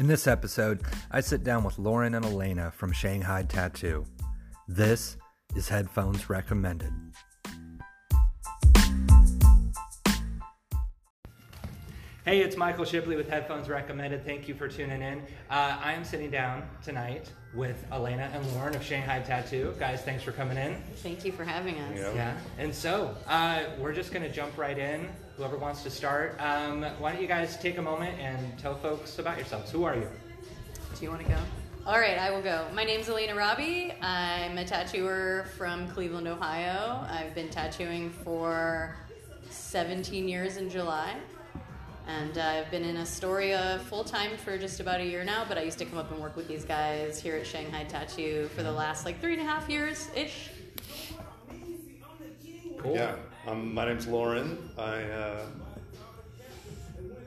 In 0.00 0.06
this 0.06 0.26
episode, 0.26 0.80
I 1.10 1.20
sit 1.20 1.44
down 1.44 1.62
with 1.62 1.78
Loren 1.78 2.14
and 2.14 2.24
Alana 2.24 2.72
from 2.72 2.90
Shanghaied 2.90 3.50
Tattoo. 3.50 4.06
This 4.66 5.18
is 5.54 5.68
Headphones 5.68 6.30
Recommended. 6.30 6.90
Hey, 12.24 12.40
it's 12.40 12.56
Michael 12.56 12.86
Shipley 12.86 13.14
with 13.14 13.28
Headphones 13.28 13.68
Recommended. 13.68 14.24
Thank 14.24 14.48
you 14.48 14.54
for 14.54 14.68
tuning 14.68 15.02
in. 15.02 15.18
Uh, 15.50 15.78
I 15.82 15.92
am 15.92 16.04
sitting 16.04 16.30
down 16.30 16.62
tonight 16.82 17.30
with 17.54 17.84
Alana 17.90 18.34
and 18.34 18.46
Loren 18.54 18.74
of 18.74 18.82
Shanghaied 18.82 19.26
Tattoo. 19.26 19.74
Guys, 19.78 20.00
thanks 20.00 20.22
for 20.22 20.32
coming 20.32 20.56
in. 20.56 20.80
Thank 21.02 21.26
you 21.26 21.32
for 21.32 21.44
having 21.44 21.78
us. 21.78 21.98
Yeah. 21.98 22.14
Yeah, 22.14 22.36
and 22.56 22.74
so 22.74 23.14
uh, 23.26 23.64
we're 23.78 23.92
just 23.92 24.12
going 24.12 24.22
to 24.22 24.32
jump 24.32 24.56
right 24.56 24.78
in. 24.78 25.10
Whoever 25.40 25.56
wants 25.56 25.82
to 25.84 25.90
start, 25.90 26.38
um, 26.38 26.82
why 26.98 27.12
don't 27.12 27.22
you 27.22 27.26
guys 27.26 27.56
take 27.56 27.78
a 27.78 27.82
moment 27.82 28.14
and 28.20 28.58
tell 28.58 28.74
folks 28.74 29.18
about 29.18 29.38
yourselves? 29.38 29.70
Who 29.70 29.84
are 29.84 29.96
you? 29.96 30.06
Do 30.98 31.02
you 31.02 31.08
want 31.08 31.22
to 31.22 31.28
go? 31.30 31.38
All 31.86 31.98
right, 31.98 32.18
I 32.18 32.30
will 32.30 32.42
go. 32.42 32.66
My 32.74 32.84
name's 32.84 33.06
Alana 33.06 33.34
Robbie. 33.34 33.94
I'm 34.02 34.58
a 34.58 34.66
tattooer 34.66 35.46
from 35.56 35.88
Cleveland, 35.88 36.28
Ohio. 36.28 37.06
I've 37.08 37.34
been 37.34 37.48
tattooing 37.48 38.10
for 38.10 38.94
17 39.48 40.28
years 40.28 40.58
in 40.58 40.68
July. 40.68 41.16
And 42.06 42.36
uh, 42.36 42.42
I've 42.42 42.70
been 42.70 42.84
in 42.84 42.98
Astoria 42.98 43.80
full 43.88 44.04
time 44.04 44.36
for 44.36 44.58
just 44.58 44.78
about 44.78 45.00
a 45.00 45.06
year 45.06 45.24
now, 45.24 45.46
but 45.48 45.56
I 45.56 45.62
used 45.62 45.78
to 45.78 45.86
come 45.86 45.96
up 45.96 46.10
and 46.10 46.20
work 46.20 46.36
with 46.36 46.48
these 46.48 46.66
guys 46.66 47.18
here 47.18 47.36
at 47.36 47.46
Shanghaied 47.46 47.88
Tattoo 47.88 48.50
for 48.54 48.62
the 48.62 48.72
last 48.72 49.06
like 49.06 49.22
three 49.22 49.32
and 49.32 49.40
a 49.40 49.46
half 49.46 49.70
years 49.70 50.10
ish. 50.14 50.50
Cool. 52.76 52.94
Yeah, 52.94 53.16
um, 53.46 53.74
my 53.74 53.86
name's 53.86 54.06
Loren. 54.06 54.70
I 54.78 55.02
uh, 55.02 55.46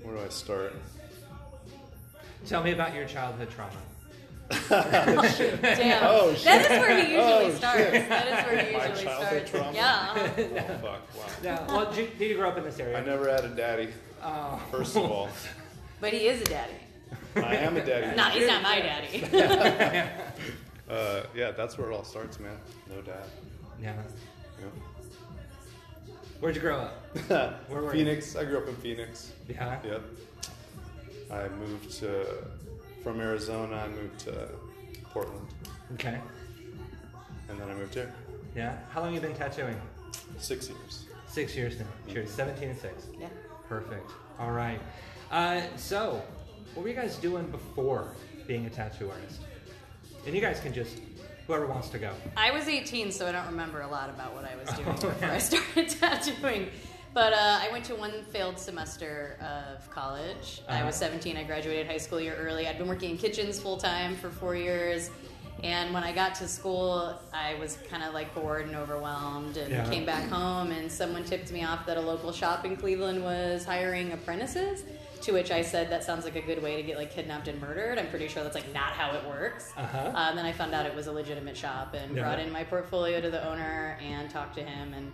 where 0.03 0.15
do 0.15 0.21
I 0.21 0.29
start? 0.29 0.73
Tell 2.45 2.63
me 2.63 2.71
about 2.71 2.93
your 2.93 3.05
childhood 3.05 3.49
trauma. 3.49 3.71
Damn. 4.69 6.03
Oh, 6.03 6.33
That 6.43 6.61
is 6.61 6.69
where 6.69 6.95
he 6.97 7.13
usually 7.13 7.21
Oh, 7.21 7.51
starts. 7.55 7.77
shit. 7.81 8.09
That 8.09 8.27
is 8.27 8.45
where 8.45 8.65
he 8.65 8.73
My 8.77 8.87
usually 8.87 9.03
childhood 9.05 9.47
starts. 9.47 9.51
trauma? 9.51 9.73
Yeah. 9.73 10.13
Oh 10.13 10.77
fuck! 10.81 10.83
Wow. 11.15 11.25
Yeah. 11.41 11.67
Well, 11.67 11.91
did 11.91 11.97
you, 11.97 12.07
did 12.19 12.29
you 12.29 12.35
grow 12.35 12.49
up 12.49 12.57
in 12.57 12.63
this 12.63 12.79
area? 12.79 12.97
I 12.97 13.03
never 13.03 13.29
had 13.29 13.45
a 13.45 13.49
daddy. 13.49 13.89
Oh. 14.21 14.61
First 14.71 14.95
of 14.97 15.03
all, 15.09 15.29
But 16.01 16.11
he 16.13 16.27
is 16.27 16.41
a 16.41 16.45
daddy. 16.45 16.73
I 17.37 17.55
am 17.55 17.77
a 17.77 17.85
daddy. 17.85 18.15
No, 18.15 18.23
he's 18.25 18.47
not 18.47 18.61
my 18.61 18.79
daddy. 18.79 20.09
Uh, 20.89 21.23
yeah, 21.33 21.49
that's 21.51 21.77
where 21.77 21.89
it 21.89 21.93
all 21.95 22.03
starts, 22.03 22.39
man. 22.41 22.57
No 22.93 23.01
dad. 23.01 23.23
Yeah. 23.81 23.93
Yeah. 26.43 26.45
Where'd 26.45 26.55
you 26.55 26.61
grow 26.61 26.77
up? 26.77 27.69
Where 27.69 27.81
were 27.81 27.95
you? 27.95 28.03
Phoenix. 28.03 28.35
I 28.35 28.43
grew 28.43 28.57
up 28.57 28.67
in 28.67 28.75
Phoenix. 28.75 29.31
Yeah. 29.47 29.79
Yep. 29.85 30.01
I 31.31 31.47
moved 31.47 31.91
to 31.99 32.25
from 33.01 33.21
Arizona. 33.21 33.77
I 33.77 33.87
moved 33.87 34.19
to 34.21 34.49
Portland, 35.05 35.47
Okay. 35.93 36.19
and 37.49 37.59
then 37.59 37.69
I 37.69 37.73
moved 37.75 37.93
here. 37.93 38.13
Yeah. 38.55 38.77
How 38.91 39.01
long 39.01 39.13
you 39.13 39.21
been 39.21 39.33
tattooing? 39.33 39.79
Six 40.37 40.67
years. 40.69 41.05
Six 41.27 41.55
years 41.55 41.79
now. 41.79 41.85
Cheers. 42.11 42.29
17 42.31 42.69
and 42.69 42.77
6. 42.79 43.07
yeah. 43.19 43.27
Perfect. 43.69 44.11
All 44.39 44.51
right. 44.51 44.79
Uh, 45.31 45.61
so, 45.77 46.21
what 46.73 46.83
were 46.83 46.89
you 46.89 46.95
guys 46.95 47.15
doing 47.17 47.45
before 47.47 48.09
being 48.47 48.65
a 48.65 48.69
tattoo 48.69 49.09
artist? 49.09 49.41
And 50.25 50.35
you 50.35 50.41
guys 50.41 50.59
can 50.59 50.73
just, 50.73 50.99
whoever 51.47 51.67
wants 51.67 51.89
to 51.89 51.99
go. 51.99 52.11
I 52.37 52.51
was 52.51 52.67
18, 52.67 53.11
so 53.11 53.27
I 53.27 53.31
don't 53.31 53.45
remember 53.47 53.81
a 53.81 53.87
lot 53.87 54.09
about 54.09 54.33
what 54.33 54.45
I 54.45 54.55
was 54.55 54.67
doing 54.77 54.91
before 54.95 55.29
I 55.29 55.37
started 55.39 55.89
tattooing. 55.99 56.69
But 57.13 57.33
uh, 57.33 57.59
I 57.61 57.69
went 57.71 57.85
to 57.85 57.95
one 57.95 58.23
failed 58.31 58.57
semester 58.57 59.37
of 59.39 59.87
college. 59.91 60.61
I 60.67 60.77
Uh-huh. 60.77 60.85
was 60.87 60.95
17. 60.95 61.37
I 61.37 61.43
graduated 61.43 61.85
high 61.85 61.97
school 61.97 62.19
year 62.19 62.35
early. 62.35 62.67
I'd 62.67 62.79
been 62.79 62.87
working 62.87 63.11
in 63.11 63.17
kitchens 63.17 63.59
full 63.59 63.77
time 63.77 64.15
for 64.15 64.29
four 64.31 64.55
years. 64.55 65.11
And 65.63 65.93
when 65.93 66.03
I 66.03 66.11
got 66.11 66.35
to 66.35 66.47
school, 66.47 67.17
I 67.33 67.55
was 67.55 67.77
kind 67.89 68.03
of 68.03 68.13
like 68.13 68.33
bored 68.35 68.65
and 68.67 68.75
overwhelmed 68.75 69.57
and 69.57 69.71
Yeah. 69.71 69.89
came 69.89 70.05
back 70.05 70.29
home. 70.29 70.71
And 70.71 70.91
someone 70.91 71.23
tipped 71.23 71.51
me 71.51 71.63
off 71.63 71.85
that 71.85 71.97
a 71.97 72.01
local 72.01 72.31
shop 72.31 72.65
in 72.65 72.75
Cleveland 72.75 73.23
was 73.23 73.63
hiring 73.65 74.11
apprentices. 74.11 74.83
To 75.21 75.31
which 75.31 75.51
I 75.51 75.61
said, 75.61 75.89
that 75.89 76.03
sounds 76.03 76.25
like 76.25 76.35
a 76.35 76.41
good 76.41 76.61
way 76.61 76.75
to 76.75 76.83
get 76.83 76.97
like 76.97 77.11
kidnapped 77.13 77.47
and 77.47 77.61
murdered. 77.61 77.97
I'm 77.97 78.07
pretty 78.09 78.27
sure 78.27 78.43
that's 78.43 78.55
like 78.55 78.73
not 78.73 78.91
how 78.91 79.15
it 79.15 79.23
works. 79.25 79.71
Uh-huh. 79.77 80.11
Um, 80.13 80.35
then 80.35 80.45
I 80.45 80.51
found 80.51 80.73
out 80.73 80.85
it 80.85 80.93
was 80.93 81.07
a 81.07 81.13
legitimate 81.13 81.55
shop 81.55 81.93
and 81.93 82.13
Yeah. 82.13 82.23
brought 82.23 82.39
in 82.39 82.51
my 82.51 82.65
portfolio 82.65 83.21
to 83.21 83.29
the 83.31 83.47
owner 83.47 83.97
and 84.01 84.29
talked 84.29 84.55
to 84.55 84.63
him, 84.63 84.93
and 84.93 85.11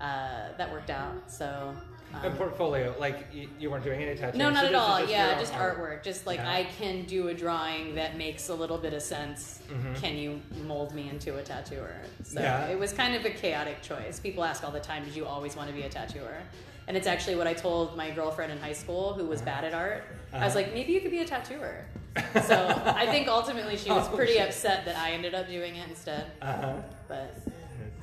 uh, 0.00 0.56
that 0.56 0.72
worked 0.72 0.88
out. 0.88 1.30
So. 1.30 1.76
A 2.12 2.26
Um, 2.26 2.36
portfolio, 2.36 2.94
like 2.98 3.26
you, 3.32 3.48
you 3.58 3.70
weren't 3.70 3.84
doing 3.84 4.02
any 4.02 4.16
tattooing. 4.16 4.38
no, 4.38 4.48
so 4.48 4.54
not 4.54 4.64
at 4.64 4.74
all. 4.74 5.04
yeah, 5.08 5.38
just 5.38 5.54
art. 5.54 5.78
artwork. 5.78 6.02
Just 6.02 6.26
like 6.26 6.38
Yeah. 6.40 6.50
I 6.52 6.64
can 6.78 7.04
do 7.04 7.28
a 7.28 7.34
drawing 7.34 7.94
that 7.94 8.16
makes 8.16 8.48
a 8.48 8.54
little 8.54 8.78
bit 8.78 8.92
of 8.94 9.02
sense. 9.02 9.60
Mhm. 9.70 10.00
Can 10.00 10.16
you 10.16 10.40
mold 10.66 10.92
me 10.94 11.08
into 11.08 11.36
a 11.38 11.42
tattooer? 11.42 11.94
So 12.24 12.40
Yeah. 12.40 12.66
it 12.66 12.78
was 12.78 12.92
kind 12.92 13.14
of 13.14 13.24
a 13.24 13.30
chaotic 13.30 13.80
choice. 13.82 14.18
People 14.18 14.42
ask 14.44 14.64
all 14.64 14.72
the 14.72 14.80
time, 14.80 15.04
"Did 15.04 15.14
you 15.14 15.24
always 15.24 15.54
want 15.56 15.68
to 15.68 15.74
be 15.74 15.82
a 15.82 15.88
tattooer?" 15.88 16.42
And 16.88 16.96
it's 16.96 17.06
actually 17.06 17.36
what 17.36 17.46
I 17.46 17.54
told 17.54 17.96
my 17.96 18.10
girlfriend 18.10 18.50
in 18.50 18.58
high 18.58 18.72
school, 18.72 19.12
who 19.14 19.26
was 19.26 19.40
bad 19.40 19.62
at 19.64 19.72
art. 19.74 20.02
I 20.32 20.44
was 20.44 20.56
Uh-huh. 20.56 20.64
like, 20.64 20.74
"Maybe 20.74 20.92
you 20.92 21.00
could 21.00 21.12
be 21.12 21.20
a 21.20 21.24
tattooer." 21.24 21.84
so 22.44 22.82
I 22.86 23.06
think 23.06 23.28
ultimately 23.28 23.76
she 23.76 23.88
was 23.90 24.08
Oh, 24.08 24.16
pretty 24.16 24.32
shit. 24.32 24.48
upset 24.48 24.84
that 24.84 24.96
I 24.96 25.12
ended 25.12 25.32
up 25.32 25.46
doing 25.48 25.76
it 25.76 25.88
instead. 25.88 26.26
Uh-huh. 26.42 26.72
But 27.06 27.32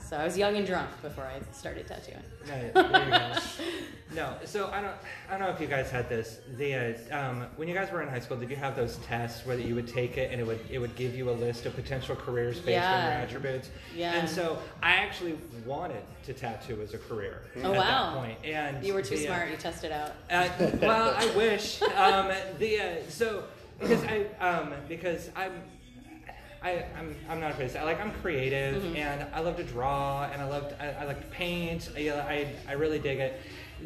so 0.08 0.16
I 0.18 0.24
was 0.24 0.38
young 0.38 0.56
and 0.56 0.66
drunk 0.66 0.90
before 1.02 1.26
I 1.26 1.40
started 1.52 1.86
tattooing. 1.88 2.24
No, 2.48 2.90
there 2.90 3.04
you 3.06 3.12
go. 3.12 3.40
no, 4.16 4.34
so 4.46 4.70
I 4.72 4.82
don't, 4.82 4.94
I 5.28 5.32
don't 5.32 5.42
know 5.42 5.50
if 5.54 5.60
you 5.60 5.68
guys 5.68 5.90
had 5.92 6.08
this. 6.08 6.40
The 6.58 6.74
uh, 7.12 7.18
um, 7.18 7.46
when 7.58 7.68
you 7.68 7.74
guys 7.74 7.92
were 7.92 8.02
in 8.02 8.08
high 8.08 8.20
school, 8.20 8.38
did 8.38 8.50
you 8.50 8.56
have 8.56 8.76
those 8.76 8.98
tests 8.98 9.46
where 9.46 9.60
you 9.60 9.76
would 9.76 9.88
take 9.88 10.18
it 10.18 10.32
and 10.32 10.40
it 10.40 10.48
would 10.48 10.60
it 10.70 10.80
would 10.80 10.96
give 10.96 11.14
you 11.16 11.30
a 11.30 11.32
list 11.32 11.66
of 11.66 11.76
potential 11.76 12.16
careers 12.16 12.60
based 12.60 12.86
on 12.86 13.04
your 13.04 13.12
attributes? 13.14 13.70
Yeah. 13.96 14.14
And 14.14 14.30
so 14.30 14.60
I 14.82 14.94
actually 14.94 15.38
wanted 15.66 16.04
to 16.26 16.34
tattoo 16.34 16.82
as 16.82 16.94
a 16.94 16.98
career 16.98 17.42
Oh, 17.58 17.74
at 17.74 17.78
wow. 17.78 18.12
that 18.12 18.18
point. 18.20 18.38
And 18.46 18.86
You 18.86 18.94
were 18.94 19.02
too 19.02 19.18
the, 19.18 19.28
uh, 19.28 19.36
smart. 19.36 19.52
You 19.52 19.58
tested 19.58 19.92
out. 19.92 20.14
Uh, 20.32 20.48
well, 20.82 21.14
I 21.18 21.26
wish. 21.36 21.82
Um, 21.82 22.32
the 22.60 22.80
uh, 22.80 22.96
so 23.10 23.44
because 23.80 24.04
I 24.06 24.26
um, 24.40 24.74
because 24.88 25.30
I'm. 25.36 25.52
I, 26.68 26.86
I'm, 26.98 27.16
I'm 27.30 27.40
not 27.40 27.52
afraid 27.52 27.68
to 27.68 27.74
say 27.74 27.84
like 27.84 28.00
I'm 28.00 28.12
creative 28.22 28.84
Mm-hmm. 28.84 28.96
and 28.98 29.26
I 29.34 29.40
love 29.40 29.58
to 29.58 29.64
draw 29.64 30.24
and 30.32 30.42
I 30.42 30.46
love 30.46 30.70
to, 30.70 30.76
I, 30.84 31.04
I 31.04 31.06
like 31.06 31.22
to 31.22 31.28
paint 31.28 31.90
I, 31.96 32.10
I, 32.12 32.48
I 32.68 32.74
really 32.74 33.00
dig 33.00 33.20
it 33.20 33.40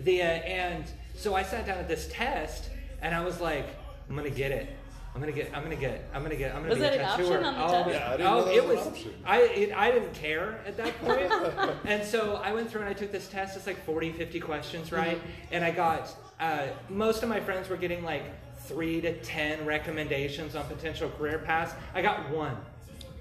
the 0.03 0.21
uh, 0.21 0.25
and 0.25 0.83
so 1.15 1.35
I 1.35 1.43
sat 1.43 1.65
down 1.65 1.77
at 1.77 1.87
this 1.87 2.07
test 2.11 2.69
and 3.01 3.13
I 3.13 3.23
was 3.23 3.39
like 3.41 3.67
I'm 4.09 4.15
gonna 4.15 4.29
get 4.29 4.51
it 4.51 4.67
I'm 5.13 5.19
gonna 5.21 5.33
get 5.33 5.51
I'm 5.53 5.63
gonna 5.63 5.75
get 5.75 6.09
I'm 6.13 6.23
gonna 6.23 6.35
get 6.37 6.55
I'm 6.55 6.61
gonna 6.63 6.69
Was 6.69 6.79
be 6.79 6.85
a 6.85 6.89
that 6.91 6.99
an 6.99 7.05
tattooer 7.05 7.37
option 7.37 7.45
on 7.45 7.53
the 7.55 7.65
oh, 7.65 7.83
test? 7.91 8.19
Yeah, 8.19 8.31
oh 8.33 8.47
it 8.49 8.65
was 8.65 8.77
was 8.77 8.87
option. 8.87 9.13
I 9.25 9.41
it, 9.41 9.73
I 9.73 9.91
didn't 9.91 10.13
care 10.13 10.59
at 10.65 10.77
that 10.77 10.97
point. 11.01 11.29
point 11.29 11.71
and 11.85 12.03
so 12.07 12.35
I 12.37 12.53
went 12.53 12.69
through 12.71 12.81
and 12.81 12.89
I 12.89 12.93
took 12.93 13.11
this 13.11 13.27
test 13.27 13.57
it's 13.57 13.67
like 13.67 13.83
40 13.85 14.13
50 14.13 14.39
questions 14.39 14.91
right 14.91 15.17
Mm-hmm. 15.17 15.53
and 15.55 15.63
I 15.65 15.71
got 15.71 16.09
uh, 16.39 16.67
most 16.89 17.21
of 17.23 17.29
my 17.29 17.39
friends 17.41 17.69
were 17.69 17.77
getting 17.77 18.03
like 18.03 18.23
three 18.65 19.01
to 19.01 19.13
ten 19.21 19.65
recommendations 19.65 20.55
on 20.55 20.65
potential 20.65 21.09
career 21.17 21.39
paths 21.39 21.73
I 21.93 22.01
got 22.01 22.29
one 22.29 22.55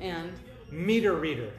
And 0.00 0.32
meter 0.70 1.14
reader 1.14 1.50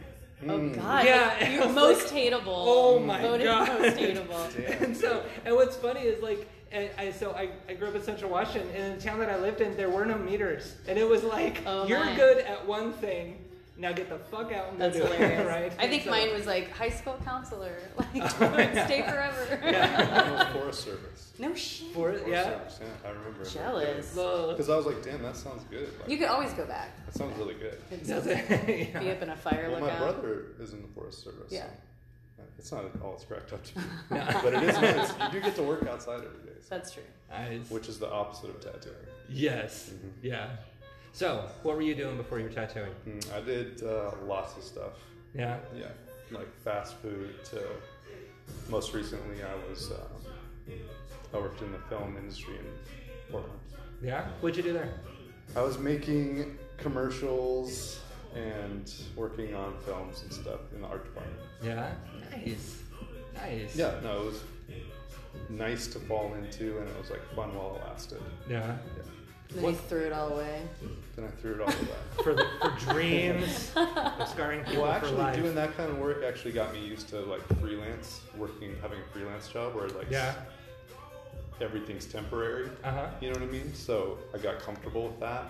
oh 0.47 0.57
Hmm. 0.57 0.73
god, 0.73 1.05
Yeah, 1.05 1.37
like, 1.41 1.51
you're 1.51 1.69
most 1.69 2.11
like, 2.13 2.31
hateable. 2.31 2.43
oh 2.47 2.99
my 2.99 3.21
voted 3.21 3.45
God. 3.45 3.67
most 3.81 3.97
hateable. 3.97 4.81
and 4.81 4.95
so 4.97 5.23
and 5.45 5.55
what's 5.55 5.75
funny 5.75 6.01
is 6.01 6.21
like 6.23 6.47
and 6.73 6.89
I, 6.97 7.11
so 7.11 7.31
I, 7.33 7.49
I 7.67 7.73
grew 7.73 7.89
up 7.89 7.95
in 7.95 8.01
Central 8.01 8.31
Washington, 8.31 8.69
and 8.73 8.93
in 8.93 8.95
the 8.97 9.01
town 9.03 9.19
that 9.19 9.29
I 9.29 9.35
lived 9.37 9.59
in, 9.59 9.75
there 9.75 9.89
were 9.89 10.05
no 10.05 10.17
meters, 10.17 10.75
and 10.87 10.97
it 10.97 11.05
was 11.07 11.21
like 11.21 11.61
Oh, 11.65 11.85
you're 11.85 12.05
good 12.15 12.37
at 12.37 12.65
one 12.65 12.93
thing, 12.93 13.40
now 13.81 13.91
get 13.91 14.09
the 14.09 14.19
fuck 14.19 14.51
out 14.53 14.69
and 14.69 14.77
go 14.77 14.85
That's 14.89 14.95
do 14.97 15.03
hilarious. 15.03 15.41
it, 15.41 15.47
right? 15.47 15.73
I 15.79 15.87
think 15.87 16.03
So- 16.03 16.11
mine 16.11 16.31
was 16.33 16.45
like 16.45 16.71
high 16.71 16.89
school 16.89 17.19
counselor, 17.25 17.75
like 17.97 18.31
stay 18.85 19.01
forever. 19.01 19.59
Yeah. 19.63 20.47
No 20.53 20.59
Forest 20.59 20.83
Service. 20.83 21.33
no 21.39 21.53
shit. 21.55 21.87
For, 21.87 21.93
Forest 22.13 22.27
yeah. 22.27 22.43
Service, 22.43 22.79
yeah, 22.81 23.09
I 23.09 23.11
remember. 23.11 23.43
Jealous. 23.43 24.09
Because 24.11 24.69
I 24.69 24.77
was 24.77 24.85
like, 24.85 25.01
damn, 25.03 25.23
that 25.23 25.35
sounds 25.35 25.63
good. 25.69 25.89
Like, 25.99 26.09
You 26.09 26.17
could 26.19 26.27
always 26.27 26.53
go 26.53 26.65
back. 26.65 26.91
that 27.07 27.15
sounds 27.15 27.37
really 27.37 27.55
good. 27.55 27.77
It 27.91 28.05
Does 28.07 28.27
it? 28.27 28.47
Be 28.67 29.09
up 29.09 29.21
in 29.23 29.29
a 29.29 29.35
fire 29.35 29.69
Well, 29.71 29.81
my 29.81 29.97
brother 29.97 30.45
is 30.59 30.73
in 30.73 30.83
the 30.83 30.87
Forest 30.89 31.23
Service. 31.23 31.51
Yeah. 31.51 31.65
So 32.37 32.43
it's 32.59 32.71
not 32.71 32.85
all 33.03 33.15
it's 33.15 33.25
cracked 33.25 33.51
up 33.53 33.63
to 33.63 33.75
be. 33.75 33.81
but 34.09 34.53
it 34.53 34.63
is 34.63 34.75
nice. 34.79 35.11
You 35.33 35.39
do 35.39 35.41
get 35.41 35.55
to 35.55 35.63
work 35.63 35.87
outside 35.87 36.17
every 36.17 36.27
day, 36.45 36.59
so- 36.61 36.67
That's 36.69 36.91
true. 36.93 37.03
Nice. 37.31 37.69
which 37.71 37.87
is 37.89 37.97
the 37.97 38.09
opposite 38.11 38.49
of 38.51 38.59
tattooing. 38.61 38.95
Yes. 39.29 39.89
Mhm. 39.91 40.11
Yeah. 40.21 40.49
So, 41.13 41.45
what 41.63 41.75
were 41.75 41.81
you 41.81 41.95
doing 41.95 42.17
before 42.17 42.39
you 42.39 42.45
were 42.45 42.51
tattooing? 42.51 42.91
Mm, 43.07 43.33
I 43.33 43.41
did 43.41 43.83
uh, 43.83 44.11
lots 44.25 44.57
of 44.57 44.63
stuff. 44.63 44.93
Yeah. 45.35 45.57
Yeah, 45.77 45.87
like 46.31 46.47
fast 46.63 46.95
food 46.97 47.43
to 47.45 47.61
most 48.69 48.93
recently, 48.93 49.43
I 49.43 49.69
was 49.69 49.91
uh, 49.91 50.73
I 51.33 51.37
worked 51.37 51.61
in 51.61 51.71
the 51.71 51.79
film 51.89 52.17
industry 52.17 52.55
in 52.55 52.65
Portland. 53.31 53.59
Yeah. 54.01 54.27
What'd 54.41 54.57
you 54.57 54.63
do 54.63 54.73
there? 54.73 54.93
I 55.55 55.61
was 55.61 55.77
making 55.77 56.57
commercials 56.77 57.99
and 58.35 58.91
working 59.15 59.53
on 59.53 59.75
films 59.85 60.23
and 60.23 60.31
stuff 60.31 60.61
in 60.73 60.81
the 60.81 60.87
art 60.87 61.03
department. 61.05 61.39
Yeah. 61.63 61.91
Nice. 62.31 62.77
Nice. 63.35 63.75
Yeah, 63.75 63.95
no, 64.03 64.21
it 64.21 64.25
was 64.25 64.43
nice 65.49 65.87
to 65.87 65.99
fall 65.99 66.33
into, 66.35 66.77
and 66.79 66.87
it 66.87 66.97
was 66.97 67.09
like 67.09 67.23
fun 67.35 67.53
while 67.55 67.75
it 67.75 67.87
lasted. 67.87 68.21
Yeah. 68.49 68.77
Yeah. 68.97 69.03
Then 69.53 69.63
What? 69.63 69.71
he 69.73 69.79
threw 69.87 70.01
it 70.05 70.13
all 70.13 70.29
away. 70.29 70.61
Then 71.15 71.25
I 71.25 71.41
threw 71.41 71.55
it 71.55 71.61
all 71.61 71.67
away. 71.67 71.87
for, 72.23 72.33
the, 72.33 72.45
for 72.61 72.93
dreams 72.93 73.71
scarring 74.29 74.63
people 74.63 74.83
well, 74.83 74.91
for 74.99 75.05
actually, 75.05 75.17
life. 75.17 75.35
doing 75.35 75.55
that 75.55 75.75
kind 75.75 75.91
of 75.91 75.97
work 75.97 76.23
actually 76.23 76.53
got 76.53 76.73
me 76.73 76.79
used 76.85 77.09
to 77.09 77.19
like 77.21 77.41
freelance 77.59 78.21
working, 78.37 78.75
having 78.81 78.99
a 78.99 79.13
freelance 79.13 79.47
job 79.49 79.75
where 79.75 79.89
like 79.89 80.09
Yeah. 80.09 80.33
everything's 81.59 82.05
temporary. 82.05 82.69
Uh 82.83 82.91
huh. 82.91 83.07
You 83.19 83.29
know 83.33 83.39
what 83.39 83.49
I 83.49 83.51
mean? 83.51 83.73
So 83.73 84.17
I 84.33 84.37
got 84.37 84.59
comfortable 84.59 85.07
with 85.07 85.19
that. 85.19 85.45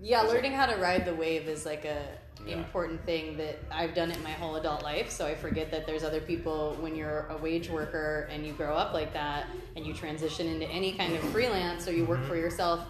Yeah, 0.00 0.24
Is 0.24 0.30
it- 0.30 0.34
learning 0.34 0.52
how 0.52 0.66
to 0.66 0.76
ride 0.76 1.04
the 1.06 1.14
wave 1.14 1.48
is 1.48 1.64
like 1.66 1.84
a 1.84 2.02
Yeah. 2.46 2.56
important 2.56 3.04
thing 3.04 3.36
that 3.38 3.58
I've 3.70 3.94
done 3.94 4.12
it 4.12 4.22
my 4.22 4.30
whole 4.30 4.54
adult 4.56 4.82
life. 4.84 5.10
So 5.10 5.26
I 5.26 5.34
forget 5.34 5.72
that 5.72 5.86
there's 5.86 6.04
other 6.04 6.20
people 6.20 6.76
when 6.78 6.94
you're 6.94 7.26
a 7.30 7.36
wage 7.38 7.68
worker 7.68 8.28
and 8.30 8.46
you 8.46 8.52
grow 8.52 8.76
up 8.76 8.92
like 8.94 9.12
that 9.14 9.46
and 9.74 9.84
you 9.84 9.92
transition 9.92 10.46
into 10.46 10.66
any 10.66 10.92
kind 10.92 11.14
of 11.14 11.20
freelance 11.30 11.88
or 11.88 11.92
you 11.92 12.04
work 12.04 12.18
Mm-hmm. 12.20 12.28
for 12.28 12.36
yourself 12.36 12.80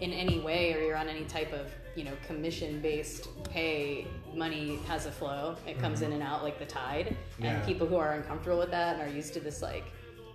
in 0.00 0.12
any 0.12 0.38
way 0.40 0.74
or 0.74 0.80
you're 0.80 0.96
on 0.96 1.08
any 1.08 1.24
type 1.24 1.52
of 1.52 1.70
you 1.94 2.04
know 2.04 2.12
commission 2.26 2.80
based 2.80 3.28
pay 3.50 4.06
money 4.34 4.78
has 4.86 5.06
a 5.06 5.10
flow 5.10 5.56
it 5.66 5.78
comes 5.78 6.02
in 6.02 6.12
and 6.12 6.22
out 6.22 6.42
like 6.42 6.58
the 6.58 6.66
tide 6.66 7.06
Mm-hmm. 7.06 7.44
Yeah. 7.44 7.50
and 7.56 7.66
people 7.66 7.86
who 7.86 7.96
are 7.96 8.12
uncomfortable 8.12 8.58
with 8.58 8.70
that 8.70 8.98
and 8.98 9.02
are 9.10 9.14
used 9.14 9.32
to 9.34 9.40
this 9.40 9.62
like 9.62 9.84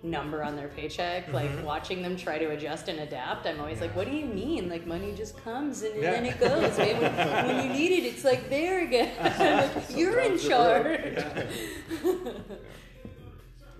number 0.04 0.42
on 0.42 0.56
their 0.56 0.66
paycheck 0.66 1.32
like 1.32 1.48
watching 1.64 2.02
them 2.02 2.16
try 2.16 2.36
to 2.36 2.50
adjust 2.50 2.88
and 2.88 2.98
adapt 3.00 3.46
i'm 3.46 3.60
always 3.60 3.80
like 3.80 3.90
Mm-hmm. 3.90 3.98
What 3.98 4.10
do 4.10 4.16
you 4.16 4.26
mean 4.26 4.68
like 4.68 4.84
money 4.84 5.12
just 5.16 5.36
comes 5.44 5.82
and, 5.82 5.94
Yeah. 6.02 6.10
then 6.12 6.26
it 6.26 6.40
goes 6.40 6.76
when, 6.76 7.00
when 7.46 7.64
you 7.66 7.72
need 7.72 7.92
it 7.92 8.04
it's 8.06 8.24
like 8.24 8.50
there 8.50 8.82
again 8.84 9.12
like, 9.56 9.70
you're 9.96 10.18
in 10.18 10.38
charge 10.38 11.24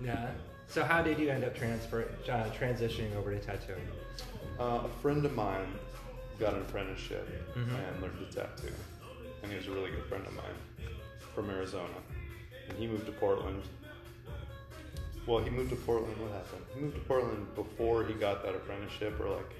Yeah. 0.03 0.29
So 0.67 0.83
how 0.83 1.01
did 1.01 1.19
you 1.19 1.29
end 1.29 1.43
up 1.43 1.55
transfer 1.55 2.09
uh, 2.29 2.45
transitioning 2.59 3.15
over 3.15 3.31
to 3.33 3.39
tattooing? 3.39 3.85
Uh, 4.59 4.81
a 4.85 4.89
friend 5.01 5.25
of 5.25 5.33
mine 5.35 5.67
got 6.39 6.53
an 6.53 6.61
apprenticeship 6.61 7.27
Mhm. 7.55 7.75
and 7.75 8.01
learned 8.01 8.19
to 8.29 8.35
tattoo, 8.35 8.73
and 9.41 9.51
he 9.51 9.57
was 9.57 9.67
a 9.67 9.71
really 9.71 9.91
good 9.91 10.05
friend 10.05 10.25
of 10.25 10.33
mine 10.33 10.89
from 11.33 11.49
Arizona. 11.49 11.93
And 12.69 12.77
he 12.77 12.87
moved 12.87 13.05
to 13.07 13.11
Portland. 13.11 13.63
Well, 15.25 15.39
he 15.43 15.49
moved 15.49 15.69
to 15.71 15.75
Portland. 15.75 16.17
What 16.17 16.31
happened? 16.31 16.65
He 16.73 16.81
moved 16.81 16.95
to 16.95 17.01
Portland 17.01 17.55
before 17.55 18.03
he 18.05 18.13
got 18.13 18.43
that 18.43 18.55
apprenticeship, 18.55 19.19
or 19.19 19.29
like 19.29 19.51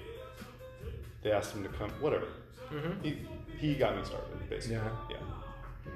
they 1.22 1.32
asked 1.32 1.54
him 1.54 1.62
to 1.62 1.68
come. 1.70 1.90
Whatever. 2.00 2.26
Mm-hmm. 2.70 3.02
He 3.02 3.26
he 3.58 3.74
got 3.74 3.96
me 3.96 4.04
started 4.04 4.48
basically. 4.48 4.76
Yeah. 4.76 4.90
Yeah. 5.10 5.16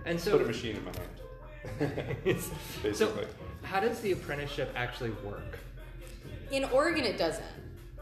And 0.04 0.18
Put 0.18 0.26
a 0.34 0.38
so, 0.38 0.38
machine 0.38 0.76
in 0.76 0.84
my 0.84 0.92
hand. 0.92 2.40
so 2.40 2.50
Basically. 2.82 3.26
how 3.62 3.80
does 3.80 4.00
the 4.00 4.12
apprenticeship 4.12 4.70
actually 4.74 5.10
work? 5.24 5.58
In 6.50 6.64
Oregon, 6.66 7.04
it 7.04 7.18
doesn't. 7.18 7.44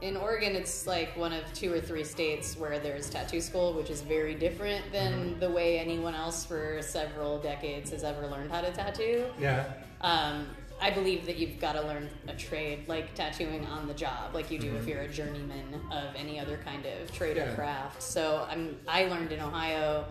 In 0.02 0.16
Oregon, 0.16 0.54
it's 0.54 0.86
like 0.86 1.16
one 1.16 1.32
of 1.32 1.42
two 1.54 1.72
or 1.72 1.80
three 1.80 2.04
states 2.04 2.54
where 2.56 2.78
there's 2.78 3.08
tattoo 3.08 3.40
school, 3.40 3.72
which 3.72 3.88
is 3.88 4.02
very 4.02 4.34
different 4.34 4.92
than 4.92 5.12
Mm-hmm. 5.12 5.40
the 5.40 5.50
way 5.50 5.78
anyone 5.78 6.14
else 6.14 6.44
for 6.44 6.80
several 6.82 7.38
decades 7.38 7.90
has 7.92 8.04
ever 8.04 8.26
learned 8.26 8.50
how 8.50 8.60
to 8.60 8.70
tattoo. 8.72 9.24
Yeah. 9.40 9.64
Um, 10.02 10.46
I 10.82 10.90
believe 10.90 11.24
that 11.24 11.36
you've 11.38 11.58
got 11.58 11.72
to 11.72 11.80
learn 11.80 12.10
a 12.28 12.34
trade 12.34 12.86
like 12.86 13.14
tattooing 13.14 13.64
on 13.66 13.88
the 13.88 13.94
job, 13.94 14.34
like 14.34 14.50
you 14.50 14.58
do 14.58 14.76
if 14.76 14.86
you're 14.86 15.00
a 15.00 15.08
journeyman 15.08 15.80
of 15.90 16.14
any 16.14 16.38
other 16.38 16.58
kind 16.62 16.84
of 16.84 17.10
trade 17.12 17.38
Mm-hmm. 17.38 17.46
Yeah. 17.46 17.52
or 17.52 17.56
craft. 17.56 18.02
So 18.02 18.46
I'm, 18.50 18.76
I 18.86 19.06
learned 19.06 19.32
in 19.32 19.40
Ohio, 19.40 20.04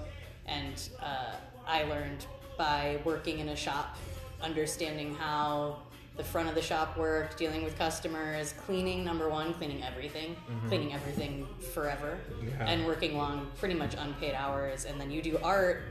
and 0.47 0.89
uh, 0.99 1.35
I 1.67 1.83
learned 1.83 2.25
by 2.57 2.99
working 3.05 3.37
in 3.39 3.49
a 3.49 3.55
shop, 3.55 3.97
understanding 4.41 5.13
how 5.13 5.77
the 6.17 6.23
front 6.23 6.47
of 6.47 6.55
the 6.55 6.61
shop 6.61 6.97
worked, 6.97 7.37
dealing 7.37 7.63
with 7.63 7.77
customers, 7.77 8.53
cleaning 8.65 9.03
number 9.03 9.29
one, 9.29 9.53
cleaning 9.53 9.83
everything, 9.83 10.35
cleaning 10.67 10.93
everything 10.93 11.45
forever, 11.73 12.17
Mm-hmm. 12.31 12.47
Yeah. 12.47 12.67
and 12.67 12.85
working 12.85 13.17
long, 13.17 13.47
pretty 13.59 13.75
much 13.75 13.95
unpaid 13.97 14.33
hours. 14.33 14.85
And 14.85 14.99
then 14.99 15.11
you 15.11 15.21
do 15.21 15.37
art 15.43 15.83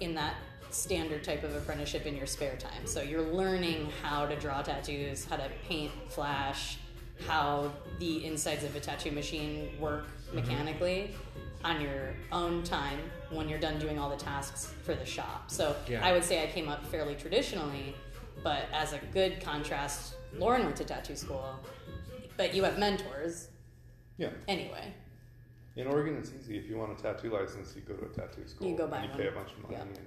in 0.00 0.14
that 0.14 0.34
standard 0.70 1.24
type 1.24 1.42
of 1.44 1.54
apprenticeship 1.56 2.06
in 2.06 2.16
your 2.16 2.26
spare 2.26 2.56
time. 2.56 2.86
So 2.86 3.02
you're 3.02 3.22
learning 3.32 3.90
how 4.02 4.26
to 4.26 4.36
draw 4.36 4.62
tattoos, 4.62 5.24
how 5.24 5.36
to 5.36 5.48
paint, 5.68 5.92
flash, 6.08 6.78
how 7.26 7.72
the 7.98 8.24
insides 8.24 8.64
of 8.64 8.74
a 8.76 8.80
tattoo 8.80 9.10
machine 9.10 9.70
work 9.80 10.06
mechanically 10.32 11.14
on 11.64 11.80
your 11.80 12.14
own 12.32 12.62
time 12.62 12.98
when 13.30 13.48
you're 13.48 13.58
done 13.58 13.78
doing 13.80 13.98
all 13.98 14.08
the 14.08 14.16
tasks 14.16 14.72
for 14.84 14.94
the 14.94 15.04
shop. 15.04 15.50
So 15.50 15.74
Yeah. 15.88 16.06
I 16.06 16.12
would 16.12 16.22
say 16.22 16.42
I 16.42 16.46
came 16.46 16.68
up 16.68 16.84
fairly 16.86 17.16
traditionally, 17.16 17.94
but 18.42 18.66
as 18.72 18.92
a 18.92 18.98
good 19.12 19.40
contrast, 19.40 20.14
Loren 20.36 20.64
went 20.64 20.76
to 20.76 20.84
tattoo 20.84 21.16
school, 21.16 21.58
but 22.36 22.54
you 22.54 22.62
have 22.64 22.78
mentors 22.78 23.48
Yeah. 24.16 24.30
anyway. 24.46 24.92
In 25.76 25.86
Oregon, 25.86 26.16
it's 26.16 26.32
easy. 26.38 26.58
If 26.58 26.68
you 26.68 26.76
want 26.76 26.98
a 26.98 27.02
tattoo 27.02 27.30
license, 27.30 27.74
you 27.76 27.82
go 27.82 27.94
to 27.94 28.06
a 28.06 28.08
tattoo 28.08 28.46
school. 28.48 28.68
You 28.68 28.76
go 28.76 28.86
buy 28.88 28.96
and 28.98 29.04
you 29.04 29.10
one. 29.10 29.18
pay 29.20 29.28
a 29.28 29.32
bunch 29.32 29.52
of 29.52 29.62
money 29.62 29.76
Yeah. 29.76 30.00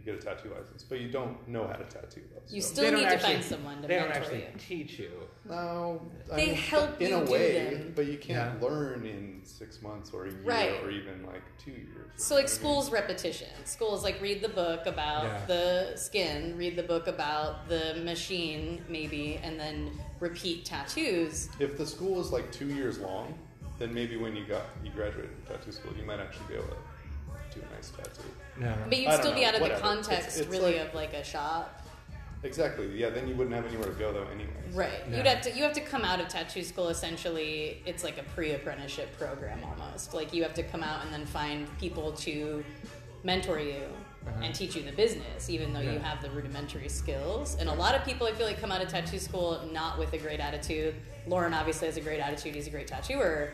And 0.00 0.06
you 0.06 0.12
get 0.12 0.22
a 0.22 0.24
tattoo 0.24 0.50
license. 0.50 0.82
But 0.82 1.00
you 1.00 1.10
don't 1.10 1.46
know 1.48 1.66
how 1.66 1.74
to 1.74 1.84
tattoo 1.84 2.22
though. 2.32 2.40
You 2.48 2.60
so- 2.60 2.72
still 2.72 2.84
They 2.84 2.90
don't 2.92 3.00
need 3.02 3.10
to 3.10 3.18
find 3.18 3.42
someone 3.44 3.82
to 3.82 3.88
They 3.88 3.96
don't 3.96 4.10
actually 4.10 4.38
you. 4.40 4.46
teach 4.58 4.98
you. 4.98 5.10
No, 5.48 6.10
I 6.32 6.36
They 6.36 6.46
mean, 6.46 6.54
help 6.54 7.00
in 7.00 7.10
you 7.10 7.16
a 7.16 7.24
do 7.24 7.32
way, 7.32 7.74
them. 7.74 7.92
but 7.94 8.06
you 8.06 8.18
can't 8.18 8.60
Yeah. 8.60 8.66
learn 8.68 9.06
in 9.06 9.40
six 9.44 9.82
months 9.82 10.10
or 10.12 10.26
a 10.26 10.30
year 10.30 10.40
Right. 10.44 10.82
or 10.82 10.90
even 10.90 11.24
like 11.26 11.42
two 11.58 11.72
years. 11.72 12.10
So 12.16 12.34
like 12.34 12.48
school's 12.48 12.90
repetition. 12.90 13.48
School's 13.64 14.02
like 14.04 14.20
read 14.20 14.42
the 14.42 14.48
book 14.48 14.86
about 14.86 15.24
Yeah. 15.24 15.46
the 15.46 15.96
skin, 15.96 16.56
read 16.56 16.76
the 16.76 16.82
book 16.82 17.06
about 17.06 17.68
the 17.68 18.00
machine 18.04 18.84
maybe, 18.88 19.40
and 19.42 19.58
then 19.58 19.90
repeat 20.20 20.64
tattoos. 20.64 21.48
If 21.58 21.76
the 21.78 21.86
school 21.86 22.20
is 22.20 22.30
like 22.30 22.50
two 22.52 22.66
years 22.68 22.98
long, 22.98 23.38
then 23.78 23.94
maybe 23.94 24.16
when 24.18 24.36
you 24.36 24.44
got 24.44 24.66
you 24.84 24.90
graduated 24.90 25.30
from 25.32 25.56
tattoo 25.56 25.72
school, 25.72 25.92
you 25.96 26.04
might 26.04 26.20
actually 26.20 26.46
be 26.48 26.54
able 26.54 26.68
to 26.68 27.58
do 27.58 27.62
a 27.68 27.74
nice 27.74 27.90
tattoo. 27.90 28.28
No. 28.60 28.74
But 28.88 28.98
you'd 28.98 29.08
I 29.08 29.18
still 29.18 29.34
be 29.34 29.40
know, 29.42 29.48
out 29.48 29.54
of 29.56 29.60
whatever. 29.62 29.80
the 29.80 29.86
context 29.86 30.12
It's- 30.28 30.36
it's 30.38 30.48
really 30.48 30.78
like- 30.78 30.88
of 30.88 30.94
like 30.94 31.14
a 31.14 31.24
shop. 31.24 31.76
Exactly. 32.42 32.86
Yeah. 32.98 33.10
Then 33.10 33.28
you 33.28 33.34
wouldn't 33.34 33.54
have 33.54 33.66
anywhere 33.66 33.88
to 33.88 33.98
go 33.98 34.12
though, 34.12 34.26
anyways. 34.32 34.74
Right. 34.74 34.90
Yeah. 35.10 35.16
You'd 35.18 35.26
have 35.26 35.40
to 35.42 35.50
you 35.52 35.62
have 35.62 35.74
to 35.74 35.80
come 35.82 36.04
out 36.04 36.20
of 36.20 36.28
tattoo 36.28 36.62
school 36.62 36.88
essentially 36.88 37.82
it's 37.84 38.02
like 38.02 38.16
a 38.18 38.22
pre 38.22 38.52
apprenticeship 38.52 39.16
program 39.18 39.60
almost. 39.64 40.14
Like 40.14 40.32
you 40.32 40.42
have 40.42 40.54
to 40.54 40.62
come 40.62 40.82
out 40.82 41.04
and 41.04 41.12
then 41.12 41.26
find 41.26 41.66
people 41.78 42.12
to 42.12 42.64
mentor 43.24 43.58
you 43.60 43.82
Uh-huh. 44.26 44.40
and 44.42 44.54
teach 44.54 44.74
you 44.74 44.82
the 44.82 44.92
business, 44.92 45.50
even 45.50 45.72
though 45.74 45.80
you 45.80 45.98
have 45.98 46.22
the 46.22 46.30
rudimentary 46.30 46.88
skills. 46.88 47.56
And 47.60 47.68
a 47.68 47.74
lot 47.74 47.94
of 47.94 48.04
people 48.04 48.26
I 48.26 48.32
feel 48.32 48.46
like 48.46 48.58
come 48.60 48.72
out 48.72 48.80
of 48.82 48.88
tattoo 48.88 49.18
school 49.18 49.60
not 49.70 49.98
with 49.98 50.12
a 50.14 50.18
great 50.18 50.40
attitude. 50.40 50.94
Loren 51.26 51.52
obviously 51.52 51.86
has 51.88 51.96
a 51.98 52.00
great 52.00 52.20
attitude, 52.20 52.54
he's 52.54 52.66
a 52.66 52.70
great 52.70 52.86
tattooer. 52.86 53.52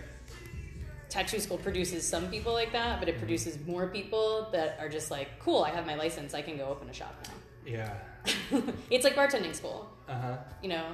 Tattoo 1.09 1.39
school 1.41 1.59
produces 1.59 2.07
some 2.07 2.29
people 2.31 2.53
like 2.53 2.73
that, 2.73 2.99
but 3.01 3.09
it 3.09 3.19
produces 3.19 3.59
more 3.67 3.87
people 3.89 4.49
that 4.53 4.77
are 4.81 4.89
just 4.89 5.11
like, 5.11 5.39
cool, 5.39 5.63
I 5.65 5.71
have 5.71 5.87
my 5.87 5.95
license, 5.95 6.35
I 6.35 6.43
can 6.43 6.57
go 6.57 6.65
open 6.67 6.89
a 6.91 6.93
shop 6.93 7.15
now. 7.25 7.35
Yeah. 7.65 7.95
it's 8.91 9.05
like 9.05 9.15
bartending 9.15 9.55
school 9.55 9.89
Uh 10.09 10.15
huh. 10.21 10.37
you 10.63 10.69
know 10.69 10.87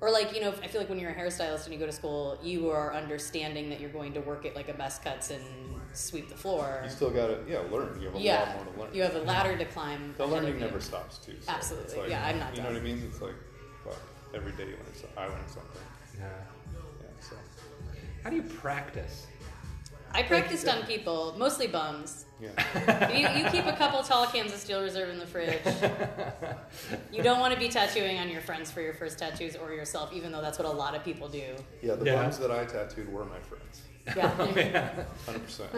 or 0.00 0.08
like 0.10 0.32
you 0.34 0.40
know 0.40 0.50
i 0.62 0.68
feel 0.68 0.80
like 0.80 0.88
when 0.88 0.98
you're 1.00 1.10
a 1.10 1.14
hairstylist 1.14 1.64
and 1.64 1.72
you 1.74 1.80
go 1.80 1.86
to 1.86 1.90
school 1.92 2.38
you 2.44 2.70
are 2.70 2.94
understanding 2.94 3.68
that 3.70 3.80
you're 3.80 3.90
going 3.90 4.12
to 4.14 4.20
work 4.20 4.46
at 4.46 4.54
like 4.54 4.68
a 4.68 4.72
best 4.74 5.02
cuts 5.02 5.30
and 5.30 5.42
sweep 5.92 6.28
the 6.28 6.36
floor 6.36 6.80
You 6.84 6.90
still 6.90 7.10
got 7.10 7.26
to 7.26 7.38
yeah 7.48 7.58
learn. 7.72 8.00
You 8.00 8.06
have 8.06 8.14
a 8.16 8.20
yeah 8.20 8.38
lot 8.40 8.54
more 8.54 8.64
to 8.74 8.80
learn. 8.82 8.94
you 8.94 9.02
have 9.02 9.16
a 9.16 9.20
ladder 9.22 9.56
to 9.58 9.64
climb 9.76 10.14
the 10.16 10.26
learning 10.26 10.60
never 10.60 10.80
stops 10.80 11.18
too. 11.18 11.34
So 11.40 11.50
Absolutely. 11.52 11.98
Like, 11.98 12.10
Yeah, 12.10 12.24
I'm 12.26 12.38
not 12.38 12.56
You 12.56 12.62
know 12.62 12.68
what 12.68 12.76
I 12.78 12.80
mean? 12.84 13.02
It's 13.04 13.20
like 13.20 13.34
fuck, 13.84 13.98
every 14.34 14.52
day 14.52 14.64
you 14.64 14.76
learn 14.82 14.94
something. 14.94 15.18
I 15.18 15.26
learn 15.26 15.48
something. 15.48 15.82
Yeah. 16.18 16.24
Yeah. 16.24 16.28
So 18.22 18.24
How 18.24 18.30
do 18.30 18.36
you 18.36 18.42
practice? 18.42 19.26
i 20.14 20.22
practiced 20.22 20.68
on 20.68 20.76
uh, 20.82 20.84
people 20.84 21.34
mostly 21.38 21.66
bums 21.66 22.26
yeah. 22.38 23.08
you, 23.10 23.42
you 23.44 23.48
keep 23.50 23.64
a 23.64 23.72
couple 23.72 24.02
tall 24.02 24.26
cans 24.26 24.52
of 24.52 24.58
steel 24.58 24.82
reserve 24.82 25.08
in 25.08 25.18
the 25.18 25.26
fridge 25.26 25.58
you 27.12 27.22
don't 27.22 27.40
want 27.40 27.54
to 27.54 27.58
be 27.58 27.66
tattooing 27.70 28.18
on 28.18 28.28
your 28.28 28.42
friends 28.42 28.70
for 28.70 28.82
your 28.82 28.92
first 28.92 29.18
tattoos 29.18 29.56
or 29.56 29.72
yourself 29.72 30.12
even 30.12 30.30
though 30.30 30.42
that's 30.42 30.58
what 30.58 30.66
a 30.68 30.70
lot 30.70 30.94
of 30.94 31.02
people 31.02 31.28
do 31.28 31.54
Yeah. 31.80 31.94
The 31.94 32.04
Yeah. 32.04 32.22
bums 32.22 32.38
that 32.40 32.50
I 32.50 32.66
tattooed 32.66 33.10
were 33.10 33.24
my 33.24 33.38
friends. 33.40 33.80
yeah 34.14 34.30
oh, 34.38 34.44
Hundred 35.24 35.44
percent. 35.46 35.72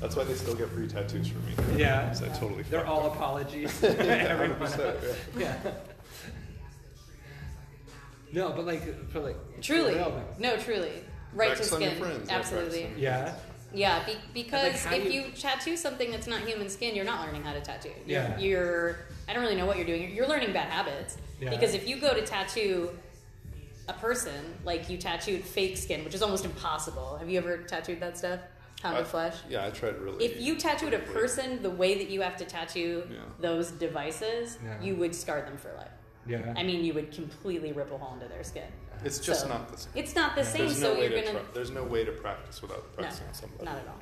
That's 0.00 0.14
why 0.14 0.22
they 0.24 0.34
still 0.34 0.54
get 0.54 0.68
free 0.68 0.86
tattoos 0.86 1.26
from 1.28 1.44
me. 1.46 1.80
Yeah. 1.82 2.14
I 2.22 2.28
totally. 2.28 2.62
They're 2.64 2.86
all 2.86 3.06
up. 3.06 3.14
apologies. 3.16 3.80
Hundred 3.80 4.06
Everyone. 4.06 4.58
percent. 4.58 4.96
Yeah. 5.36 5.56
No, 8.34 8.52
but 8.52 8.66
like 8.66 9.08
for 9.10 9.20
like 9.20 9.36
for 9.56 9.62
truly 9.62 9.94
real, 9.94 10.22
no 10.38 10.56
truly 10.56 10.90
right 11.32 11.48
Practice 11.48 11.68
to 11.70 11.76
skin 11.76 11.98
friends, 11.98 12.28
absolutely 12.28 12.80
practice 12.82 13.00
Yeah. 13.00 13.34
Yeah, 13.72 14.04
be- 14.06 14.16
because 14.32 14.84
how 14.84 14.94
if 14.94 15.04
you... 15.12 15.22
you- 15.22 15.30
tattoo 15.32 15.76
something 15.76 16.10
that's 16.12 16.26
not 16.28 16.40
human 16.42 16.68
skin, 16.68 16.94
you're 16.94 17.04
not 17.04 17.26
learning 17.26 17.42
how 17.42 17.52
to 17.52 17.60
tattoo. 17.60 17.90
You're, 18.06 18.22
Yeah. 18.22 18.38
You're, 18.38 18.98
I 19.28 19.32
don't 19.32 19.42
really 19.42 19.56
know 19.56 19.66
what 19.66 19.76
you're 19.76 19.86
doing. 19.86 20.00
You're, 20.02 20.10
you're 20.10 20.28
learning 20.28 20.52
bad 20.52 20.68
habits. 20.68 21.16
Yeah. 21.40 21.50
Because 21.50 21.74
if 21.74 21.88
you 21.88 21.96
go 22.00 22.14
to 22.14 22.22
tattoo 22.24 22.90
a 23.88 23.92
person, 23.94 24.32
like 24.64 24.88
you 24.88 24.96
tattooed 24.96 25.42
fake 25.42 25.76
skin, 25.76 26.04
which 26.04 26.14
is 26.14 26.22
almost 26.22 26.44
impossible. 26.44 27.16
Have 27.16 27.28
you 27.28 27.36
ever 27.38 27.58
tattooed 27.58 27.98
that 28.00 28.16
stuff? 28.16 28.38
Pound 28.80 28.96
of 28.98 29.08
flesh? 29.08 29.34
Yeah, 29.50 29.66
I 29.66 29.70
tried 29.70 29.98
really. 29.98 30.24
If 30.24 30.40
you 30.40 30.56
tattooed 30.56 30.94
a 30.94 30.98
person 31.00 31.60
the 31.62 31.70
way 31.70 31.96
that 31.98 32.08
you 32.10 32.20
have 32.20 32.36
to 32.36 32.44
tattoo 32.44 33.02
Yeah. 33.10 33.16
those 33.40 33.72
devices, 33.72 34.56
Yeah. 34.64 34.80
you 34.80 34.94
would 34.96 35.14
scar 35.16 35.40
them 35.42 35.56
for 35.56 35.72
life. 35.76 35.88
Yeah. 36.26 36.54
I 36.56 36.62
mean, 36.62 36.84
you 36.84 36.94
would 36.94 37.12
completely 37.12 37.72
rip 37.72 37.90
a 37.92 37.98
hole 37.98 38.14
into 38.14 38.26
their 38.28 38.42
skin. 38.44 38.64
It's 39.04 39.18
just 39.18 39.42
So, 39.42 39.48
not 39.48 39.70
the 39.70 39.76
same. 39.78 39.92
It's 39.94 40.14
not 40.14 40.34
the 40.34 40.40
Yeah. 40.42 40.46
same, 40.48 40.60
There's 40.66 40.78
so 40.80 40.94
no 40.94 41.00
way 41.00 41.00
you're 41.10 41.20
to 41.20 41.26
gonna. 41.26 41.38
tra- 41.40 41.48
there's 41.52 41.70
no 41.70 41.82
way 41.84 42.04
to 42.04 42.12
practice 42.12 42.62
without 42.62 42.84
no, 42.96 43.02
practicing 43.02 43.26
on 43.28 43.34
somebody. 43.34 43.64
not 43.64 43.76
at 43.76 43.88
all. 43.88 43.98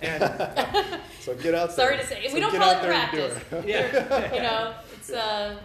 And 0.00 1.00
So 1.20 1.34
get 1.34 1.54
out 1.54 1.72
Sorry 1.72 1.96
to 1.98 2.06
say, 2.06 2.26
So 2.28 2.34
we 2.34 2.40
don't 2.40 2.54
call 2.54 2.70
it 2.72 2.82
there 2.82 2.92
and 2.92 3.10
do 3.12 3.18
practice. 3.28 3.52
it. 3.52 3.68
yeah. 3.68 4.34
you 4.34 4.42
know, 4.42 4.74
it's 4.94 5.10
uh, 5.10 5.56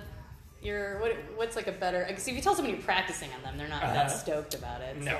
you're 0.62 1.00
what? 1.00 1.16
What's 1.36 1.56
like 1.56 1.68
a 1.68 1.72
better? 1.72 2.04
Because 2.08 2.28
if 2.28 2.36
you 2.36 2.42
tell 2.42 2.54
someone 2.56 2.74
you're 2.74 2.84
practicing 2.84 3.30
on 3.34 3.42
them, 3.44 3.58
they're 3.58 3.68
not 3.70 3.84
Uh-huh. 3.84 3.94
that 3.94 4.08
stoked 4.12 4.54
about 4.56 4.82
it. 4.82 4.98
No. 4.98 5.12
So. 5.12 5.20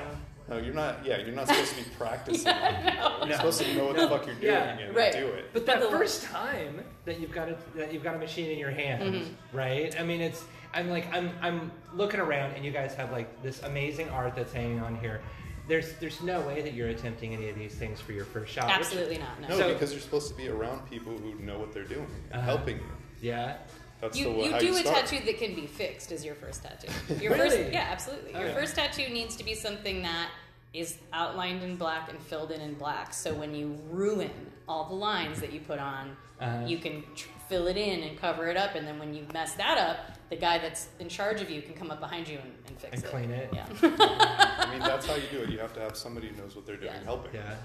No, 0.50 0.56
you're 0.58 0.74
not. 0.74 1.06
Yeah, 1.06 1.18
you're 1.18 1.34
not 1.34 1.46
supposed 1.46 1.74
to 1.76 1.84
be 1.84 1.90
practicing. 1.96 2.52
You're 2.52 3.26
No. 3.28 3.36
supposed 3.36 3.62
to 3.62 3.74
know 3.74 3.86
what 3.86 3.96
the 3.96 4.08
fuck 4.08 4.26
you're 4.26 4.34
doing 4.34 4.52
Yeah, 4.52 4.78
and 4.78 4.96
right. 4.96 5.12
do 5.12 5.28
it. 5.28 5.50
But 5.52 5.64
that 5.66 5.78
But 5.80 5.90
the- 5.92 5.96
first 5.96 6.24
time 6.24 6.82
that 7.04 7.20
you've 7.20 7.30
got 7.30 7.48
a, 7.48 7.56
that 7.76 7.92
you've 7.92 8.02
got 8.02 8.16
a 8.16 8.18
machine 8.18 8.50
in 8.50 8.58
your 8.58 8.70
hand, 8.72 9.14
Mm-hmm. 9.14 9.56
right? 9.56 9.98
I 9.98 10.02
mean, 10.02 10.20
it's 10.20 10.44
I'm 10.74 10.90
like 10.90 11.06
I'm 11.14 11.30
I'm 11.40 11.70
looking 11.94 12.18
around 12.20 12.54
and 12.56 12.64
you 12.64 12.72
guys 12.72 12.94
have 12.94 13.12
like 13.12 13.42
this 13.44 13.62
amazing 13.62 14.08
art 14.10 14.34
that's 14.34 14.52
hanging 14.52 14.80
on 14.80 14.96
here. 14.98 15.20
There's 15.68 15.92
there's 16.00 16.20
no 16.20 16.40
way 16.40 16.62
that 16.62 16.74
you're 16.74 16.88
attempting 16.88 17.32
any 17.32 17.48
of 17.48 17.54
these 17.56 17.76
things 17.76 18.00
for 18.00 18.10
your 18.12 18.24
first 18.24 18.52
shot. 18.52 18.66
which- 18.66 18.74
Absolutely 18.74 19.18
not. 19.18 19.40
No. 19.40 19.48
No, 19.50 19.56
So- 19.58 19.72
because 19.72 19.92
you're 19.92 20.00
supposed 20.00 20.28
to 20.28 20.34
be 20.34 20.48
around 20.48 20.88
people 20.90 21.16
who 21.16 21.34
know 21.36 21.60
what 21.60 21.72
they're 21.72 21.84
doing 21.84 22.08
and 22.32 22.40
Uh-huh. 22.40 22.56
helping 22.56 22.78
you. 22.78 22.82
yeah. 23.20 23.58
That's 24.00 24.16
You, 24.16 24.24
the 24.24 24.30
way 24.30 24.44
you 24.50 24.58
do 24.58 24.66
you 24.66 24.78
a 24.78 24.82
tattoo 24.82 25.20
that 25.24 25.38
can 25.38 25.54
be 25.54 25.66
fixed 25.66 26.10
as 26.12 26.24
your 26.24 26.34
first 26.34 26.62
tattoo. 26.62 26.88
Your 27.22 27.34
Really? 27.34 27.58
first, 27.58 27.72
yeah, 27.72 27.88
absolutely. 27.90 28.32
Your 28.32 28.42
Okay. 28.44 28.54
first 28.54 28.74
tattoo 28.76 29.08
needs 29.12 29.36
to 29.36 29.44
be 29.44 29.54
something 29.54 30.02
that 30.02 30.30
is 30.72 30.98
outlined 31.12 31.62
in 31.62 31.76
black 31.76 32.08
and 32.08 32.18
filled 32.18 32.50
in 32.50 32.60
in 32.60 32.74
black. 32.74 33.12
So 33.12 33.34
when 33.34 33.54
you 33.54 33.78
ruin 33.90 34.30
all 34.68 34.88
the 34.88 34.94
lines 34.94 35.40
that 35.40 35.52
you 35.52 35.60
put 35.60 35.78
on, 35.78 36.16
Uh-huh. 36.40 36.64
you 36.66 36.78
can 36.78 37.02
tr- 37.14 37.28
fill 37.48 37.66
it 37.66 37.76
in 37.76 38.02
and 38.02 38.18
cover 38.18 38.48
it 38.48 38.56
up. 38.56 38.74
And 38.74 38.86
then 38.86 38.98
when 38.98 39.12
you 39.12 39.26
mess 39.34 39.54
that 39.54 39.76
up, 39.76 39.98
the 40.30 40.36
guy 40.36 40.58
that's 40.58 40.88
in 41.00 41.08
charge 41.08 41.42
of 41.42 41.50
you 41.50 41.60
can 41.60 41.74
come 41.74 41.90
up 41.90 41.98
behind 42.00 42.26
you 42.28 42.38
and, 42.38 42.52
and 42.68 42.78
fix 42.78 42.94
And 42.94 43.04
it. 43.04 43.10
clean 43.10 43.30
it. 43.32 43.50
Yeah, 43.52 43.66
I 43.82 44.68
mean, 44.70 44.78
that's 44.80 45.04
how 45.06 45.16
you 45.16 45.24
do 45.32 45.42
it. 45.42 45.50
You 45.50 45.58
have 45.58 45.74
to 45.74 45.80
have 45.80 45.96
somebody 45.96 46.28
who 46.28 46.36
knows 46.40 46.54
what 46.56 46.64
they're 46.66 46.76
doing 46.76 46.92
Yeah. 46.94 47.04
helping. 47.04 47.34
Yeah. 47.34 47.56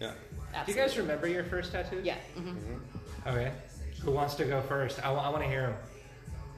Yeah. 0.00 0.12
Do 0.64 0.72
you 0.72 0.78
guys 0.78 0.96
remember 0.98 1.26
your 1.26 1.44
first 1.44 1.72
tattoo? 1.72 2.00
Yeah. 2.04 2.16
hmm 2.34 2.54
Okay. 3.26 3.52
Who 4.04 4.10
wants 4.12 4.34
to 4.36 4.44
go 4.44 4.60
first? 4.62 5.04
I, 5.04 5.10
want 5.12 5.42
to 5.42 5.48
hear 5.48 5.62
him. 5.68 5.74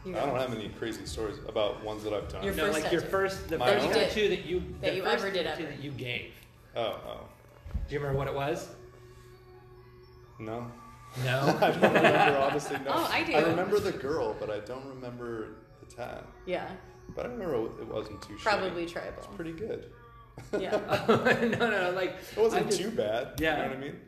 You 0.05 0.17
I 0.17 0.27
don't 0.27 0.39
have 0.39 0.55
any 0.55 0.69
crazy 0.69 1.07
stories 1.07 1.39
about 1.49 1.83
ones 1.85 2.03
that 2.05 2.13
I've 2.13 2.29
done. 2.29 2.43
Your 2.45 2.55
no, 2.55 2.67
first 2.67 2.83
like 2.83 2.93
your 2.93 3.01
tattoo. 3.01 3.11
first, 3.13 3.49
the 3.49 3.59
My 3.59 3.67
first 3.73 3.87
own? 3.87 3.93
tattoo 3.95 4.29
that 4.29 4.45
you 4.45 4.61
That 4.81 4.91
the 4.91 4.97
you 4.97 5.03
first 5.05 5.25
ever 5.25 5.31
did 5.33 5.45
tattoo 5.47 5.63
ever. 5.65 5.73
that 5.73 5.83
you 5.83 5.91
gave. 5.93 6.33
oh, 6.77 6.81
oh. 7.07 7.21
Do 7.89 7.95
you 7.95 8.01
remember 8.01 8.19
what 8.19 8.29
it 8.29 8.35
was? 8.35 8.69
No. 10.39 10.67
No. 11.25 11.41
I 11.61 11.71
don't 11.71 11.83
remember, 11.83 12.39
honestly, 12.39 12.77
no. 12.85 12.85
Oh, 12.95 13.11
I 13.13 13.23
do. 13.23 13.33
I 13.35 13.41
remember 13.43 13.79
the 13.79 13.93
girl, 13.93 14.35
but 14.39 14.51
I 14.51 14.61
don't 14.61 14.87
remember 14.87 15.49
the 15.87 15.95
tat. 15.95 16.27
Yeah, 16.47 16.69
But 17.15 17.27
I 17.27 17.29
remember 17.29 17.55
it 17.81 17.87
wasn't 17.87 18.23
too 18.23 18.35
shitty. 18.35 18.39
probably 18.43 18.83
It's 18.85 18.93
tribal. 18.93 19.23
pretty 19.37 19.53
good. 19.53 19.87
Yeah, 20.59 20.71
no, 21.09 21.17
no, 21.59 21.71
no, 21.71 21.93
like 21.95 22.17
It 22.37 22.41
wasn't 22.41 22.67
I 22.67 22.69
just- 22.71 22.81
too 22.81 22.91
bad. 22.91 23.35
Yeah. 23.39 23.57
You 23.57 23.63
know 23.63 23.69
what 23.69 23.77
I 23.77 23.81
mean? 23.81 24.01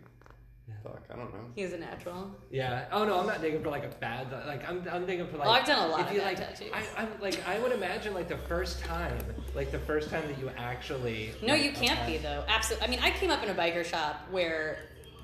Yeah. 0.66 0.74
Fuck, 0.82 1.02
I 1.12 1.16
don't 1.16 1.32
know. 1.32 1.40
he's 1.54 1.72
a 1.74 1.78
natural. 1.78 2.30
Yeah. 2.50 2.86
Oh 2.90 3.04
no, 3.04 3.18
I'm 3.20 3.26
not 3.26 3.42
digging 3.42 3.62
for 3.62 3.68
like 3.70 3.84
a 3.84 3.88
bad. 4.00 4.32
Like 4.46 4.66
I'm, 4.68 4.82
I'm 4.90 5.04
digging 5.04 5.26
for 5.28 5.36
like. 5.36 5.46
Oh, 5.48 5.50
I've 5.50 5.66
done 5.66 5.86
a 5.88 5.90
lot 5.90 6.00
if 6.00 6.06
of 6.08 6.12
you, 6.14 6.20
bad 6.20 6.26
like, 6.26 6.36
tattoos. 6.38 6.70
I, 6.72 7.02
I'm 7.02 7.08
like 7.20 7.46
I 7.46 7.58
would 7.58 7.72
imagine 7.72 8.14
like 8.14 8.28
the 8.28 8.38
first 8.48 8.80
time, 8.82 9.18
like 9.54 9.70
the 9.70 9.78
first 9.80 10.08
time 10.10 10.26
that 10.26 10.38
you 10.38 10.50
actually. 10.56 11.32
No, 11.42 11.52
like, 11.54 11.64
you 11.64 11.72
can't 11.72 11.98
okay. 12.00 12.12
be 12.12 12.18
though. 12.18 12.44
Absolutely. 12.48 12.86
I 12.86 12.90
mean, 12.90 13.00
I 13.02 13.10
came 13.10 13.30
up 13.30 13.42
in 13.42 13.50
a 13.50 13.54
biker 13.54 13.84
shop 13.84 14.26
where 14.30 14.78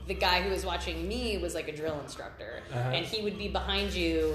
the 0.07 0.15
guy 0.15 0.43
who 0.43 0.51
was 0.51 0.67
watching 0.67 1.07
me 1.09 1.39
was 1.39 1.55
like 1.55 1.69
a 1.69 1.77
drill 1.77 1.99
instructor, 2.01 2.63
Uh-huh. 2.73 2.79
and 2.91 3.07
he 3.07 3.23
would 3.23 3.39
be 3.39 3.49
behind 3.49 3.93
you, 3.95 4.35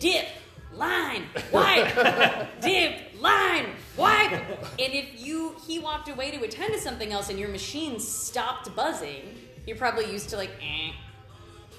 dip, 0.00 0.26
line, 0.72 1.24
wipe, 1.52 1.94
dip, 2.62 3.20
line, 3.20 3.66
wipe. 3.98 4.32
And 4.78 4.94
if 4.94 5.20
you 5.20 5.56
he 5.66 5.78
walked 5.78 6.08
away 6.08 6.30
to 6.30 6.42
attend 6.42 6.72
to 6.72 6.80
something 6.80 7.12
else 7.12 7.28
and 7.30 7.38
your 7.38 7.48
machine 7.50 7.98
stopped 8.00 8.74
buzzing, 8.76 9.22
you're 9.68 9.76
probably 9.76 10.10
used 10.10 10.30
to 10.30 10.36
like. 10.36 10.50
Eh, 10.62 10.90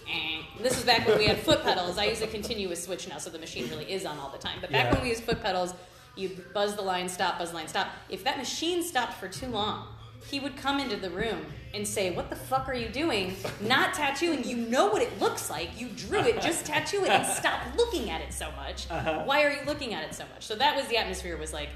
eh. 0.07 0.41
This 0.61 0.77
is 0.77 0.85
back 0.85 1.07
when 1.07 1.17
we 1.17 1.25
had 1.25 1.39
foot 1.39 1.63
pedals. 1.63 1.97
I 1.97 2.05
use 2.05 2.21
a 2.21 2.27
continuous 2.27 2.83
switch 2.83 3.07
now, 3.09 3.17
so 3.17 3.29
the 3.31 3.39
machine 3.39 3.67
really 3.69 3.91
is 3.91 4.05
on 4.05 4.19
all 4.19 4.29
the 4.29 4.37
time. 4.37 4.59
But 4.61 4.71
back 4.71 4.85
Yeah. 4.85 4.93
when 4.93 5.01
we 5.03 5.09
used 5.09 5.23
foot 5.23 5.41
pedals, 5.41 5.73
you 6.15 6.29
buzz 6.53 6.75
the 6.75 6.81
line, 6.83 7.09
stop, 7.09 7.39
buzz 7.39 7.49
the 7.49 7.55
line, 7.55 7.67
stop. 7.67 7.87
If 8.09 8.23
that 8.25 8.37
machine 8.37 8.83
stopped 8.83 9.13
for 9.15 9.27
too 9.27 9.47
long, 9.47 9.87
he 10.29 10.39
would 10.39 10.55
come 10.57 10.79
into 10.79 10.97
the 10.97 11.09
room 11.09 11.45
and 11.73 11.87
say, 11.87 12.11
"What 12.11 12.29
the 12.29 12.35
fuck 12.35 12.67
are 12.67 12.73
you 12.73 12.89
doing? 12.89 13.35
Not 13.61 13.93
tattooing. 13.93 14.43
You 14.43 14.57
know 14.57 14.87
what 14.87 15.01
it 15.01 15.19
looks 15.19 15.49
like. 15.49 15.79
You 15.79 15.87
drew 15.87 16.19
it. 16.19 16.41
Just 16.41 16.65
tattoo 16.65 17.03
it 17.05 17.09
and 17.09 17.25
stop 17.25 17.61
looking 17.75 18.09
at 18.11 18.21
it 18.21 18.33
so 18.33 18.51
much. 18.51 18.85
Uh-huh. 18.91 19.23
Why 19.25 19.43
are 19.45 19.51
you 19.51 19.61
looking 19.65 19.93
at 19.95 20.03
it 20.03 20.13
so 20.13 20.25
much?" 20.33 20.45
So 20.45 20.55
that 20.55 20.75
was 20.75 20.87
the 20.87 20.97
atmosphere. 20.97 21.37
Was 21.37 21.53
like. 21.53 21.69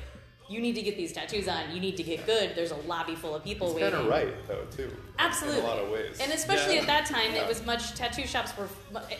You 0.50 0.59
need 0.62 0.75
to 0.75 0.81
get 0.81 0.97
these 0.97 1.13
tattoos 1.13 1.47
on. 1.47 1.73
You 1.73 1.79
need 1.79 1.95
to 1.97 2.03
get 2.03 2.25
good. 2.25 2.51
There's 2.55 2.71
a 2.71 2.75
lobby 2.75 3.15
full 3.15 3.33
of 3.33 3.43
people 3.43 3.67
It's 3.67 3.75
waiting. 3.77 3.91
kind 3.91 4.03
of 4.03 4.09
right, 4.12 4.47
though, 4.47 4.65
too. 4.75 4.91
Absolutely. 5.17 5.59
In 5.62 5.65
a 5.65 5.67
lot 5.69 5.79
of 5.79 5.89
ways. 5.89 6.19
And 6.21 6.31
especially 6.33 6.75
Yeah. 6.75 6.81
at 6.81 6.88
that 6.88 7.05
time, 7.05 7.33
Yeah. 7.33 7.43
it 7.43 7.47
was 7.47 7.65
much 7.65 7.95
tattoo 7.95 8.27
shops 8.27 8.51
were. 8.57 8.67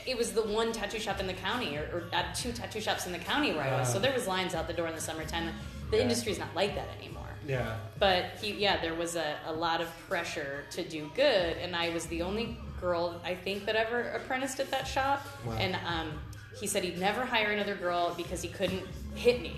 It 0.06 0.18
was 0.18 0.34
the 0.34 0.44
one 0.44 0.72
tattoo 0.74 1.00
shop 1.00 1.20
in 1.20 1.28
the 1.28 1.34
county, 1.34 1.78
or, 1.78 1.84
or 1.94 2.04
uh, 2.14 2.24
two 2.36 2.52
tattoo 2.52 2.82
shops 2.82 3.06
in 3.06 3.14
the 3.14 3.20
county 3.20 3.54
where 3.54 3.64
I 3.64 3.80
was. 3.80 3.90
So 3.90 3.98
Uh. 3.98 4.02
there 4.02 4.14
was 4.14 4.28
lines 4.28 4.54
out 4.54 4.68
the 4.68 4.74
door 4.74 4.88
in 4.88 4.96
the 4.96 5.02
summertime. 5.02 5.54
The 5.92 5.98
Yeah. 5.98 6.04
industry's 6.04 6.40
not 6.40 6.54
like 6.56 6.76
that 6.76 6.88
anymore. 7.00 7.24
Yeah. 7.48 7.78
But 8.00 8.26
he, 8.42 8.52
yeah, 8.54 8.82
there 8.82 8.94
was 8.94 9.16
a, 9.16 9.38
a 9.46 9.54
lot 9.54 9.80
of 9.82 9.88
pressure 10.10 10.66
to 10.72 10.84
do 10.84 11.10
good, 11.16 11.58
and 11.58 11.76
I 11.76 11.90
was 11.90 12.06
the 12.08 12.22
only 12.22 12.58
girl 12.82 13.20
I 13.24 13.34
think 13.36 13.66
that 13.66 13.76
ever 13.76 14.02
apprenticed 14.10 14.60
at 14.60 14.70
that 14.72 14.88
shop. 14.88 15.26
Wow. 15.46 15.54
And 15.58 15.76
um, 15.88 16.20
he 16.60 16.68
said 16.68 16.84
he'd 16.84 17.00
never 17.00 17.26
hire 17.26 17.52
another 17.52 17.76
girl 17.76 18.14
because 18.16 18.42
he 18.42 18.50
couldn't 18.50 18.86
hit 19.16 19.42
me. 19.42 19.54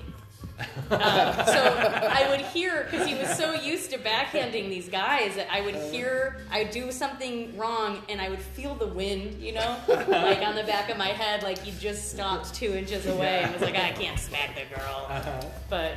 So 0.89 0.97
I 1.00 2.27
would 2.29 2.41
hear 2.41 2.88
because 2.89 3.07
he 3.07 3.15
was 3.15 3.35
so 3.38 3.53
used 3.53 3.91
to 3.91 3.97
backhanding 3.97 4.69
these 4.69 4.88
guys 4.89 5.35
that 5.35 5.47
I 5.51 5.62
would 5.62 5.75
hear 5.75 6.38
I 6.51 6.63
would 6.63 6.71
do 6.71 6.91
something 6.91 7.57
wrong 7.57 8.01
and 8.09 8.21
I 8.21 8.29
would 8.29 8.41
feel 8.41 8.75
the 8.75 8.88
wind, 8.88 9.41
you 9.41 9.53
know, 9.53 9.77
like 9.88 10.39
on 10.41 10.55
the 10.55 10.63
back 10.63 10.89
of 10.89 10.97
my 10.97 11.09
head, 11.09 11.43
like 11.43 11.59
he 11.59 11.71
just 11.79 12.12
stopped 12.12 12.53
two 12.53 12.74
inches 12.74 13.05
away 13.05 13.41
and 13.43 13.51
was 13.53 13.62
like, 13.62 13.75
I 13.75 13.91
can't 13.91 14.19
smack 14.19 14.55
the 14.55 14.75
girl. 14.75 15.07
Uh-huh. 15.09 15.41
But 15.69 15.93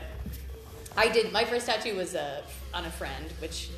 I 0.97 1.09
did. 1.09 1.33
My 1.33 1.45
first 1.45 1.67
tattoo 1.67 1.95
was 1.97 2.15
uh, 2.17 2.43
on 2.75 2.85
a 2.85 2.91
friend, 2.91 3.27
which 3.41 3.71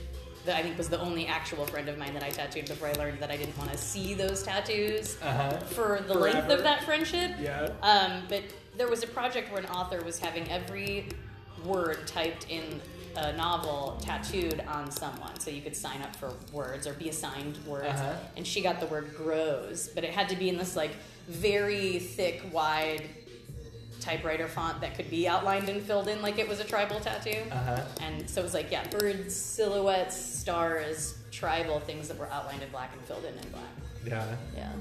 the, 0.46 0.56
I 0.56 0.62
think 0.62 0.78
was 0.78 0.88
the 0.88 0.98
only 1.00 1.26
actual 1.26 1.66
friend 1.66 1.86
of 1.90 1.98
mine 1.98 2.14
that 2.14 2.22
I 2.22 2.30
tattooed 2.30 2.66
before 2.66 2.88
I 2.88 2.92
learned 2.94 3.20
that 3.20 3.30
I 3.30 3.36
didn't 3.36 3.58
want 3.58 3.70
to 3.72 3.76
see 3.76 4.14
those 4.14 4.42
tattoos 4.42 5.18
Uh-huh. 5.22 5.50
for 5.58 6.02
the 6.06 6.14
length 6.14 6.48
of 6.48 6.62
that 6.62 6.82
friendship. 6.84 7.32
Yeah. 7.38 7.68
Um, 7.82 8.22
but 8.30 8.42
there 8.80 8.88
was 8.88 9.04
a 9.04 9.06
project 9.06 9.52
where 9.52 9.60
an 9.60 9.66
author 9.66 10.02
was 10.02 10.18
having 10.18 10.50
every 10.50 11.06
word 11.66 12.06
typed 12.06 12.46
in 12.48 12.80
a 13.14 13.36
novel 13.36 14.00
tattooed 14.00 14.58
on 14.66 14.90
someone, 14.90 15.38
so 15.38 15.50
you 15.50 15.60
could 15.60 15.76
sign 15.76 16.00
up 16.00 16.16
for 16.16 16.32
words 16.50 16.86
or 16.86 16.94
be 16.94 17.10
assigned 17.10 17.58
words. 17.66 17.88
Uh-huh. 17.88 18.14
And 18.38 18.46
she 18.46 18.62
got 18.62 18.80
the 18.80 18.86
word 18.86 19.14
"grows," 19.14 19.90
but 19.94 20.02
it 20.02 20.14
had 20.14 20.30
to 20.30 20.36
be 20.36 20.48
in 20.48 20.56
this 20.56 20.76
like 20.76 20.92
very 21.28 21.98
thick, 21.98 22.42
wide 22.50 23.02
typewriter 24.00 24.48
font 24.48 24.80
that 24.80 24.94
could 24.94 25.10
be 25.10 25.28
outlined 25.28 25.68
and 25.68 25.82
filled 25.82 26.08
in 26.08 26.22
like 26.22 26.38
it 26.38 26.48
was 26.48 26.58
a 26.58 26.64
tribal 26.64 27.00
tattoo. 27.00 27.42
Uh-huh. 27.52 27.82
And 28.00 28.30
so 28.30 28.40
it 28.40 28.44
was 28.44 28.54
like, 28.54 28.70
yeah, 28.70 28.88
birds, 28.88 29.36
silhouettes, 29.36 30.16
stars, 30.16 31.18
tribal 31.30 31.80
things 31.80 32.08
that 32.08 32.16
were 32.16 32.30
outlined 32.30 32.62
in 32.62 32.70
black 32.70 32.94
and 32.94 33.04
filled 33.04 33.26
in 33.26 33.34
in 33.34 33.48
black. 33.50 33.64
Yeah. 34.06 34.36
Yeah. 34.56 34.72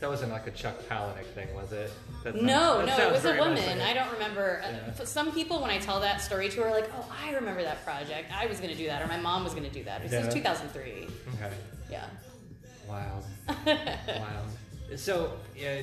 That 0.00 0.10
wasn't 0.10 0.32
like 0.32 0.46
a 0.46 0.50
Chuck 0.50 0.74
Palahniuk 0.88 1.26
thing, 1.34 1.54
was 1.54 1.72
it? 1.72 1.90
That 2.24 2.34
No, 2.36 2.84
that 2.84 2.98
no, 2.98 3.08
it 3.08 3.12
was 3.12 3.24
a 3.24 3.36
woman. 3.36 3.78
like 3.78 3.80
I 3.88 3.94
don't 3.94 4.12
remember. 4.12 4.60
Yeah. 4.62 5.04
Some 5.04 5.32
people, 5.32 5.60
when 5.62 5.70
I 5.70 5.78
tell 5.78 6.00
that 6.00 6.20
story 6.20 6.48
to, 6.50 6.62
are 6.62 6.70
like, 6.70 6.90
"Oh, 6.94 7.10
I 7.24 7.32
remember 7.34 7.62
that 7.62 7.84
project. 7.84 8.30
I 8.32 8.46
was 8.46 8.58
going 8.58 8.70
to 8.70 8.76
do 8.76 8.86
that, 8.86 9.02
or 9.02 9.06
my 9.06 9.18
mom 9.18 9.44
was 9.44 9.54
going 9.54 9.64
to 9.64 9.72
do 9.72 9.84
that." 9.84 10.02
Yeah. 10.10 10.26
is 10.26 10.34
2003. 10.34 11.08
Okay. 11.34 11.54
Yeah. 11.90 12.06
Wild. 12.88 13.24
Wild. 13.66 14.98
So, 14.98 15.32
yeah, 15.56 15.82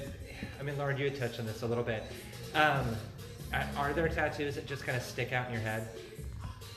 I 0.59 0.63
mean, 0.63 0.77
Loren, 0.77 0.97
you 0.97 1.05
had 1.05 1.17
touched 1.17 1.39
on 1.39 1.45
this 1.45 1.63
a 1.63 1.67
little 1.67 1.83
bit. 1.83 2.03
Um, 2.53 2.95
are 3.77 3.93
there 3.93 4.07
tattoos 4.07 4.55
that 4.55 4.65
just 4.65 4.83
kind 4.85 4.97
of 4.97 5.03
stick 5.03 5.33
out 5.33 5.47
in 5.47 5.53
your 5.53 5.61
head? 5.61 5.87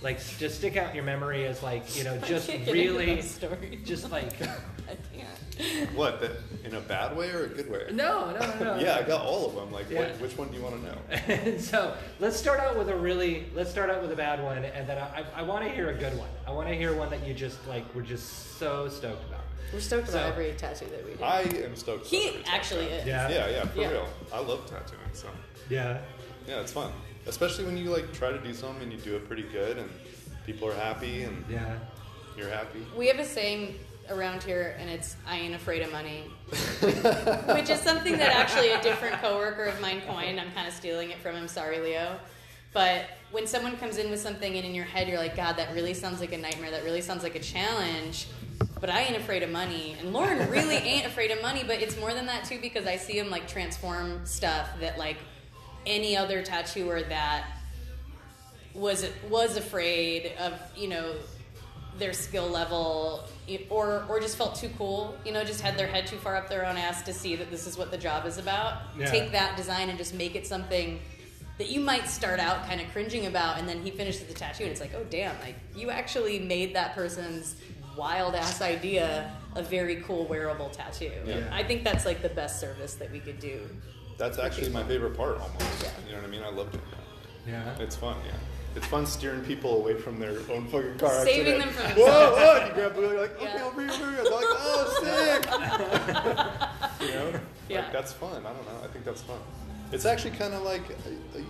Like, 0.04 0.20
just 0.38 0.56
stick 0.56 0.76
out 0.76 0.90
in 0.90 0.94
your 0.94 1.04
memory 1.04 1.46
as 1.46 1.62
like, 1.62 1.96
you 1.96 2.04
know, 2.04 2.16
just 2.26 2.49
I 2.49 2.52
can't 2.52 2.64
get 2.66 2.75
really, 2.75 3.11
into 3.12 3.23
those 3.23 3.30
stories. 3.30 3.80
just 3.84 4.11
like, 4.12 4.40
I 4.42 4.96
can't. 5.12 5.90
What? 5.94 6.20
That, 6.20 6.32
in 6.64 6.75
a 6.75 6.80
bad 6.80 7.16
way 7.16 7.30
or 7.30 7.44
a 7.44 7.49
good 7.49 7.70
way? 7.70 7.84
no, 7.92 8.30
no, 8.32 8.38
no, 8.38 8.64
no. 8.64 8.76
Yeah, 8.80 8.96
I 8.96 9.02
got 9.02 9.23
all 9.23 9.46
of 9.49 9.54
them. 9.54 9.73
Like, 9.73 9.88
Yeah. 9.90 10.00
what, 10.00 10.20
which 10.20 10.37
one 10.37 10.49
do 10.49 10.56
you 10.58 10.62
want 10.62 10.76
to 10.76 10.82
know? 10.82 10.99
And 11.34 11.61
so 11.61 11.94
let's 12.20 12.37
start 12.37 12.61
out 12.61 12.76
with 12.76 12.88
a 12.90 12.96
really 12.96 13.46
let's 13.54 13.70
start 13.70 13.88
out 13.90 14.02
with 14.02 14.12
a 14.12 14.16
bad 14.16 14.42
one, 14.42 14.58
and 14.64 14.87
then 14.88 14.99
I, 14.99 15.25
I 15.34 15.42
want 15.42 15.64
to 15.64 15.70
hear 15.70 15.88
a 15.90 15.94
good 15.94 16.16
one. 16.18 16.28
I 16.46 16.50
want 16.50 16.68
to 16.68 16.75
hear 16.75 16.94
one 16.94 17.08
that 17.11 17.26
you 17.26 17.32
just 17.34 17.66
like 17.66 17.92
were 17.94 18.02
just 18.02 18.58
so 18.58 18.88
stoked 18.88 19.25
about. 19.28 19.40
We're 19.73 19.80
stoked 19.80 20.08
So- 20.08 20.18
about 20.18 20.32
every 20.32 20.52
tattoo 20.52 20.87
that 20.87 21.04
we 21.04 21.14
do. 21.14 21.23
I 21.25 21.40
am 21.64 21.75
stoked. 21.76 22.06
he 22.06 22.28
about 22.28 22.40
every 22.40 22.44
actually 22.52 22.84
tattoo. 22.87 22.96
is. 23.00 23.06
Yeah. 23.06 23.28
Yeah, 23.30 23.49
yeah, 23.49 23.64
for 23.66 23.80
Yeah. 23.80 23.90
real. 23.90 24.08
I 24.34 24.40
love 24.40 24.66
tattooing, 24.66 25.00
so 25.14 25.28
Yeah. 25.70 25.99
yeah, 26.46 26.61
it's 26.61 26.73
fun. 26.73 26.92
Especially 27.26 27.64
when 27.64 27.76
you 27.76 27.90
like 27.90 28.12
try 28.12 28.31
to 28.31 28.38
do 28.38 28.52
something 28.52 28.83
and 28.83 28.93
you 28.93 28.99
do 28.99 29.16
it 29.16 29.26
pretty 29.26 29.45
good, 29.45 29.78
and 29.78 29.88
people 30.47 30.69
are 30.69 30.75
happy, 30.75 31.23
and 31.23 31.45
Yeah. 31.49 31.76
you're 32.37 32.50
happy. 32.50 32.85
We 32.97 33.07
have 33.09 33.19
a 33.19 33.25
saying 33.25 33.78
around 34.11 34.43
here, 34.43 34.76
and 34.78 34.90
it's 34.90 35.16
I 35.26 35.38
ain't 35.38 35.54
afraid 35.54 35.83
of 35.83 35.90
money, 35.90 36.25
which 36.50 37.71
is 37.71 37.81
something 37.81 38.19
that 38.19 38.35
actually 38.37 38.71
a 38.71 38.83
different 38.83 39.21
coworker 39.23 39.64
of 39.64 39.81
mine 39.81 40.02
coined. 40.07 40.38
I'm 40.38 40.52
kind 40.52 40.69
of 40.69 40.75
stealing 40.75 41.11
it 41.11 41.19
from 41.19 41.35
him. 41.37 41.49
Sorry, 41.49 41.78
Leo. 41.81 42.19
But 42.75 43.04
when 43.31 43.47
someone 43.47 43.76
comes 43.76 43.99
in 43.99 44.11
with 44.11 44.21
something 44.21 44.57
and 44.57 44.66
in 44.66 44.75
your 44.75 44.85
head 44.85 45.09
you're 45.09 45.16
like, 45.19 45.37
God, 45.37 45.57
that 45.57 45.73
really 45.73 45.95
sounds 45.95 46.21
like 46.21 46.33
a 46.33 46.38
nightmare. 46.38 46.73
That 46.73 46.83
really 46.83 47.00
sounds 47.02 47.23
like 47.23 47.37
a 47.37 47.40
challenge. 47.40 48.26
But 48.81 48.90
I 48.90 49.02
ain't 49.02 49.16
afraid 49.16 49.45
of 49.45 49.50
money. 49.50 49.97
And 50.00 50.12
Loren 50.12 50.50
really 50.50 50.75
ain't 50.76 51.07
afraid 51.07 51.31
of 51.31 51.40
money. 51.40 51.62
But 51.64 51.81
it's 51.81 51.97
more 51.99 52.12
than 52.12 52.26
that 52.26 52.45
too 52.45 52.59
because 52.61 52.85
I 52.87 52.97
see 52.97 53.16
him 53.19 53.31
like 53.31 53.47
transform 53.47 54.26
stuff 54.26 54.69
that 54.81 54.99
like 54.99 55.19
any 55.86 56.16
other 56.16 56.42
tattooer 56.42 57.02
that 57.02 57.44
was 58.74 59.06
was 59.28 59.56
afraid 59.56 60.32
of 60.38 60.52
you 60.76 60.88
know 60.88 61.14
their 61.98 62.12
skill 62.12 62.48
level 62.48 63.22
or 63.70 64.04
or 64.08 64.18
just 64.18 64.36
felt 64.36 64.56
too 64.56 64.70
cool 64.76 65.16
you 65.24 65.30
know 65.32 65.44
just 65.44 65.60
had 65.60 65.78
their 65.78 65.86
head 65.86 66.06
too 66.06 66.16
far 66.16 66.34
up 66.34 66.48
their 66.48 66.66
own 66.66 66.76
ass 66.76 67.02
to 67.02 67.12
see 67.12 67.36
that 67.36 67.50
this 67.52 67.66
is 67.68 67.78
what 67.78 67.92
the 67.92 67.98
job 67.98 68.26
is 68.26 68.36
about 68.36 68.82
Yeah. 68.98 69.06
take 69.10 69.30
that 69.32 69.56
design 69.56 69.90
and 69.90 69.96
just 69.98 70.12
make 70.14 70.34
it 70.34 70.44
something 70.46 70.98
that 71.58 71.68
you 71.68 71.78
might 71.78 72.08
start 72.08 72.40
out 72.40 72.66
kind 72.66 72.80
of 72.80 72.88
cringing 72.90 73.26
about 73.26 73.58
and 73.60 73.68
then 73.68 73.80
he 73.80 73.92
finishes 73.92 74.24
the 74.24 74.34
tattoo 74.34 74.64
and 74.64 74.72
it's 74.72 74.80
like 74.80 74.92
oh 74.96 75.04
damn 75.08 75.38
like 75.40 75.54
you 75.76 75.90
actually 75.90 76.40
made 76.40 76.74
that 76.74 76.96
person's 76.96 77.54
wild 77.96 78.34
ass 78.34 78.60
idea 78.60 79.30
a 79.54 79.62
very 79.62 79.96
cool 80.02 80.26
wearable 80.26 80.68
tattoo 80.70 81.12
Yeah. 81.24 81.48
i 81.52 81.62
think 81.62 81.84
that's 81.84 82.04
like 82.04 82.22
the 82.22 82.28
best 82.30 82.58
service 82.58 82.94
that 82.94 83.12
we 83.12 83.20
could 83.20 83.38
do 83.38 83.60
That's 84.18 84.38
actually 84.38 84.71
my 84.71 84.85
favorite 84.85 85.16
part 85.16 85.40
almost. 85.40 85.83
Yeah. 85.83 85.90
You 86.06 86.12
know 86.12 86.18
what 86.18 86.28
I 86.28 86.30
mean? 86.30 86.42
I 86.42 86.50
love 86.50 86.71
doing 86.71 86.85
that. 86.90 87.50
Yeah. 87.50 87.83
It's 87.85 87.97
fun, 87.97 88.16
yeah. 88.25 88.33
It's 88.76 88.87
fun 88.87 89.06
steering 89.06 89.42
people 89.44 89.76
away 89.76 89.94
from 89.94 90.18
their 90.18 90.30
own 90.50 90.66
fucking 90.68 90.99
car 90.99 91.25
Saving 91.25 91.54
accident. 91.54 91.59
them 91.64 91.68
from 91.73 91.85
Whoa, 92.02 92.04
themselves. 92.06 92.37
whoa! 92.38 92.56
And 92.59 92.68
you 92.68 92.75
grab 92.75 92.94
the 92.94 93.00
wheel, 93.00 93.11
you're 93.12 93.21
like, 93.21 93.37
okay, 93.37 93.52
Yeah. 93.54 93.64
over 93.64 93.80
here, 93.83 93.90
over 93.90 94.11
here. 94.11 94.25
They're 94.25 94.33
like, 94.33 94.44
oh, 94.49 95.00
sick. 97.00 97.09
you 97.09 97.14
know? 97.14 97.40
Yeah. 97.68 97.80
Like, 97.83 97.92
that's 97.92 98.12
fun. 98.12 98.44
I 98.44 98.52
don't 98.52 98.66
know. 98.66 98.80
I 98.83 98.87
think 98.88 99.04
that's 99.04 99.23
fun. 99.23 99.38
It's 99.92 100.04
actually 100.06 100.33
kind 100.37 100.54
of 100.54 100.62
like, 100.62 100.83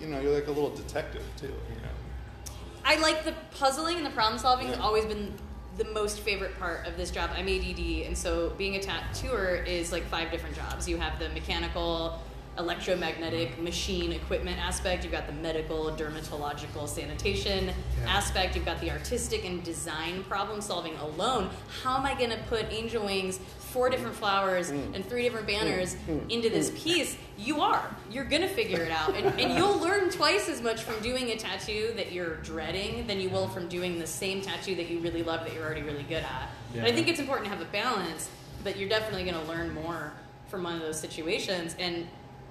you 0.01 0.09
know, 0.09 0.21
you're 0.21 0.35
like 0.35 0.49
a 0.49 0.53
little 0.53 0.71
detective, 0.75 1.23
too. 1.39 1.47
You 1.47 1.53
know? 1.83 2.53
I 2.85 2.97
like 2.99 3.25
the 3.25 3.33
puzzling 3.53 3.97
and 3.97 4.05
the 4.05 4.11
problem 4.11 4.39
solving 4.39 4.67
has 4.67 4.79
always 4.79 5.07
been 5.07 5.33
the 5.79 5.85
most 5.87 6.21
favorite 6.21 6.59
part 6.59 6.87
of 6.87 6.97
this 6.99 7.11
job. 7.11 7.31
I'm 7.35 7.49
ADD, 7.49 8.07
and 8.07 8.17
so 8.17 8.51
being 8.59 8.77
a 8.77 8.81
tattooer 8.81 9.57
is 9.67 9.93
like 9.93 10.05
five 10.05 10.31
different 10.31 10.55
jobs. 10.57 10.87
You 10.89 10.99
have 10.99 11.19
the 11.19 11.31
mechanical, 11.31 12.21
electromagnetic, 12.59 13.61
machine 13.61 14.13
equipment 14.13 14.59
aspect. 14.59 15.03
You've 15.05 15.13
got 15.13 15.27
the 15.27 15.33
medical, 15.33 15.87
dermatological, 15.97 16.89
sanitation 16.89 17.67
Yeah. 17.67 18.17
aspect. 18.17 18.55
You've 18.55 18.65
got 18.65 18.81
the 18.81 18.91
artistic 18.91 19.45
and 19.45 19.63
design 19.65 20.25
problem 20.25 20.61
solving 20.61 20.97
alone. 20.97 21.51
How 21.83 21.97
am 21.97 22.07
I 22.07 22.15
going 22.15 22.31
to 22.31 22.39
put 22.49 22.73
angel 22.73 23.05
wings, 23.05 23.41
four 23.59 23.91
different 23.91 24.15
flowers, 24.15 24.71
hmm. 24.71 24.95
and 24.95 25.05
three 25.09 25.23
different 25.23 25.47
banners 25.47 25.95
hmm. 25.95 26.19
Hmm. 26.19 26.31
into 26.31 26.49
this 26.49 26.71
piece? 26.77 27.17
You 27.37 27.61
are. 27.61 27.85
You're 28.11 28.25
going 28.25 28.43
to 28.43 28.49
figure 28.49 28.83
it 28.83 28.93
out. 28.93 29.17
And, 29.17 29.27
and 29.41 29.59
you'll 29.59 29.79
learn 29.79 30.11
twice 30.11 30.49
as 30.49 30.63
much 30.63 30.83
from 30.83 31.01
doing 31.03 31.31
a 31.31 31.37
tattoo 31.37 31.93
that 31.97 32.13
you're 32.13 32.37
dreading 32.37 33.07
than 33.07 33.21
you 33.21 33.31
will 33.31 33.49
from 33.49 33.69
doing 33.69 33.99
the 33.99 34.07
same 34.07 34.41
tattoo 34.41 34.77
that 34.77 34.89
you 34.89 35.01
really 35.01 35.23
love 35.23 35.41
that 35.41 35.55
you're 35.55 35.65
already 35.65 35.83
really 35.83 36.05
good 36.05 36.23
at. 36.23 36.51
But 36.75 36.85
I 36.85 36.93
think 36.93 37.09
it's 37.09 37.21
important 37.21 37.49
to 37.51 37.57
have 37.57 37.61
a 37.61 37.71
balance, 37.71 38.29
but 38.65 38.77
you're 38.77 38.89
definitely 38.89 39.25
going 39.25 39.41
to 39.41 39.49
learn 39.51 39.73
more 39.75 40.13
from 40.49 40.65
one 40.65 40.75
of 40.75 40.83
those 40.83 40.99
situations. 40.99 41.77
And 41.79 42.07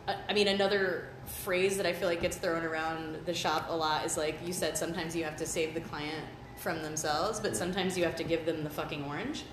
I 0.07 0.33
mean, 0.33 0.47
another 0.49 1.07
phrase 1.25 1.77
that 1.77 1.85
I 1.85 1.93
feel 1.93 2.09
like 2.09 2.21
gets 2.21 2.35
thrown 2.37 2.63
around 2.63 3.19
the 3.25 3.33
shop 3.33 3.67
a 3.69 3.75
lot 3.75 4.05
is 4.05 4.17
like 4.17 4.35
you 4.45 4.51
said, 4.51 4.77
sometimes 4.77 5.15
you 5.15 5.23
have 5.23 5.37
to 5.37 5.45
save 5.45 5.73
the 5.73 5.81
client 5.81 6.25
from 6.57 6.81
themselves, 6.81 7.39
but 7.39 7.55
sometimes 7.55 7.97
you 7.97 8.03
have 8.03 8.15
to 8.17 8.23
give 8.23 8.45
them 8.45 8.63
the 8.63 8.69
fucking 8.69 9.05
orange, 9.05 9.43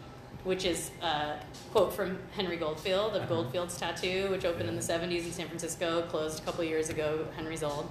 which 0.44 0.64
is 0.64 0.90
a 1.02 1.36
quote 1.70 1.92
from 1.92 2.18
Henry 2.34 2.56
Goldfield 2.56 3.14
of 3.14 3.22
Uh-huh. 3.22 3.34
Goldfield's 3.42 3.76
Tattoo, 3.78 4.28
which 4.30 4.44
opened 4.44 4.68
in 4.68 4.74
the 4.76 4.82
70s 4.82 5.24
in 5.24 5.32
San 5.32 5.46
Francisco, 5.46 6.02
closed 6.02 6.40
a 6.40 6.42
couple 6.42 6.64
years 6.64 6.88
ago. 6.88 7.26
Henry's 7.36 7.62
old. 7.62 7.88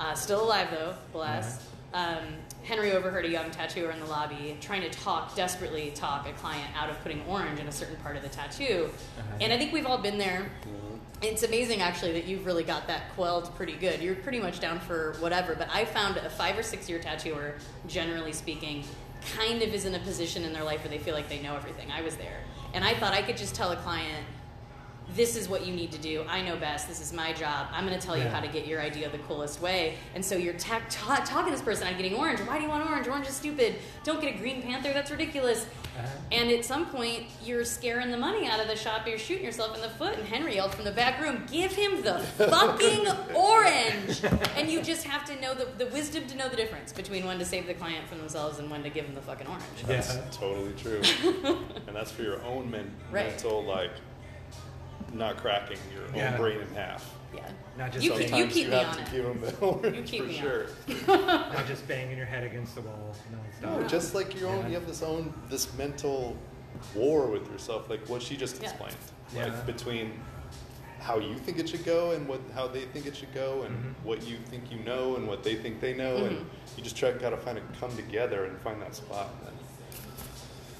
Uh, 0.00 0.14
still 0.14 0.42
alive 0.42 0.68
though, 0.72 0.94
bless. 1.12 1.64
Um, 1.92 2.18
Henry 2.64 2.90
overheard 2.90 3.24
a 3.24 3.28
young 3.28 3.52
tattooer 3.52 3.92
in 3.92 4.00
the 4.00 4.06
lobby 4.06 4.56
trying 4.60 4.80
to 4.82 4.90
talk, 4.90 5.36
desperately 5.36 5.92
talk 5.94 6.28
a 6.28 6.32
client 6.32 6.68
out 6.76 6.90
of 6.90 7.00
putting 7.04 7.22
orange 7.28 7.60
in 7.60 7.68
a 7.68 7.72
certain 7.72 7.94
part 7.96 8.16
of 8.16 8.22
the 8.24 8.28
tattoo. 8.28 8.90
Uh-huh. 9.16 9.36
And 9.40 9.52
I 9.52 9.58
think 9.58 9.72
we've 9.72 9.86
all 9.86 9.98
been 9.98 10.18
there. 10.18 10.50
It's 11.22 11.42
amazing 11.42 11.80
actually 11.80 12.12
that 12.12 12.26
you've 12.26 12.44
really 12.44 12.64
got 12.64 12.86
that 12.88 13.14
quelled 13.14 13.54
pretty 13.56 13.76
good. 13.76 14.02
You're 14.02 14.14
pretty 14.14 14.40
much 14.40 14.60
down 14.60 14.78
for 14.80 15.14
whatever. 15.20 15.54
But 15.54 15.68
I 15.72 15.84
found 15.84 16.16
a 16.18 16.28
five 16.28 16.58
or 16.58 16.62
six 16.62 16.88
year 16.88 16.98
tattooer, 16.98 17.54
generally 17.86 18.32
speaking, 18.32 18.84
kind 19.36 19.62
of 19.62 19.72
is 19.72 19.84
in 19.84 19.94
a 19.94 19.98
position 20.00 20.44
in 20.44 20.52
their 20.52 20.64
life 20.64 20.80
where 20.80 20.90
they 20.90 20.98
feel 20.98 21.14
like 21.14 21.28
they 21.28 21.40
know 21.40 21.56
everything. 21.56 21.90
I 21.90 22.02
was 22.02 22.16
there. 22.16 22.40
And 22.74 22.84
I 22.84 22.94
thought 22.94 23.14
I 23.14 23.22
could 23.22 23.36
just 23.36 23.54
tell 23.54 23.72
a 23.72 23.76
client, 23.76 24.26
this 25.14 25.36
is 25.36 25.48
what 25.48 25.66
you 25.66 25.72
need 25.74 25.92
to 25.92 25.98
do. 25.98 26.24
I 26.28 26.40
know 26.42 26.56
best. 26.56 26.88
This 26.88 27.00
is 27.00 27.12
my 27.12 27.32
job. 27.32 27.68
I'm 27.72 27.86
going 27.86 27.98
to 27.98 28.04
tell 28.04 28.16
you 28.16 28.24
how 28.24 28.40
to 28.40 28.48
get 28.48 28.66
your 28.66 28.80
idea 28.80 29.08
the 29.10 29.18
coolest 29.18 29.60
way. 29.60 29.94
And 30.14 30.24
so 30.24 30.34
you're 30.36 30.54
ta- 30.54 30.82
ta- 30.90 31.22
talking 31.26 31.46
to 31.46 31.50
this 31.52 31.62
person, 31.62 31.86
I'm 31.86 31.96
getting 31.96 32.14
orange. 32.14 32.40
Why 32.40 32.56
do 32.56 32.64
you 32.64 32.68
want 32.70 32.88
orange? 32.88 33.06
Orange 33.06 33.26
is 33.28 33.34
stupid. 33.34 33.76
Don't 34.02 34.20
get 34.20 34.34
a 34.34 34.38
green 34.38 34.62
panther. 34.62 34.92
That's 34.92 35.10
ridiculous. 35.10 35.66
Uh-huh. 35.96 36.06
And 36.32 36.50
at 36.50 36.64
some 36.64 36.86
point, 36.86 37.24
you're 37.44 37.64
scaring 37.64 38.10
the 38.10 38.16
money 38.16 38.48
out 38.48 38.58
of 38.58 38.66
the 38.66 38.74
shop. 38.74 39.06
You're 39.06 39.18
shooting 39.18 39.44
yourself 39.44 39.76
in 39.76 39.82
the 39.82 39.90
foot. 39.90 40.18
And 40.18 40.26
Henry 40.26 40.56
yelled 40.56 40.74
from 40.74 40.84
the 40.84 40.90
back 40.90 41.20
room, 41.22 41.44
"Give 41.48 41.70
him 41.70 42.02
the 42.02 42.18
fucking 42.18 43.06
orange!" 43.36 44.20
And 44.56 44.68
you 44.68 44.82
just 44.82 45.04
have 45.04 45.24
to 45.26 45.40
know 45.40 45.54
the, 45.54 45.66
the 45.78 45.86
wisdom 45.92 46.26
to 46.26 46.36
know 46.36 46.48
the 46.48 46.56
difference 46.56 46.92
between 46.92 47.24
when 47.26 47.38
to 47.38 47.44
save 47.44 47.68
the 47.68 47.74
client 47.74 48.08
from 48.08 48.18
themselves 48.18 48.58
and 48.58 48.68
when 48.70 48.82
to 48.82 48.90
give 48.90 49.04
them 49.06 49.14
the 49.14 49.20
fucking 49.20 49.46
orange. 49.46 49.62
Yeah. 49.82 49.86
That's 50.00 50.36
totally 50.36 50.72
true. 50.72 51.00
and 51.86 51.94
that's 51.94 52.10
for 52.10 52.22
your 52.22 52.42
own 52.42 52.68
men- 52.72 52.90
Right. 53.12 53.26
mental, 53.28 53.62
like, 53.64 53.92
not 55.14 55.36
cracking 55.38 55.78
your 55.94 56.04
own 56.08 56.14
Yeah. 56.14 56.36
brain 56.36 56.60
in 56.60 56.74
half. 56.74 57.14
Yeah. 57.34 57.40
Not 57.76 57.92
just 57.92 58.04
you, 58.04 58.10
sometimes 58.12 58.30
keep, 58.30 58.36
you 58.38 58.38
Sometimes 58.38 58.54
keep 58.54 58.68
me 58.68 58.74
have 58.74 58.88
on 58.88 58.96
to 58.96 59.02
it. 59.02 59.10
give 59.10 59.24
them 59.24 59.40
the 59.40 59.66
orange 59.66 60.10
keep 60.10 60.22
for 60.22 60.28
me 60.28 60.38
on 60.38 60.42
sure. 60.44 60.66
Not 61.08 61.66
just 61.66 61.86
banging 61.88 62.16
your 62.16 62.26
head 62.26 62.44
against 62.44 62.74
the 62.74 62.82
wall 62.82 63.14
nonstop. 63.62 63.80
No, 63.80 63.88
just 63.88 64.14
like 64.14 64.38
your 64.38 64.48
own, 64.50 64.60
Yeah. 64.62 64.68
you 64.68 64.74
have 64.74 64.86
this 64.86 65.02
own 65.02 65.32
this 65.48 65.72
mental 65.76 66.36
war 66.94 67.26
with 67.26 67.50
yourself, 67.50 67.88
like 67.90 68.06
what 68.08 68.22
she 68.22 68.36
just 68.36 68.60
Yeah. 68.62 68.68
explained, 68.70 68.96
Yeah. 69.34 69.44
like 69.46 69.66
between 69.66 70.20
how 71.00 71.18
you 71.18 71.34
think 71.36 71.58
it 71.58 71.68
should 71.68 71.84
go 71.84 72.12
and 72.12 72.26
what 72.28 72.40
how 72.54 72.66
they 72.66 72.82
think 72.86 73.06
it 73.06 73.16
should 73.16 73.32
go, 73.34 73.62
and 73.62 73.76
Mhm. 73.76 74.04
what 74.04 74.22
you 74.26 74.36
think 74.48 74.70
you 74.70 74.78
know 74.78 75.16
and 75.16 75.26
what 75.26 75.42
they 75.42 75.54
think 75.56 75.80
they 75.80 75.92
know, 75.94 76.16
Mhm. 76.18 76.26
and 76.28 76.46
you 76.76 76.82
just 76.84 76.96
try 76.96 77.10
to 77.10 77.18
gotta 77.18 77.36
find 77.36 77.58
it 77.58 77.64
come 77.80 77.94
together 77.96 78.44
and 78.44 78.58
find 78.60 78.80
that 78.80 78.94
spot. 78.94 79.28
And 79.40 79.48
then, 79.48 79.54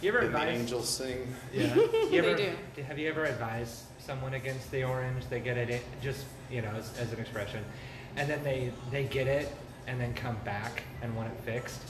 You 0.00 0.08
ever 0.10 0.20
then 0.22 0.32
the 0.32 0.38
advise? 0.38 0.58
angels 0.60 0.88
sing. 0.88 1.34
Yeah. 1.52 1.74
You 1.74 2.08
They 2.10 2.18
ever, 2.18 2.34
do. 2.36 2.82
Have 2.82 2.98
you 2.98 3.08
ever 3.08 3.24
advised 3.24 3.82
someone 4.04 4.34
against 4.34 4.70
the 4.70 4.84
orange? 4.84 5.24
They 5.30 5.40
get 5.40 5.56
it 5.56 5.82
just 6.02 6.24
you 6.50 6.62
know 6.62 6.70
as, 6.70 6.96
as 6.98 7.12
an 7.12 7.20
expression, 7.20 7.64
and 8.16 8.28
then 8.28 8.42
they 8.44 8.72
they 8.90 9.04
get 9.04 9.26
it 9.26 9.52
and 9.86 10.00
then 10.00 10.14
come 10.14 10.36
back 10.44 10.82
and 11.02 11.14
want 11.16 11.28
it 11.28 11.38
fixed. 11.44 11.80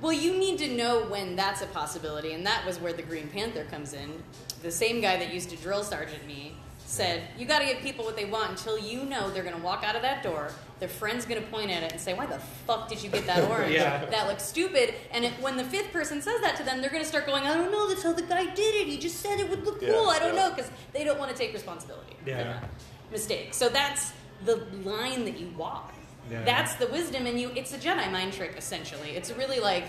Well, 0.00 0.12
you 0.12 0.38
need 0.38 0.58
to 0.58 0.68
know 0.76 1.04
when 1.06 1.34
that's 1.34 1.62
a 1.62 1.66
possibility, 1.66 2.32
and 2.32 2.46
that 2.46 2.64
was 2.64 2.78
where 2.78 2.92
the 2.92 3.02
Green 3.02 3.28
Panther 3.28 3.64
comes 3.64 3.92
in. 3.92 4.22
The 4.62 4.70
same 4.70 5.00
guy 5.00 5.16
that 5.16 5.34
used 5.34 5.50
to 5.50 5.56
drill 5.56 5.82
sergeant 5.82 6.24
me 6.26 6.56
said, 6.88 7.22
"You 7.36 7.44
got 7.44 7.58
to 7.58 7.66
give 7.66 7.78
people 7.78 8.04
what 8.04 8.16
they 8.16 8.24
want 8.24 8.50
until 8.50 8.78
you 8.78 9.04
know 9.04 9.30
they're 9.30 9.42
going 9.42 9.54
to 9.54 9.62
walk 9.62 9.84
out 9.84 9.94
of 9.94 10.02
that 10.02 10.22
door. 10.22 10.50
Their 10.80 10.88
friend's 10.88 11.26
going 11.26 11.40
to 11.42 11.46
point 11.48 11.70
at 11.70 11.82
it 11.82 11.92
and 11.92 12.00
say, 12.00 12.14
"Why 12.14 12.24
the 12.26 12.38
fuck 12.66 12.88
did 12.88 13.02
you 13.02 13.10
get 13.10 13.26
that 13.26 13.44
orange? 13.50 13.74
Yeah. 13.74 14.06
That 14.06 14.26
looks 14.26 14.42
stupid." 14.44 14.94
And 15.12 15.24
it, 15.24 15.32
when 15.40 15.56
the 15.58 15.64
fifth 15.64 15.92
person 15.92 16.22
says 16.22 16.40
that 16.40 16.56
to 16.56 16.62
them, 16.64 16.80
they're 16.80 16.90
going 16.90 17.02
to 17.02 17.08
start 17.08 17.26
going, 17.26 17.44
"I 17.44 17.54
don't 17.54 17.70
know. 17.70 17.88
That's 17.88 18.02
how 18.02 18.12
the 18.14 18.22
guy 18.22 18.46
did 18.46 18.74
it. 18.74 18.86
He 18.86 18.96
just 18.98 19.20
said 19.20 19.38
it 19.38 19.48
would 19.50 19.64
look 19.64 19.82
Yeah, 19.82 19.90
cool. 19.90 20.08
I 20.08 20.18
don't 20.18 20.34
yeah. 20.34 20.48
know," 20.48 20.54
because 20.54 20.70
they 20.92 21.04
don't 21.04 21.18
want 21.18 21.30
to 21.30 21.36
take 21.36 21.52
responsibility 21.52 22.16
for 22.22 22.30
Yeah. 22.30 22.42
that 22.44 22.70
mistake. 23.12 23.52
So 23.54 23.68
that's 23.68 24.12
the 24.44 24.56
line 24.82 25.24
that 25.26 25.38
you 25.38 25.48
walk. 25.58 25.92
Yeah. 26.30 26.42
That's 26.44 26.74
the 26.76 26.86
wisdom 26.88 27.26
in 27.26 27.36
you. 27.38 27.50
It's 27.54 27.72
a 27.74 27.78
Jedi 27.78 28.10
mind 28.10 28.32
trick, 28.32 28.54
essentially. 28.56 29.10
It's 29.10 29.30
really 29.32 29.60
like 29.60 29.84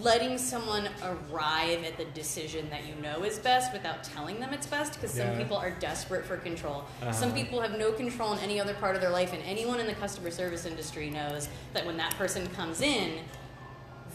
letting 0.00 0.36
someone 0.38 0.88
arrive 1.02 1.84
at 1.84 1.96
the 1.96 2.04
decision 2.06 2.68
that 2.70 2.86
you 2.86 2.94
know 3.02 3.22
is 3.24 3.38
best 3.38 3.72
without 3.72 4.02
telling 4.04 4.40
them 4.40 4.52
it's 4.52 4.66
best 4.66 4.94
because 4.94 5.12
some 5.12 5.28
Yeah. 5.28 5.38
people 5.38 5.56
are 5.56 5.70
desperate 5.70 6.24
for 6.24 6.36
control. 6.36 6.84
Uh-huh. 7.00 7.12
Some 7.12 7.32
people 7.32 7.60
have 7.60 7.78
no 7.78 7.92
control 7.92 8.32
in 8.32 8.38
any 8.40 8.60
other 8.60 8.74
part 8.74 8.96
of 8.96 9.00
their 9.00 9.10
life, 9.10 9.32
and 9.32 9.42
anyone 9.44 9.80
in 9.80 9.86
the 9.86 9.94
customer 9.94 10.30
service 10.30 10.66
industry 10.66 11.10
knows 11.10 11.48
that 11.72 11.86
when 11.86 11.96
that 11.98 12.14
person 12.16 12.46
comes 12.50 12.80
in, 12.80 13.20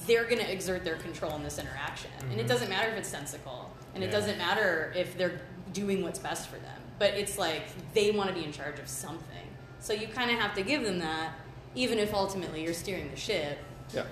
they're 0.06 0.26
going 0.26 0.40
to 0.40 0.52
exert 0.52 0.84
their 0.84 0.96
control 0.98 1.36
in 1.36 1.44
this 1.44 1.60
interaction. 1.60 2.10
And 2.32 2.40
it 2.40 2.46
Mhm. 2.46 2.50
doesn't 2.50 2.70
matter 2.70 2.90
if 2.90 2.98
it's 2.98 3.10
sensical, 3.10 3.72
and 3.96 4.04
it 4.04 4.12
doesn't 4.12 4.38
matter 4.38 4.92
if 4.96 5.18
they're 5.18 5.42
doing 5.74 6.02
what's 6.04 6.20
best 6.20 6.48
for 6.50 6.56
them. 6.58 6.82
But 7.00 7.14
it's 7.14 7.38
like 7.38 7.64
they 7.94 8.12
want 8.12 8.30
to 8.30 8.36
be 8.36 8.44
in 8.44 8.52
charge 8.52 8.80
of 8.80 8.88
something. 8.90 9.56
So 9.80 9.94
you 9.94 10.08
kind 10.08 10.30
of 10.32 10.38
have 10.40 10.54
to 10.56 10.62
give 10.62 10.84
them 10.84 11.00
that, 11.00 11.34
even 11.76 12.00
if 12.00 12.14
ultimately 12.14 12.64
you're 12.64 12.74
steering 12.74 13.10
the 13.12 13.16
ship. 13.18 13.60
Yeah, 13.94 14.04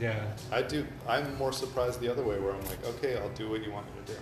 Yeah. 0.00 0.24
I 0.50 0.62
do. 0.62 0.86
I'm 1.08 1.36
more 1.36 1.52
surprised 1.52 2.00
the 2.00 2.10
other 2.10 2.22
way, 2.22 2.38
where 2.40 2.52
I'm 2.52 2.64
like, 2.66 2.84
okay, 2.84 3.16
I'll 3.16 3.28
do 3.30 3.50
what 3.50 3.62
you 3.64 3.70
want 3.72 3.86
me 3.86 3.92
to 4.04 4.12
do, 4.12 4.18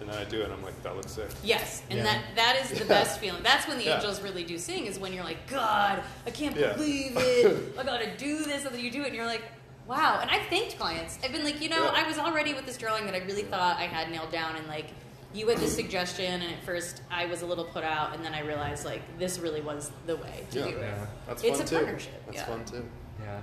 and 0.00 0.08
then 0.10 0.16
I 0.18 0.24
do 0.24 0.40
it, 0.40 0.44
and 0.44 0.52
I'm 0.52 0.62
like, 0.62 0.80
that 0.82 0.94
looks 0.96 1.12
sick. 1.12 1.30
Yes, 1.42 1.82
and 1.90 1.98
Yeah. 1.98 2.04
that 2.04 2.22
that 2.36 2.56
is 2.62 2.70
the 2.78 2.84
Yeah. 2.84 2.88
best 2.88 3.18
feeling. 3.20 3.42
That's 3.42 3.66
when 3.66 3.78
the 3.78 3.84
Yeah. 3.84 3.96
angels 3.96 4.20
really 4.20 4.44
do 4.44 4.58
sing. 4.58 4.86
Is 4.86 4.98
when 4.98 5.12
you're 5.12 5.24
like, 5.24 5.46
God, 5.48 6.02
I 6.26 6.30
can't 6.30 6.56
Yeah. 6.56 6.74
believe 6.74 7.16
it. 7.16 7.74
I 7.78 7.82
gotta 7.84 8.14
do 8.16 8.38
this, 8.44 8.64
and 8.64 8.74
then 8.74 8.84
you 8.84 8.90
do 8.90 9.02
it, 9.02 9.06
and 9.08 9.14
you're 9.16 9.26
like, 9.26 9.42
Wow, 9.86 10.18
and 10.20 10.28
I've 10.28 10.46
thanked 10.48 10.76
clients. 10.80 11.16
I've 11.22 11.30
been 11.30 11.44
like, 11.44 11.60
you 11.60 11.68
know, 11.68 11.84
Yeah. 11.84 11.92
I 12.02 12.08
was 12.08 12.18
already 12.18 12.54
with 12.54 12.66
this 12.66 12.76
drawing 12.76 13.06
that 13.06 13.14
I 13.14 13.18
really 13.18 13.44
thought 13.44 13.76
I 13.78 13.84
had 13.84 14.10
nailed 14.10 14.32
down, 14.32 14.56
and 14.56 14.66
like, 14.66 14.86
you 15.32 15.46
had 15.46 15.58
this 15.58 15.76
suggestion, 15.76 16.42
and 16.42 16.52
at 16.52 16.60
first 16.64 17.02
I 17.08 17.26
was 17.26 17.42
a 17.42 17.46
little 17.46 17.66
put 17.66 17.84
out, 17.84 18.12
and 18.12 18.24
then 18.24 18.34
I 18.34 18.40
realized 18.40 18.84
like 18.84 19.00
this 19.16 19.38
really 19.38 19.60
was 19.60 19.92
the 20.06 20.16
way 20.16 20.44
to 20.50 20.58
Yeah. 20.58 20.64
do 20.64 20.70
it. 20.78 20.80
Yeah. 20.82 21.06
That's 21.28 21.44
It's 21.44 21.58
fun 21.58 21.66
a 21.66 21.68
too. 21.70 21.76
partnership, 21.76 22.26
That's 22.26 22.36
yeah. 22.38 22.44
fun 22.46 22.64
too. 22.64 22.88
Yeah. 23.22 23.40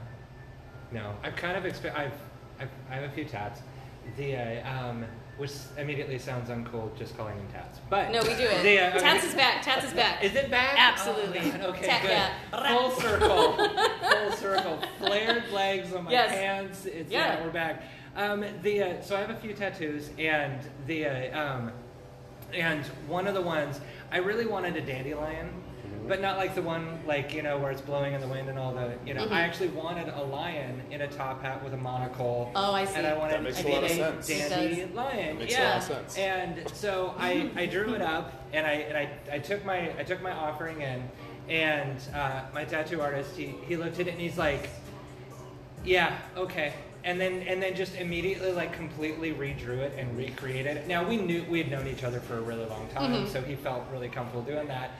No, 0.94 1.16
I've 1.24 1.36
kind 1.36 1.58
of 1.58 1.64
expe- 1.72 1.96
I've, 1.98 2.14
I've 2.60 2.70
I 2.90 2.96
have 2.96 3.04
a 3.04 3.10
few 3.14 3.26
tats. 3.26 3.62
The 4.18 4.36
uh, 4.38 4.70
um, 4.90 5.06
which 5.38 5.52
immediately 5.80 6.20
sounds 6.20 6.50
uncool, 6.50 6.96
just 6.96 7.18
calling 7.18 7.36
them 7.36 7.48
tats. 7.52 7.80
But 7.90 8.12
No, 8.12 8.22
we 8.22 8.30
do 8.36 8.44
it. 8.44 8.62
The, 8.62 8.78
uh, 8.80 9.00
Tats 9.00 9.24
okay. 9.24 9.28
is 9.30 9.34
back. 9.34 9.62
Tats 9.64 9.86
is 9.86 9.94
back. 9.94 10.24
Is 10.24 10.36
it 10.36 10.52
back? 10.52 10.76
Absolutely. 10.78 11.52
Oh, 11.60 11.70
Okay, 11.70 11.88
Tat- 11.88 12.02
good. 12.04 12.12
yeah. 12.12 12.78
Full 12.78 12.92
circle. 12.92 13.54
Full 14.12 14.32
circle. 14.34 14.80
Flared 15.00 15.50
legs 15.52 15.92
on 15.94 16.04
my 16.04 16.12
Yes. 16.12 16.32
hands. 16.32 16.86
It's, 16.86 17.12
Yeah. 17.12 17.40
yeah. 17.40 17.44
we're 17.44 17.50
back. 17.52 17.82
Um, 18.16 18.46
the 18.62 18.84
uh, 18.84 19.02
so 19.02 19.16
I 19.16 19.22
have 19.22 19.32
a 19.32 19.36
few 19.36 19.54
tattoos, 19.54 20.12
and 20.20 20.62
the 20.86 21.08
uh, 21.08 21.40
um, 21.42 21.72
and 22.54 22.86
one 23.08 23.26
of 23.26 23.34
the 23.34 23.42
ones 23.42 23.82
I 24.12 24.18
really 24.18 24.46
wanted 24.46 24.76
a 24.76 24.82
dandelion, 24.82 25.50
but 26.08 26.22
not 26.22 26.38
like 26.38 26.56
the 26.56 26.62
one 26.62 27.00
like 27.06 27.34
you 27.34 27.42
know 27.42 27.58
where 27.58 27.72
it's 27.72 27.82
blowing 27.82 28.14
in 28.14 28.22
the 28.22 28.28
wind 28.28 28.50
and 28.50 28.60
all 28.60 28.74
the 28.74 28.94
you 29.06 29.14
know. 29.14 29.26
Mhm. 29.26 29.32
I 29.32 29.42
actually 29.42 29.70
wanted 29.70 30.10
a 30.10 30.22
lion 30.24 30.82
in 30.92 31.02
a 31.02 31.08
top 31.08 31.42
hat 31.42 31.64
with 31.64 31.74
a 31.74 31.78
monocle. 31.78 32.52
Oh, 32.56 32.74
I 32.74 32.86
see. 32.86 32.96
And 32.96 33.08
I 33.08 33.14
wanted 33.18 33.36
That 33.36 33.44
makes 33.44 33.64
a 33.64 33.68
a 33.68 33.74
lot 33.74 33.84
of 33.84 33.90
sense. 33.92 34.30
It 34.30 34.50
dandy 34.50 34.82
does. 34.82 34.92
lion. 34.92 35.38
Makes 35.40 35.54
a 35.54 35.58
yeah. 35.58 35.70
lot 35.70 35.78
of 35.78 35.84
sense. 35.84 36.18
And 36.18 36.70
so 36.74 37.16
I, 37.18 37.50
I 37.56 37.66
drew 37.66 37.94
it 37.94 38.02
up 38.02 38.34
and 38.54 38.66
I 38.66 38.72
and 38.74 38.98
I, 38.98 39.10
I 39.36 39.40
took 39.40 39.64
my 39.66 39.92
I 40.00 40.04
took 40.04 40.22
my 40.22 40.32
offering 40.32 40.82
in 40.82 41.04
and 41.50 41.98
uh, 42.14 42.42
my 42.54 42.64
tattoo 42.64 43.02
artist 43.02 43.36
he, 43.36 43.54
he 43.68 43.76
looked 43.76 44.00
at 44.00 44.08
it 44.08 44.12
and 44.12 44.20
he's 44.22 44.38
like, 44.38 44.70
Yeah, 45.84 46.18
okay. 46.38 46.74
And 47.06 47.20
then 47.20 47.42
and 47.44 47.62
then 47.62 47.76
just 47.76 47.96
immediately 47.96 48.52
like 48.54 48.72
completely 48.74 49.34
redrew 49.34 49.80
it 49.80 49.94
and 49.98 50.18
recreated 50.18 50.78
it. 50.78 50.88
Now 50.88 51.08
we 51.08 51.18
knew 51.18 51.44
we 51.50 51.58
had 51.62 51.70
known 51.70 51.88
each 51.88 52.04
other 52.04 52.20
for 52.22 52.38
a 52.38 52.42
really 52.42 52.66
long 52.66 52.88
time, 52.90 53.12
Mhm. 53.26 53.28
so 53.28 53.42
he 53.42 53.56
felt 53.56 53.84
really 53.92 54.08
comfortable 54.10 54.44
doing 54.44 54.68
that. 54.68 54.92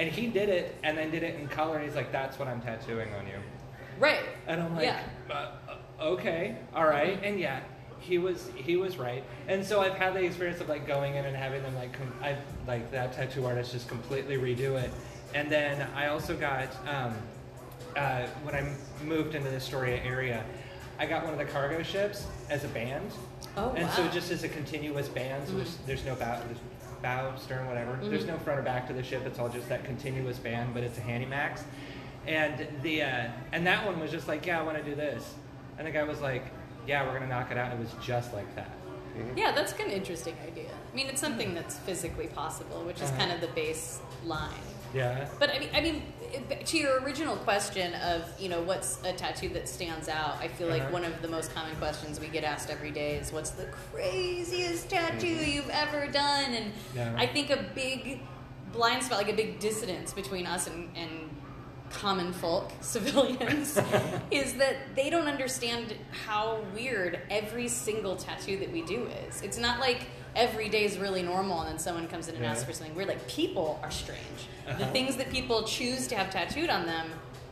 And 0.00 0.10
he 0.10 0.28
did 0.28 0.48
it 0.48 0.74
and 0.82 0.96
then 0.96 1.10
did 1.10 1.22
it 1.22 1.34
in 1.38 1.46
color 1.46 1.76
and 1.76 1.84
he's 1.84 1.94
like, 1.94 2.10
That's 2.10 2.38
what 2.38 2.48
I'm 2.48 2.62
tattooing 2.62 3.12
on 3.12 3.26
you. 3.26 3.34
Right. 3.98 4.22
And 4.46 4.62
I'm 4.62 4.74
like, 4.74 4.86
Yeah. 4.86 5.02
uh, 5.30 5.50
uh, 5.68 5.76
okay, 6.04 6.56
all 6.74 6.86
right, 6.86 7.22
and 7.22 7.38
yeah, 7.38 7.60
he 7.98 8.16
was 8.16 8.48
he 8.56 8.76
was 8.78 8.96
right. 8.96 9.22
And 9.46 9.62
so 9.62 9.82
I've 9.82 9.92
had 9.92 10.14
the 10.14 10.24
experience 10.24 10.58
of 10.62 10.70
like 10.70 10.86
going 10.86 11.16
in 11.16 11.26
and 11.26 11.36
having 11.36 11.62
them 11.62 11.74
like 11.74 11.92
com- 11.92 12.14
I 12.22 12.36
like 12.66 12.90
that 12.92 13.12
tattoo 13.12 13.44
artist 13.44 13.72
just 13.72 13.88
completely 13.88 14.38
redo 14.38 14.82
it. 14.82 14.90
And 15.34 15.52
then 15.52 15.86
I 15.94 16.06
also 16.06 16.34
got 16.34 16.68
um, 16.88 17.14
uh, 17.94 18.26
when 18.42 18.54
I 18.54 18.72
moved 19.04 19.34
into 19.34 19.50
the 19.50 19.56
Astoria 19.56 20.02
area, 20.02 20.42
I 20.98 21.04
got 21.04 21.24
one 21.24 21.34
of 21.34 21.38
the 21.38 21.44
cargo 21.44 21.82
ships 21.82 22.26
as 22.48 22.64
a 22.64 22.68
band. 22.68 23.10
Oh, 23.54 23.74
and 23.76 23.84
wow. 23.86 23.92
so 23.94 24.08
just 24.08 24.30
as 24.30 24.44
a 24.44 24.48
continuous 24.48 25.08
band, 25.08 25.46
so 25.46 25.56
there's, 25.56 25.68
Mhm. 25.68 25.86
there's 25.86 26.04
no 26.06 26.14
there's 26.14 26.58
bow, 27.02 27.34
stern, 27.36 27.66
whatever. 27.66 27.98
There's 28.02 28.24
Mhm. 28.24 28.28
no 28.28 28.38
front 28.38 28.60
or 28.60 28.62
back 28.62 28.86
to 28.88 28.92
the 28.92 29.02
ship. 29.02 29.22
It's 29.26 29.38
all 29.38 29.48
just 29.48 29.68
that 29.68 29.84
continuous 29.84 30.38
band, 30.38 30.74
but 30.74 30.82
it's 30.82 30.98
a 30.98 31.00
Handymax. 31.00 31.62
And 32.26 32.66
the 32.82 33.02
uh, 33.02 33.28
and 33.52 33.66
that 33.66 33.84
one 33.86 33.98
was 34.00 34.10
just 34.10 34.28
like, 34.28 34.44
yeah, 34.46 34.60
I 34.60 34.62
want 34.62 34.76
to 34.76 34.84
do 34.84 34.94
this. 34.94 35.34
And 35.78 35.86
the 35.86 35.90
guy 35.90 36.02
was 36.02 36.20
like, 36.20 36.44
yeah, 36.86 37.06
we're 37.06 37.14
gonna 37.14 37.26
knock 37.28 37.50
it 37.50 37.56
out. 37.56 37.72
And 37.72 37.80
it 37.80 37.84
was 37.84 38.04
just 38.04 38.34
like 38.34 38.54
that. 38.56 38.70
Yeah, 39.36 39.52
that's 39.52 39.72
an 39.72 39.90
interesting 39.90 40.36
idea. 40.46 40.70
I 40.70 40.94
mean, 40.96 41.08
it's 41.08 41.20
something 41.20 41.54
that's 41.54 41.76
physically 41.78 42.28
possible, 42.28 42.82
which 42.84 42.96
is 43.00 43.10
Uh-huh. 43.10 43.18
kind 43.18 43.32
of 43.32 43.40
the 43.40 43.48
baseline. 43.48 44.52
Yeah. 44.94 45.26
But 45.38 45.50
I 45.54 45.58
mean, 45.58 45.68
I 45.74 45.80
mean, 45.80 46.02
it- 46.19 46.19
to 46.66 46.78
your 46.78 47.00
original 47.00 47.36
question 47.36 47.94
of 47.94 48.22
you 48.38 48.48
know 48.48 48.60
what's 48.62 48.98
a 49.04 49.12
tattoo 49.12 49.48
that 49.50 49.68
stands 49.68 50.08
out, 50.08 50.36
I 50.40 50.48
feel 50.48 50.68
like 50.68 50.82
Uh-huh. 50.82 50.92
one 50.92 51.04
of 51.04 51.20
the 51.22 51.28
most 51.28 51.52
common 51.54 51.74
questions 51.76 52.20
we 52.20 52.28
get 52.28 52.44
asked 52.44 52.70
every 52.70 52.90
day 52.90 53.16
is, 53.16 53.32
"What's 53.32 53.50
the 53.50 53.66
craziest 53.66 54.88
tattoo 54.90 55.36
Mhm. 55.38 55.52
you've 55.54 55.70
ever 55.70 56.06
done?" 56.06 56.54
And 56.54 56.72
Yeah. 56.94 57.14
I 57.16 57.26
think 57.26 57.50
a 57.50 57.62
big 57.74 58.20
blind 58.72 59.02
spot, 59.02 59.18
like 59.18 59.28
a 59.32 59.36
big 59.36 59.58
dissonance 59.58 60.12
between 60.12 60.46
us 60.46 60.66
and, 60.66 60.88
and 60.96 61.10
common 61.90 62.32
folk, 62.32 62.70
civilians, 62.80 63.76
is 64.30 64.54
that 64.54 64.76
they 64.94 65.10
don't 65.10 65.26
understand 65.26 65.94
how 66.26 66.60
weird 66.74 67.20
every 67.30 67.66
single 67.66 68.14
tattoo 68.16 68.58
that 68.58 68.70
we 68.70 68.82
do 68.82 69.08
is. 69.28 69.42
It's 69.42 69.58
not 69.58 69.80
like 69.80 70.06
every 70.36 70.68
day 70.68 70.84
is 70.84 70.98
really 70.98 71.22
normal 71.22 71.60
and 71.60 71.70
then 71.70 71.78
someone 71.78 72.06
comes 72.08 72.28
in 72.28 72.34
and 72.36 72.44
Yeah. 72.44 72.50
asks 72.52 72.64
for 72.64 72.72
something 72.72 72.94
weird. 72.94 73.08
Like 73.08 73.26
people 73.28 73.78
are 73.82 73.90
strange. 73.90 74.20
The 74.66 74.72
Uh-huh. 74.72 74.92
things 74.92 75.16
that 75.16 75.30
people 75.30 75.64
choose 75.64 76.06
to 76.08 76.14
have 76.16 76.30
tattooed 76.30 76.70
on 76.70 76.86
them 76.86 77.10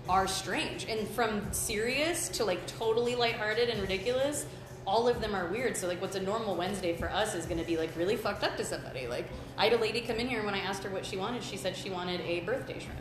are 0.08 0.26
strange. 0.26 0.84
And 0.88 1.06
from 1.08 1.52
serious 1.52 2.28
to 2.30 2.44
like 2.44 2.66
totally 2.66 3.14
lighthearted 3.14 3.68
and 3.68 3.80
ridiculous, 3.80 4.46
all 4.86 5.06
of 5.08 5.20
them 5.20 5.34
are 5.34 5.46
weird. 5.48 5.76
So 5.76 5.86
like 5.86 6.00
what's 6.00 6.16
a 6.16 6.20
normal 6.20 6.54
Wednesday 6.56 6.96
for 6.96 7.10
us 7.10 7.34
is 7.34 7.44
gonna 7.46 7.64
be 7.64 7.76
like 7.76 7.90
really 7.96 8.16
fucked 8.16 8.42
up 8.44 8.56
to 8.56 8.64
somebody. 8.64 9.06
Like 9.06 9.26
I 9.58 9.64
had 9.64 9.72
a 9.74 9.78
lady 9.78 10.00
come 10.00 10.16
in 10.18 10.28
here 10.28 10.38
and 10.38 10.46
when 10.46 10.54
I 10.54 10.60
asked 10.60 10.82
her 10.84 10.90
what 10.90 11.04
she 11.04 11.16
wanted, 11.16 11.42
she 11.42 11.56
said 11.56 11.76
she 11.76 11.90
wanted 11.90 12.20
a 12.22 12.40
birthday 12.40 12.78
shrimp. 12.78 12.98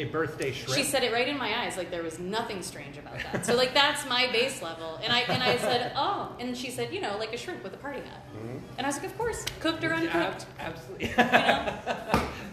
A 0.00 0.04
birthday 0.04 0.50
shrimp. 0.52 0.74
She 0.78 0.82
said 0.84 1.02
it 1.02 1.12
right 1.12 1.28
in 1.28 1.36
my 1.36 1.60
eyes, 1.62 1.76
like 1.76 1.90
there 1.90 2.02
was 2.02 2.18
nothing 2.18 2.62
strange 2.62 2.96
about 2.96 3.18
that. 3.32 3.44
So 3.44 3.54
like 3.54 3.74
that's 3.74 4.08
my 4.08 4.28
base 4.32 4.62
level. 4.62 4.98
And 5.04 5.12
I 5.12 5.20
and 5.20 5.42
I 5.42 5.58
said, 5.58 5.92
Oh 5.96 6.34
and 6.40 6.56
she 6.56 6.70
said, 6.70 6.92
you 6.94 7.02
know, 7.02 7.18
like 7.18 7.34
a 7.34 7.36
shrimp 7.36 7.62
with 7.62 7.74
a 7.74 7.76
party 7.76 8.00
hat. 8.00 8.24
Mhm. 8.34 8.60
And 8.78 8.86
I 8.86 8.88
was 8.88 8.96
like, 8.96 9.06
Of 9.06 9.18
course. 9.18 9.44
Cooked 9.60 9.84
or 9.84 9.92
Ab- 9.92 10.02
uncooked. 10.04 10.46
absolutely. 10.58 11.08
You 11.10 11.16
know? 11.16 11.78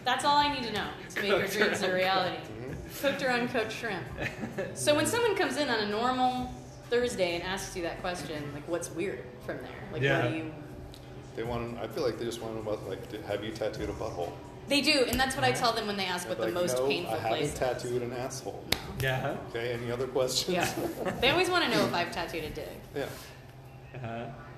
That's 0.04 0.26
all 0.26 0.36
I 0.38 0.54
need 0.54 0.64
to 0.68 0.74
know 0.74 0.88
to 1.16 1.22
make 1.22 1.30
your 1.30 1.40
Cooked 1.42 1.56
or 1.56 1.60
dreams 1.66 1.82
a 1.84 1.94
reality. 1.94 2.36
Mhm. 2.38 3.02
Cooked 3.02 3.24
or 3.24 3.30
uncooked 3.30 3.72
shrimp. 3.72 4.04
So 4.74 4.94
when 4.94 5.06
someone 5.06 5.36
comes 5.36 5.56
in 5.58 5.70
on 5.70 5.80
a 5.80 5.90
normal 5.90 6.52
Thursday 6.90 7.36
and 7.36 7.44
asks 7.44 7.78
you 7.78 7.84
that 7.84 8.02
question, 8.02 8.44
like 8.54 8.68
what's 8.68 8.92
weird 8.92 9.24
from 9.46 9.58
there? 9.58 9.84
Like 9.94 10.02
Yeah. 10.02 10.24
what 10.24 10.32
do 10.32 10.38
you 10.38 10.54
They 11.38 11.44
want. 11.44 11.78
I 11.80 11.88
feel 11.88 12.04
like 12.04 12.18
they 12.20 12.26
just 12.26 12.42
want 12.42 12.58
to 12.58 12.64
know 12.66 12.72
about 12.74 12.90
like, 12.90 13.24
have 13.26 13.42
you 13.46 13.52
tattooed 13.52 13.90
a 13.90 13.94
butthole? 13.94 14.34
They 14.68 14.82
do, 14.82 15.06
and 15.10 15.20
that's 15.20 15.36
what 15.36 15.46
I 15.46 15.52
tell 15.54 15.72
them 15.74 15.88
when 15.88 15.96
they 15.98 16.06
ask 16.06 16.28
what 16.28 16.40
Like, 16.40 16.50
the 16.50 16.54
most 16.56 16.76
no, 16.78 16.88
painful 16.88 17.14
I 17.14 17.18
haven't 17.18 17.38
place 17.38 17.54
is. 17.54 17.60
tattooed 17.60 18.02
an 18.02 18.14
asshole. 18.14 18.64
yeah. 19.00 19.36
Okay. 19.50 19.74
Any 19.74 19.92
other 19.92 20.08
questions? 20.08 20.54
Yeah. 20.56 21.12
they 21.22 21.30
always 21.30 21.50
want 21.50 21.64
to 21.66 21.70
know 21.72 21.86
if 21.86 21.94
I've 21.94 22.12
tattooed 22.12 22.44
a 22.44 22.50
dick. 22.50 22.70
yeah. 22.96 23.04
Uh-huh. 23.96 24.08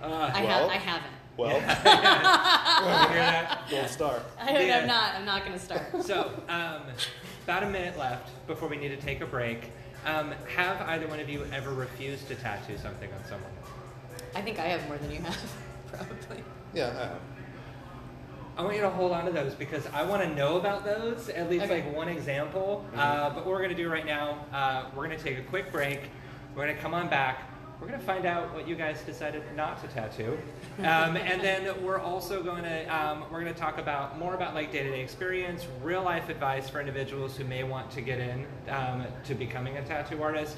Uh, 0.02 0.32
I 0.34 0.44
Well- 0.44 0.70
have 0.70 0.70
I 0.70 0.76
haven't. 0.76 1.12
Well, 1.38 1.52
you 1.52 1.60
hear 3.14 3.22
that? 3.22 3.62
don't 3.72 3.88
start. 3.90 4.24
I 4.38 4.52
don't, 4.52 4.68
Yeah. 4.68 4.80
I'm 4.80 4.88
not. 4.88 5.16
I'm 5.16 5.26
not 5.26 5.46
going 5.46 5.54
to 5.54 5.60
start. 5.64 6.04
So, 6.04 6.32
um, 6.50 6.82
about 7.46 7.64
a 7.64 7.70
minute 7.70 7.98
left 7.98 8.46
before 8.46 8.68
we 8.68 8.76
need 8.76 8.90
to 8.90 8.98
take 8.98 9.22
a 9.22 9.26
break. 9.26 9.72
Um, 10.06 10.34
have 10.54 10.82
either 10.90 11.08
one 11.08 11.20
of 11.22 11.30
you 11.30 11.46
ever 11.54 11.72
refused 11.74 12.28
to 12.28 12.36
tattoo 12.36 12.78
something 12.78 13.10
on 13.14 13.24
someone? 13.30 13.52
I 14.36 14.42
think 14.42 14.60
I 14.60 14.64
have 14.64 14.86
more 14.90 14.98
than 14.98 15.12
you 15.12 15.22
have, 15.22 15.38
probably. 15.94 16.44
Yeah. 16.74 16.88
I 16.90 17.04
have. 17.06 17.20
I 18.60 18.62
want 18.62 18.76
you 18.76 18.82
to 18.82 18.90
hold 18.90 19.14
on 19.14 19.24
to 19.24 19.32
those 19.32 19.56
because 19.56 19.88
I 19.94 20.04
want 20.04 20.22
to 20.22 20.36
know 20.36 20.58
about 20.58 20.84
those, 20.84 21.30
at 21.30 21.50
least 21.50 21.64
Okay. 21.64 21.76
like 21.82 21.96
one 21.96 22.10
example. 22.10 22.84
Mhm. 22.94 23.00
Uh, 23.00 23.30
but 23.30 23.38
what 23.46 23.48
we're 23.48 23.60
going 23.60 23.70
to 23.70 23.76
do 23.76 23.90
right 23.90 24.06
now, 24.06 24.40
uh, 24.54 24.84
we're 24.94 25.06
going 25.06 25.18
to 25.18 25.24
take 25.24 25.40
a 25.40 25.44
quick 25.44 25.72
break. 25.72 26.02
We're 26.54 26.66
going 26.66 26.76
to 26.76 26.82
come 26.82 26.94
on 26.94 27.08
back. 27.08 27.44
We're 27.80 27.88
going 27.88 28.02
to 28.02 28.06
find 28.06 28.26
out 28.26 28.54
what 28.54 28.68
you 28.68 28.76
guys 28.76 29.02
decided 29.04 29.44
not 29.56 29.80
to 29.82 29.88
tattoo, 29.88 30.38
um, 30.80 30.84
and 31.16 31.40
then 31.42 31.82
we're 31.82 32.02
also 32.02 32.44
going 32.44 32.64
to 32.64 32.86
um, 32.94 33.24
we're 33.32 33.40
going 33.40 33.54
to 33.54 33.58
talk 33.58 33.78
about 33.78 34.20
more 34.20 34.34
about 34.34 34.54
like 34.54 34.74
day 34.74 34.84
to 34.84 34.90
day 34.92 35.00
experience, 35.00 35.66
real 35.82 36.04
life 36.04 36.28
advice 36.28 36.68
for 36.68 36.82
individuals 36.82 37.38
who 37.38 37.46
may 37.46 37.64
want 37.64 37.90
to 37.92 38.02
get 38.02 38.20
in 38.20 38.46
um, 38.68 39.06
to 39.24 39.34
becoming 39.36 39.78
a 39.78 39.82
tattoo 39.86 40.22
artist, 40.22 40.58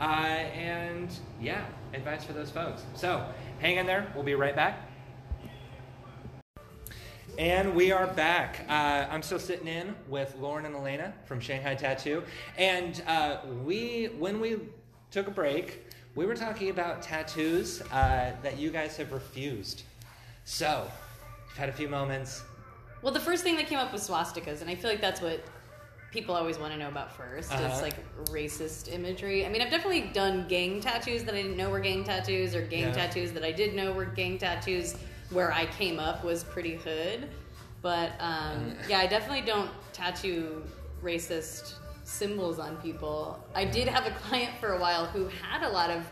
uh, 0.00 0.04
and 0.04 1.10
yeah, 1.38 1.66
advice 1.92 2.24
for 2.24 2.32
those 2.32 2.50
folks. 2.50 2.82
So 2.94 3.22
hang 3.60 3.76
in 3.76 3.84
there. 3.84 4.10
We'll 4.14 4.24
be 4.24 4.34
right 4.34 4.56
back. 4.56 4.78
And 7.38 7.74
we 7.74 7.92
are 7.92 8.06
back. 8.08 8.66
Uh, 8.68 9.06
I'm 9.10 9.22
still 9.22 9.38
sitting 9.38 9.66
in 9.66 9.94
with 10.08 10.36
Loren 10.38 10.66
and 10.66 10.74
Alana 10.74 11.12
from 11.24 11.40
Shanghaied 11.40 11.78
Tattoo, 11.78 12.22
and 12.58 13.02
uh, 13.06 13.38
we, 13.64 14.10
when 14.18 14.38
we 14.38 14.58
took 15.10 15.28
a 15.28 15.30
break, 15.30 15.82
we 16.14 16.26
were 16.26 16.34
talking 16.34 16.68
about 16.68 17.00
tattoos 17.00 17.80
uh, 17.90 18.32
that 18.42 18.58
you 18.58 18.70
guys 18.70 18.98
have 18.98 19.12
refused. 19.12 19.84
So, 20.44 20.86
you've 21.48 21.56
had 21.56 21.70
a 21.70 21.72
few 21.72 21.88
moments. 21.88 22.42
Well, 23.00 23.14
the 23.14 23.20
first 23.20 23.42
thing 23.42 23.56
that 23.56 23.66
came 23.66 23.78
up 23.78 23.92
was 23.92 24.06
swastikas, 24.06 24.60
and 24.60 24.68
I 24.68 24.74
feel 24.74 24.90
like 24.90 25.00
that's 25.00 25.22
what 25.22 25.42
people 26.10 26.34
always 26.34 26.58
want 26.58 26.74
to 26.74 26.78
know 26.78 26.88
about 26.88 27.16
1st 27.16 27.50
Uh-huh. 27.50 27.66
It's 27.66 27.80
like 27.80 27.94
racist 28.26 28.92
imagery. 28.92 29.46
I 29.46 29.48
mean, 29.48 29.62
I've 29.62 29.70
definitely 29.70 30.10
done 30.12 30.46
gang 30.48 30.82
tattoos 30.82 31.24
that 31.24 31.34
I 31.34 31.40
didn't 31.40 31.56
know 31.56 31.70
were 31.70 31.80
gang 31.80 32.04
tattoos, 32.04 32.54
or 32.54 32.60
gang 32.60 32.82
Yeah. 32.82 32.92
tattoos 32.92 33.32
that 33.32 33.42
I 33.42 33.52
did 33.52 33.74
know 33.74 33.92
were 33.92 34.04
gang 34.04 34.36
tattoos. 34.36 34.96
Where 35.32 35.52
I 35.52 35.66
came 35.66 35.98
up 35.98 36.24
was 36.24 36.44
pretty 36.44 36.76
hood, 36.76 37.28
but 37.80 38.12
um, 38.20 38.74
yeah, 38.88 38.98
I 38.98 39.06
definitely 39.06 39.42
don't 39.42 39.70
tattoo 39.92 40.62
racist 41.02 41.74
symbols 42.04 42.58
on 42.58 42.76
people. 42.78 43.42
I 43.54 43.64
did 43.64 43.88
have 43.88 44.06
a 44.06 44.10
client 44.10 44.52
for 44.60 44.74
a 44.74 44.78
while 44.78 45.06
who 45.06 45.28
had 45.28 45.62
a 45.62 45.68
lot 45.68 45.90
of 45.90 46.06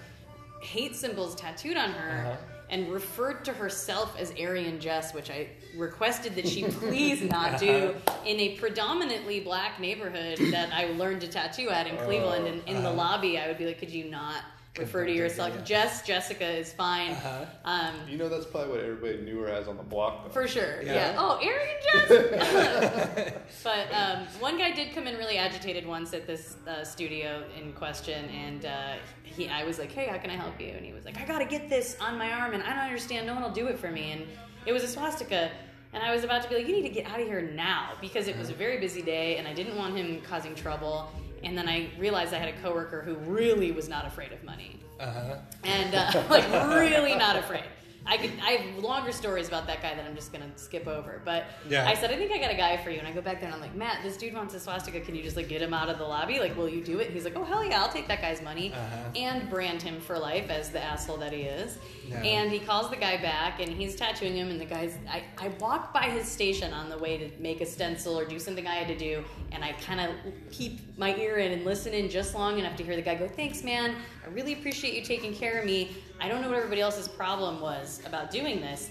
hate 0.62 0.96
symbols 0.96 1.34
tattooed 1.34 1.76
on 1.76 1.90
her 1.92 2.26
Uh-huh. 2.26 2.36
and 2.70 2.88
referred 2.92 3.44
to 3.44 3.52
herself 3.52 4.16
as 4.18 4.32
Aryan 4.40 4.78
Jess, 4.80 5.12
which 5.12 5.30
I 5.30 5.48
requested 5.76 6.34
that 6.36 6.46
she 6.48 6.62
please 6.80 7.22
not 7.22 7.58
do 7.58 7.94
in 8.24 8.38
a 8.40 8.56
predominantly 8.56 9.40
black 9.40 9.80
neighborhood 9.80 10.38
that 10.52 10.72
I 10.72 10.86
learned 10.92 11.20
to 11.22 11.28
tattoo 11.28 11.70
at 11.70 11.86
in 11.86 11.96
Cleveland. 11.98 12.46
And 12.46 12.62
in 12.66 12.82
the 12.82 12.88
uh-huh. 12.88 12.96
lobby, 12.96 13.38
I 13.38 13.48
would 13.48 13.58
be 13.58 13.66
like, 13.66 13.78
could 13.78 13.90
you 13.90 14.04
not 14.04 14.44
refer 14.78 15.04
to 15.04 15.12
yourself. 15.12 15.52
yeah. 15.54 15.62
Jess, 15.62 16.06
Jessica 16.06 16.48
is 16.48 16.72
fine. 16.72 17.12
Uh-huh. 17.12 17.44
Um, 17.64 17.94
You 18.08 18.16
know, 18.16 18.28
that's 18.28 18.46
probably 18.46 18.70
what 18.70 18.80
everybody 18.80 19.18
knew 19.22 19.40
her 19.40 19.48
as 19.48 19.66
on 19.68 19.76
the 19.76 19.82
block. 19.82 20.24
Though. 20.24 20.30
for 20.30 20.48
sure. 20.48 20.82
Yeah. 20.82 20.94
Yeah. 20.94 21.16
Oh, 21.18 21.38
Erin 21.42 21.68
and 21.74 22.08
Jess. 22.08 23.32
but 23.64 23.92
um, 23.92 24.26
one 24.38 24.58
guy 24.58 24.70
did 24.70 24.94
come 24.94 25.06
in 25.06 25.16
really 25.16 25.38
agitated 25.38 25.86
once 25.86 26.14
at 26.14 26.26
this 26.26 26.56
uh, 26.66 26.84
studio 26.84 27.44
in 27.58 27.72
question, 27.72 28.28
and 28.30 28.64
uh, 28.66 28.94
he, 29.22 29.48
I 29.48 29.64
was 29.64 29.78
like, 29.78 29.90
"Hey, 29.92 30.06
how 30.06 30.18
can 30.18 30.30
I 30.30 30.36
help 30.36 30.60
you?" 30.60 30.68
And 30.68 30.84
he 30.84 30.92
was 30.92 31.04
like, 31.04 31.18
"I 31.18 31.24
gotta 31.24 31.44
get 31.46 31.68
this 31.68 31.96
on 32.00 32.16
my 32.16 32.32
arm, 32.32 32.54
and 32.54 32.62
I 32.62 32.70
don't 32.70 32.84
understand. 32.84 33.26
No 33.26 33.34
one 33.34 33.42
will 33.42 33.50
do 33.50 33.66
it 33.66 33.78
for 33.78 33.90
me." 33.90 34.12
And 34.12 34.26
it 34.66 34.72
was 34.72 34.82
a 34.84 34.88
swastika. 34.88 35.50
And 35.92 36.04
I 36.04 36.14
was 36.14 36.22
about 36.22 36.42
to 36.44 36.48
be 36.48 36.54
like, 36.54 36.68
"You 36.68 36.74
need 36.76 36.82
to 36.88 36.94
get 36.94 37.06
out 37.06 37.18
of 37.20 37.26
here 37.26 37.42
now," 37.42 37.94
because 38.00 38.28
it 38.28 38.38
was 38.38 38.48
a 38.50 38.54
very 38.54 38.78
busy 38.78 39.02
day, 39.02 39.36
and 39.38 39.48
I 39.48 39.52
didn't 39.52 39.76
want 39.76 39.96
him 39.96 40.20
causing 40.22 40.54
trouble. 40.54 41.10
And 41.42 41.56
then 41.56 41.68
I 41.68 41.88
realized 41.98 42.34
I 42.34 42.38
had 42.38 42.48
a 42.48 42.58
coworker 42.60 43.00
who 43.02 43.14
really 43.30 43.72
was 43.72 43.88
not 43.88 44.06
afraid 44.06 44.32
of 44.32 44.42
money 44.44 44.78
Uh-huh. 44.98 45.36
and 45.64 45.94
uh, 45.94 46.22
like 46.30 46.44
really 46.68 47.14
not 47.16 47.36
afraid. 47.36 47.64
I 48.06 48.16
could 48.16 48.30
I 48.42 48.52
have 48.52 48.82
longer 48.82 49.12
stories 49.12 49.46
about 49.48 49.66
that 49.66 49.82
guy 49.82 49.94
that 49.94 50.04
I'm 50.04 50.14
just 50.16 50.32
gonna 50.32 50.50
skip 50.56 50.86
over. 50.86 51.20
But 51.24 51.44
Yeah. 51.68 51.86
I 51.86 51.94
said 51.94 52.10
I 52.10 52.16
think 52.16 52.32
I 52.32 52.38
got 52.38 52.50
a 52.50 52.56
guy 52.56 52.76
for 52.78 52.90
you, 52.90 52.98
and 52.98 53.06
I 53.06 53.12
go 53.12 53.20
back 53.20 53.40
there 53.40 53.46
and 53.46 53.54
I'm 53.54 53.60
like, 53.60 53.74
Matt, 53.74 54.02
this 54.02 54.16
dude 54.16 54.34
wants 54.34 54.54
a 54.54 54.60
swastika. 54.60 55.00
Can 55.00 55.14
you 55.14 55.22
just 55.22 55.36
like 55.36 55.48
get 55.48 55.60
him 55.62 55.74
out 55.74 55.88
of 55.88 55.98
the 55.98 56.04
lobby? 56.04 56.38
Like, 56.40 56.56
will 56.56 56.68
you 56.68 56.82
do 56.82 56.98
it? 56.98 57.06
And 57.06 57.14
he's 57.14 57.24
like, 57.24 57.36
Oh 57.36 57.44
hell 57.44 57.64
yeah, 57.64 57.80
I'll 57.82 57.92
take 57.92 58.08
that 58.08 58.20
guy's 58.22 58.40
money 58.42 58.72
Uh-huh. 58.72 58.96
and 59.16 59.48
brand 59.50 59.82
him 59.82 60.00
for 60.00 60.18
life 60.18 60.50
as 60.50 60.70
the 60.70 60.82
asshole 60.82 61.18
that 61.18 61.32
he 61.32 61.42
is. 61.42 61.78
And 62.24 62.50
he 62.50 62.58
calls 62.58 62.90
the 62.90 62.96
guy 62.96 63.18
back, 63.18 63.60
and 63.60 63.70
he's 63.70 63.94
tattooing 63.94 64.34
him. 64.34 64.48
And 64.50 64.60
the 64.60 64.64
guy's 64.64 64.96
I 65.08 65.22
I 65.38 65.48
walk 65.60 65.92
by 65.94 66.04
his 66.10 66.26
station 66.26 66.72
on 66.72 66.88
the 66.88 66.98
way 66.98 67.16
to 67.18 67.30
make 67.40 67.60
a 67.60 67.66
stencil 67.66 68.18
or 68.18 68.24
do 68.24 68.38
something 68.40 68.66
I 68.66 68.74
had 68.74 68.88
to 68.88 68.96
do, 68.98 69.22
and 69.52 69.62
I 69.62 69.72
kind 69.72 70.00
of 70.00 70.10
keep 70.50 70.80
my 70.98 71.14
ear 71.16 71.36
in 71.38 71.52
and 71.52 71.64
listen 71.64 71.92
in 71.94 72.08
just 72.10 72.34
long 72.34 72.58
enough 72.58 72.76
to 72.78 72.82
hear 72.82 72.96
the 72.96 73.02
guy 73.02 73.14
go, 73.14 73.28
"Thanks, 73.28 73.62
man. 73.62 73.94
I 74.30 74.32
really 74.32 74.52
appreciate 74.52 74.94
you 74.94 75.02
taking 75.02 75.34
care 75.34 75.58
of 75.58 75.64
me. 75.64 75.90
I 76.20 76.28
don't 76.28 76.40
know 76.40 76.48
what 76.48 76.56
everybody 76.56 76.80
else's 76.80 77.08
problem 77.08 77.60
was 77.60 78.00
about 78.06 78.30
doing 78.30 78.60
this." 78.60 78.90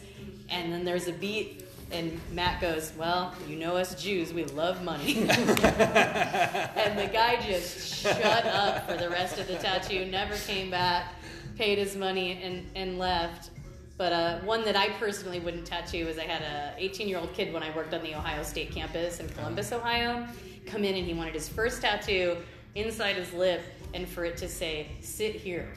And 0.49 0.73
then 0.73 0.83
there's 0.83 1.07
a 1.07 1.13
beat, 1.13 1.63
and 1.91 2.19
Matt 2.33 2.59
goes, 2.59 2.91
"Well, 2.97 3.33
you 3.47 3.55
know 3.55 3.77
us 3.77 3.95
Jews, 4.01 4.33
we 4.33 4.43
love 4.43 4.83
money." 4.83 5.19
and 5.29 6.99
the 6.99 7.09
guy 7.13 7.41
just 7.41 8.03
shut 8.03 8.45
up 8.47 8.89
for 8.89 8.97
the 8.97 9.09
rest 9.09 9.39
of 9.39 9.47
the 9.47 9.55
tattoo, 9.55 10.05
never 10.07 10.35
came 10.35 10.69
back, 10.69 11.13
paid 11.55 11.77
his 11.77 11.95
money, 11.95 12.41
and, 12.43 12.69
and 12.75 12.99
left. 12.99 13.51
But 13.97 14.11
uh, 14.11 14.39
one 14.39 14.65
that 14.65 14.75
I 14.75 14.89
personally 14.89 15.39
wouldn't 15.39 15.65
tattoo 15.65 16.05
is 16.09 16.19
I 16.19 16.23
had 16.23 16.41
a 16.41 16.73
18 16.77 17.07
year 17.07 17.17
old 17.17 17.33
kid 17.33 17.53
when 17.53 17.63
I 17.63 17.73
worked 17.73 17.93
on 17.93 18.03
the 18.03 18.13
Ohio 18.13 18.43
State 18.43 18.71
campus 18.71 19.21
in 19.21 19.29
Columbus, 19.29 19.71
Ohio, 19.71 20.27
come 20.65 20.83
in 20.83 20.95
and 20.95 21.07
he 21.07 21.13
wanted 21.13 21.33
his 21.33 21.47
first 21.47 21.81
tattoo 21.81 22.35
inside 22.75 23.15
his 23.15 23.31
lip 23.31 23.61
and 23.93 24.07
for 24.07 24.25
it 24.25 24.37
to 24.37 24.47
say 24.47 24.87
"sit 25.01 25.35
here." 25.35 25.67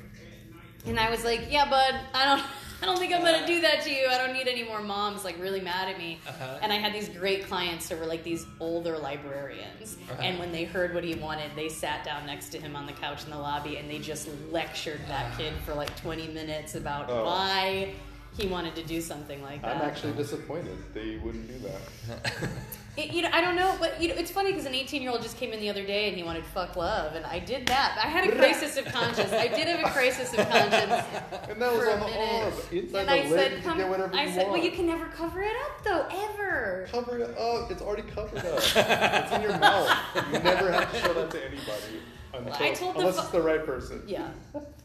And 0.86 0.98
I 0.98 1.10
was 1.10 1.24
like, 1.24 1.42
"Yeah, 1.50 1.68
bud, 1.70 1.94
I 2.12 2.24
don't, 2.24 2.42
I 2.82 2.86
don't 2.86 2.98
think 2.98 3.14
I'm 3.14 3.22
gonna 3.22 3.46
do 3.46 3.60
that 3.60 3.82
to 3.84 3.90
you. 3.90 4.08
I 4.10 4.18
don't 4.18 4.32
need 4.32 4.48
any 4.48 4.64
more 4.64 4.80
moms 4.82 5.24
like 5.24 5.38
really 5.38 5.60
mad 5.60 5.88
at 5.88 5.98
me." 5.98 6.18
Uh-huh. 6.28 6.58
And 6.60 6.72
I 6.72 6.76
had 6.76 6.92
these 6.92 7.08
great 7.08 7.46
clients 7.46 7.88
who 7.88 7.96
were 7.96 8.06
like 8.06 8.24
these 8.24 8.44
older 8.58 8.98
librarians, 8.98 9.96
Uh-huh. 10.10 10.20
and 10.22 10.38
when 10.40 10.50
they 10.50 10.64
heard 10.64 10.92
what 10.94 11.04
he 11.04 11.14
wanted, 11.14 11.52
they 11.54 11.68
sat 11.68 12.04
down 12.04 12.26
next 12.26 12.48
to 12.50 12.58
him 12.60 12.74
on 12.74 12.86
the 12.86 12.92
couch 12.92 13.24
in 13.24 13.30
the 13.30 13.38
lobby 13.38 13.76
and 13.76 13.88
they 13.88 13.98
just 14.00 14.28
lectured 14.50 15.00
that 15.08 15.36
kid 15.38 15.52
for 15.64 15.74
like 15.74 15.94
20 16.00 16.28
minutes 16.28 16.74
about 16.74 17.08
Oh. 17.08 17.24
why 17.26 17.94
he 18.36 18.46
wanted 18.48 18.74
to 18.76 18.82
do 18.82 19.00
something 19.00 19.40
like 19.42 19.60
that. 19.62 19.76
I'm 19.76 19.82
actually 19.82 20.14
disappointed 20.14 20.76
they 20.94 21.16
wouldn't 21.18 21.46
do 21.48 21.58
that. 21.68 22.50
It, 22.94 23.10
you 23.10 23.22
know, 23.22 23.30
I 23.32 23.40
don't 23.40 23.56
know, 23.56 23.74
but 23.80 24.02
you 24.02 24.08
know, 24.08 24.14
it's 24.16 24.30
funny 24.30 24.50
because 24.52 24.66
an 24.66 24.74
18 24.74 25.00
year 25.00 25.10
old 25.10 25.22
just 25.22 25.38
came 25.38 25.52
in 25.54 25.60
the 25.60 25.70
other 25.70 25.82
day 25.86 26.08
and 26.08 26.16
he 26.16 26.22
wanted 26.22 26.44
fuck 26.44 26.76
love, 26.76 27.14
and 27.14 27.24
I 27.24 27.38
did 27.38 27.66
that. 27.68 27.98
I 28.02 28.06
had 28.06 28.28
a 28.28 28.36
crisis 28.36 28.76
of 28.76 28.84
conscience. 28.84 29.32
I 29.32 29.48
did 29.48 29.66
have 29.66 29.80
a 29.80 29.90
crisis 29.90 30.30
of 30.34 30.46
conscience 30.46 31.06
And 31.48 31.62
that 31.62 31.72
was 31.72 31.82
for 31.84 31.90
on 31.90 32.00
the 32.00 32.06
minute. 32.06 32.42
arm. 32.44 32.52
Inside 32.70 32.98
and 32.98 33.08
the 33.08 33.12
I 33.12 33.28
lip, 33.28 33.30
said, 33.30 33.52
you 33.52 33.58
can 33.62 33.76
get 33.78 33.88
whatever 33.88 34.14
I 34.14 34.22
you 34.24 34.28
said, 34.28 34.36
want. 34.46 34.50
"Well, 34.52 34.62
you 34.62 34.70
can 34.72 34.86
never 34.86 35.06
cover 35.06 35.40
it 35.40 35.52
up, 35.64 35.84
though, 35.84 36.06
ever." 36.30 36.86
Cover 36.92 37.18
it 37.18 37.38
up. 37.38 37.70
It's 37.70 37.80
already 37.80 38.02
covered 38.02 38.38
up. 38.44 38.58
it's 38.76 39.32
in 39.32 39.42
your 39.42 39.58
mouth. 39.58 39.88
You 40.30 40.38
never 40.40 40.70
have 40.70 40.92
to 40.92 41.00
show 41.00 41.14
that 41.14 41.30
to 41.30 41.44
anybody. 41.46 42.00
Until, 42.34 42.54
I 42.66 42.72
told 42.74 42.94
the 42.96 43.00
unless 43.00 43.16
fu- 43.16 43.22
it's 43.22 43.30
the 43.30 43.40
right 43.42 43.64
person. 43.64 44.02
Yeah, 44.06 44.28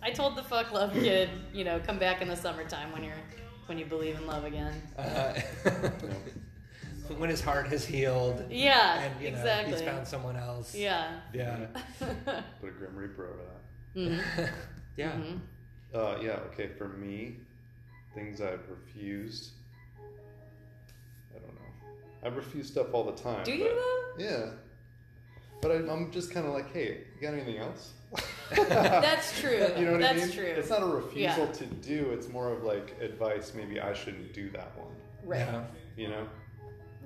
I 0.01 0.11
told 0.11 0.37
the 0.37 0.43
fuck 0.43 0.71
love 0.71 0.93
kid, 0.93 1.29
you 1.53 1.63
know, 1.65 1.79
come 1.85 1.97
back 1.99 2.21
in 2.21 2.29
the 2.29 2.35
summertime 2.37 2.91
when 2.93 3.03
you're 3.03 3.13
when 3.67 3.77
you 3.77 3.85
believe 3.85 4.15
in 4.17 4.25
love 4.27 4.45
again. 4.45 4.81
Uh, 4.97 5.33
when 7.17 7.29
his 7.29 7.41
heart 7.41 7.67
has 7.67 7.85
healed. 7.85 8.43
Yeah, 8.49 9.01
and 9.03 9.21
you 9.21 9.31
know, 9.31 9.37
exactly. 9.37 9.73
he's 9.73 9.81
found 9.81 10.07
someone 10.07 10.35
else. 10.35 10.75
Yeah. 10.75 11.19
Yeah. 11.33 11.67
Put 11.99 12.69
a 12.69 12.71
Grim 12.71 12.95
Reaper 12.95 13.27
over 13.27 13.39
that. 13.43 14.41
hmm 14.41 14.45
yeah. 14.97 15.11
hmm 15.11 15.37
Uh, 15.93 16.17
yeah, 16.21 16.39
okay, 16.51 16.67
for 16.77 16.89
me, 16.89 17.37
things 18.13 18.41
I've 18.41 18.67
refused. 18.69 19.51
I 21.35 21.39
don't 21.39 21.55
know. 21.55 21.97
I've 22.23 22.35
refused 22.35 22.71
stuff 22.71 22.87
all 22.93 23.03
the 23.03 23.11
time. 23.21 23.43
Do 23.43 23.51
but- 23.51 23.59
you 23.59 23.75
though? 23.75 24.23
Yeah. 24.23 24.45
But 25.61 25.71
I, 25.71 25.75
I'm 25.91 26.11
just 26.11 26.31
kind 26.31 26.45
of 26.45 26.53
like, 26.53 26.71
hey, 26.71 26.99
you 27.15 27.21
got 27.21 27.33
anything 27.33 27.57
else? 27.57 27.93
That's 28.55 29.39
true. 29.41 29.67
You 29.77 29.85
know 29.85 29.91
what 29.93 30.01
That's 30.01 30.21
I 30.21 30.25
mean? 30.25 30.31
true. 30.31 30.45
It's 30.45 30.69
not 30.69 30.83
a 30.83 30.85
refusal 30.85 31.45
Yeah. 31.45 31.51
to 31.51 31.65
do, 31.65 32.11
it's 32.11 32.29
more 32.29 32.51
of 32.53 32.63
like 32.63 32.95
advice. 33.01 33.53
Maybe 33.55 33.79
I 33.79 33.91
shouldn't 33.93 34.33
do 34.33 34.49
that 34.51 34.77
one. 34.77 34.93
Right. 35.25 35.39
Yeah. 35.39 35.63
You 35.97 36.09
know? 36.09 36.27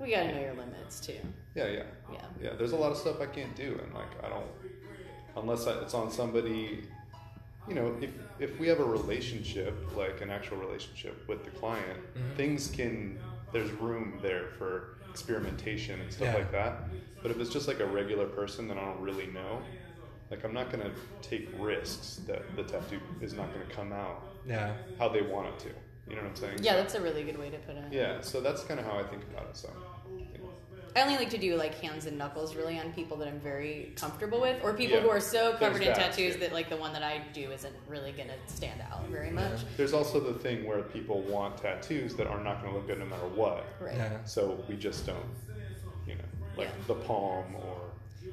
We 0.00 0.10
gotta 0.10 0.32
know 0.32 0.40
your 0.40 0.54
limits 0.54 1.00
too. 1.00 1.14
Yeah, 1.54 1.66
yeah. 1.68 1.82
Yeah. 2.12 2.18
Yeah, 2.42 2.50
there's 2.56 2.72
a 2.72 2.76
lot 2.76 2.92
of 2.92 2.98
stuff 2.98 3.20
I 3.20 3.26
can't 3.26 3.54
do, 3.54 3.78
and 3.84 3.94
like 3.94 4.08
I 4.24 4.28
don't, 4.28 4.46
unless 5.36 5.66
I, 5.66 5.72
it's 5.80 5.94
on 5.94 6.10
somebody. 6.10 6.84
You 7.68 7.74
know, 7.74 7.96
if 8.00 8.10
if 8.40 8.58
we 8.58 8.66
have 8.68 8.80
a 8.80 8.84
relationship, 8.84 9.74
like 9.96 10.20
an 10.20 10.30
actual 10.30 10.56
relationship 10.56 11.28
with 11.28 11.44
the 11.44 11.50
client, 11.52 11.98
Mhm. 12.16 12.36
things 12.36 12.70
can. 12.70 13.18
There's 13.52 13.70
room 13.72 14.18
there 14.22 14.46
for 14.58 14.96
experimentation 15.10 16.00
and 16.00 16.10
stuff 16.10 16.28
Yeah. 16.28 16.34
like 16.36 16.50
that. 16.52 16.84
But 17.20 17.30
if 17.30 17.38
it's 17.38 17.50
just 17.50 17.68
like 17.68 17.80
a 17.80 17.86
regular 17.86 18.26
person 18.26 18.66
that 18.68 18.78
I 18.78 18.80
don't 18.84 19.00
really 19.00 19.26
know, 19.26 19.60
like 20.30 20.42
I'm 20.42 20.54
not 20.54 20.70
gonna 20.72 20.90
take 21.20 21.50
risks 21.58 22.20
that 22.26 22.42
the 22.56 22.64
tattoo 22.64 22.98
is 23.20 23.34
not 23.34 23.52
gonna 23.52 23.66
come 23.66 23.92
out 23.92 24.22
Yeah. 24.46 24.74
how 24.98 25.08
they 25.10 25.20
want 25.22 25.48
it 25.48 25.58
to. 25.60 25.70
You 26.12 26.18
know 26.18 26.24
what 26.24 26.30
I'm 26.30 26.36
saying? 26.36 26.58
Yeah, 26.60 26.72
So- 26.72 26.76
that's 26.76 26.94
a 26.94 27.00
really 27.00 27.24
good 27.24 27.38
way 27.38 27.48
to 27.48 27.56
put 27.58 27.74
it. 27.74 27.84
yeah. 27.90 28.20
So 28.20 28.40
that's 28.42 28.62
kind 28.64 28.78
of 28.78 28.84
how 28.84 28.98
I 28.98 29.02
think 29.02 29.22
about 29.32 29.46
it. 29.48 29.56
So. 29.56 29.70
you 30.10 30.18
know. 30.38 30.50
I 30.94 31.00
only 31.00 31.16
like 31.16 31.30
to 31.30 31.38
do 31.38 31.56
like 31.56 31.74
hands 31.80 32.04
and 32.04 32.18
knuckles 32.18 32.54
really 32.54 32.78
on 32.78 32.92
people 32.92 33.16
that 33.16 33.28
I'm 33.28 33.40
very 33.40 33.94
comfortable 33.96 34.42
with, 34.42 34.62
or 34.62 34.74
people 34.74 34.96
Yeah. 34.98 35.02
who 35.04 35.08
are 35.08 35.20
so 35.20 35.52
There's 35.52 35.58
covered 35.58 35.80
in 35.80 35.88
that, 35.88 35.96
tattoos 35.96 36.34
too. 36.34 36.40
that 36.40 36.52
like 36.52 36.68
the 36.68 36.76
one 36.76 36.92
that 36.92 37.02
I 37.02 37.22
do 37.32 37.50
isn't 37.50 37.74
really 37.88 38.12
gonna 38.12 38.34
stand 38.46 38.82
out 38.82 39.06
very 39.08 39.30
much. 39.30 39.60
There's 39.78 39.94
also 39.94 40.20
the 40.20 40.38
thing 40.38 40.66
where 40.66 40.82
people 40.82 41.22
want 41.22 41.56
tattoos 41.56 42.14
that 42.16 42.26
are 42.26 42.44
not 42.44 42.60
going 42.60 42.74
to 42.74 42.78
look 42.78 42.88
good 42.88 42.98
no 42.98 43.06
matter 43.06 43.26
what. 43.28 43.64
Right. 43.80 43.96
Yeah. 43.96 44.22
So 44.24 44.62
we 44.68 44.76
just 44.76 45.06
don't, 45.06 45.24
you 46.06 46.16
know, 46.16 46.24
like 46.58 46.68
Yeah. 46.68 46.74
the 46.88 46.94
palm 46.96 47.56
or. 47.56 47.81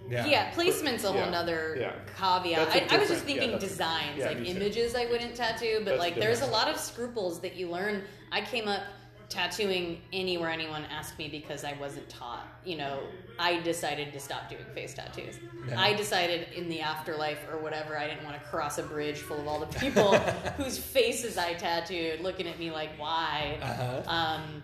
Yeah. 0.08 0.26
Yeah, 0.26 0.52
placement's 0.52 1.04
a 1.04 1.08
whole 1.12 1.22
Yeah. 1.22 1.30
nother 1.30 1.78
Yeah. 1.80 1.92
caveat. 2.18 2.70
I, 2.70 2.80
a 2.80 2.86
I, 2.92 2.96
I 2.96 2.98
was 3.00 3.10
just 3.10 3.24
thinking 3.26 3.52
yeah, 3.52 3.58
designs, 3.58 4.18
yeah, 4.18 4.28
like 4.28 4.40
me 4.40 4.54
too. 4.54 4.60
images 4.60 4.96
I 4.96 5.06
wouldn't 5.06 5.36
tattoo, 5.36 5.78
but 5.80 5.86
That's 5.86 6.00
like 6.00 6.16
there's 6.16 6.42
a 6.42 6.48
lot 6.48 6.68
of 6.68 6.80
scruples 6.80 7.40
that 7.42 7.56
you 7.56 7.70
learn. 7.70 8.04
I 8.32 8.42
came 8.42 8.68
up 8.68 8.82
tattooing 9.30 10.02
anywhere 10.12 10.50
anyone 10.50 10.84
asked 10.86 11.18
me 11.20 11.28
because 11.28 11.64
I 11.64 11.74
wasn't 11.74 12.10
taught. 12.10 12.48
You 12.66 12.78
know, 12.78 13.00
I 13.38 13.60
decided 13.60 14.12
to 14.14 14.20
stop 14.20 14.50
doing 14.50 14.66
face 14.74 14.96
tattoos. 14.96 15.36
Yeah. 15.68 15.80
I 15.80 15.94
decided 15.94 16.48
in 16.56 16.68
the 16.68 16.82
afterlife 16.82 17.38
or 17.52 17.60
whatever, 17.60 17.96
I 17.96 18.08
didn't 18.08 18.24
want 18.24 18.42
to 18.42 18.50
cross 18.50 18.80
a 18.80 18.84
bridge 18.84 19.18
full 19.18 19.40
of 19.40 19.48
all 19.48 19.60
the 19.60 19.80
people 19.80 20.18
whose 20.58 20.80
faces 20.80 21.38
I 21.38 21.54
tattooed 21.54 22.22
looking 22.22 22.48
at 22.48 22.58
me 22.58 22.72
like, 22.72 22.90
why? 22.98 23.60
Uh-huh. 23.62 24.02
um, 24.08 24.64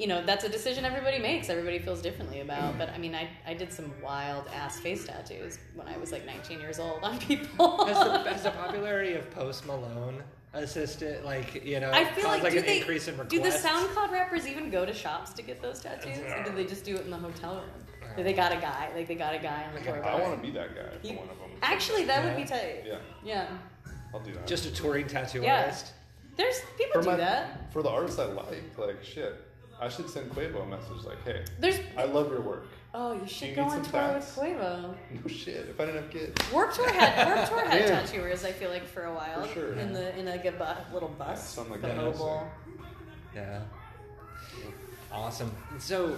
you 0.00 0.06
know 0.06 0.24
that's 0.24 0.44
a 0.44 0.48
decision 0.48 0.84
everybody 0.84 1.18
makes 1.18 1.50
everybody 1.50 1.78
feels 1.78 2.00
differently 2.00 2.40
about 2.40 2.70
mm-hmm. 2.70 2.78
but 2.78 2.88
i 2.90 2.98
mean 2.98 3.14
i, 3.14 3.28
I 3.46 3.52
did 3.52 3.70
some 3.72 3.92
wild 4.02 4.46
ass 4.54 4.80
face 4.80 5.04
tattoos 5.04 5.58
when 5.74 5.86
i 5.86 5.96
was 5.98 6.10
like 6.10 6.24
19 6.24 6.58
years 6.58 6.78
old 6.78 7.04
on 7.04 7.18
people 7.30 7.84
Has 7.86 7.98
the, 7.98 8.30
has 8.30 8.42
the 8.42 8.50
popularity 8.50 9.14
of 9.14 9.30
Post 9.30 9.66
Malone 9.66 10.22
assisted, 10.52 11.22
like, 11.24 11.64
you 11.64 11.78
know, 11.78 11.92
i 11.92 12.04
feel 12.04 12.24
caused, 12.24 12.42
like, 12.42 12.42
like 12.42 12.52
do 12.54 12.58
an 12.58 12.64
they 12.64 12.78
increase 12.78 13.06
in 13.06 13.16
requests? 13.16 13.30
do 13.30 13.42
the 13.42 13.68
soundcloud 13.68 14.10
rappers 14.10 14.48
even 14.48 14.68
go 14.70 14.84
to 14.84 14.92
shops 14.92 15.32
to 15.34 15.42
get 15.42 15.62
those 15.62 15.80
tattoos 15.80 16.18
or 16.18 16.42
do 16.42 16.50
they 16.56 16.64
just 16.64 16.84
do 16.84 16.96
it 16.96 17.04
in 17.04 17.10
the 17.10 17.16
hotel 17.16 17.56
room 17.56 18.14
do 18.16 18.24
they 18.24 18.32
got 18.32 18.50
a 18.50 18.56
guy 18.56 18.90
like 18.96 19.06
they 19.06 19.14
got 19.14 19.34
a 19.34 19.38
guy 19.38 19.64
on 19.68 19.74
the 19.74 19.80
tour 19.80 20.04
I 20.04 20.20
want 20.20 20.34
to 20.34 20.42
be 20.42 20.52
that 20.52 20.74
guy 20.74 20.98
for 20.98 21.06
You- 21.06 21.18
one 21.18 21.28
of 21.28 21.38
them. 21.38 21.50
actually 21.62 22.04
that 22.06 22.24
would 22.24 22.36
be 22.36 22.44
tight 22.44 22.84
Yeah, 22.86 22.98
yeah 23.24 23.46
I'll 24.12 24.20
do 24.20 24.32
that. 24.32 24.44
Just 24.46 24.66
a 24.66 24.72
touring 24.72 25.06
tattoo 25.06 25.42
Yeah. 25.42 25.60
artist? 25.60 25.92
there's 26.36 26.60
people 26.76 26.94
for 26.94 27.02
do 27.02 27.10
my, 27.10 27.16
that 27.16 27.72
for 27.72 27.82
the 27.82 27.88
artists 27.88 28.18
I 28.18 28.24
like, 28.24 28.76
like 28.78 29.04
shit. 29.04 29.40
I 29.80 29.88
should 29.88 30.08
send 30.10 30.30
Quavo 30.30 30.62
a 30.62 30.66
message 30.66 31.04
like, 31.06 31.22
hey, 31.24 31.42
there's 31.58 31.78
I 31.96 32.04
love 32.04 32.30
your 32.30 32.40
work. 32.42 32.66
oh 32.94 33.12
you 33.14 33.22
you 33.22 33.26
should 33.26 33.48
need 33.48 33.56
go 33.56 33.62
on 33.62 33.70
some 33.70 33.82
tour 33.92 34.14
with 34.14 34.24
tats? 34.24 34.36
Quavo 34.36 34.94
No 35.22 35.28
shit. 35.28 35.66
If 35.70 35.80
I 35.80 35.86
didn't 35.86 36.02
have 36.02 36.10
kids. 36.10 36.52
Warped 36.52 36.74
Tour 36.76 36.90
had 36.92 37.26
Warped 37.34 37.48
Tour 37.50 37.64
had 37.66 37.80
Yeah. 37.88 38.00
tattooers. 38.00 38.44
I 38.44 38.52
feel 38.52 38.70
like 38.70 38.86
for 38.86 39.04
a 39.04 39.14
while 39.14 39.42
For 39.44 39.54
sure. 39.54 39.72
in 39.74 39.92
the 39.92 40.18
in 40.18 40.26
like 40.26 40.44
a 40.44 40.52
bu- 40.52 40.92
little 40.94 41.08
bus, 41.08 41.28
Yeah, 41.28 41.34
something 41.36 41.72
like 41.72 41.80
the 41.82 41.88
that, 41.88 41.96
mobile. 41.96 42.46
Yeah. 43.34 43.60
Awesome. 45.12 45.50
So, 45.78 46.16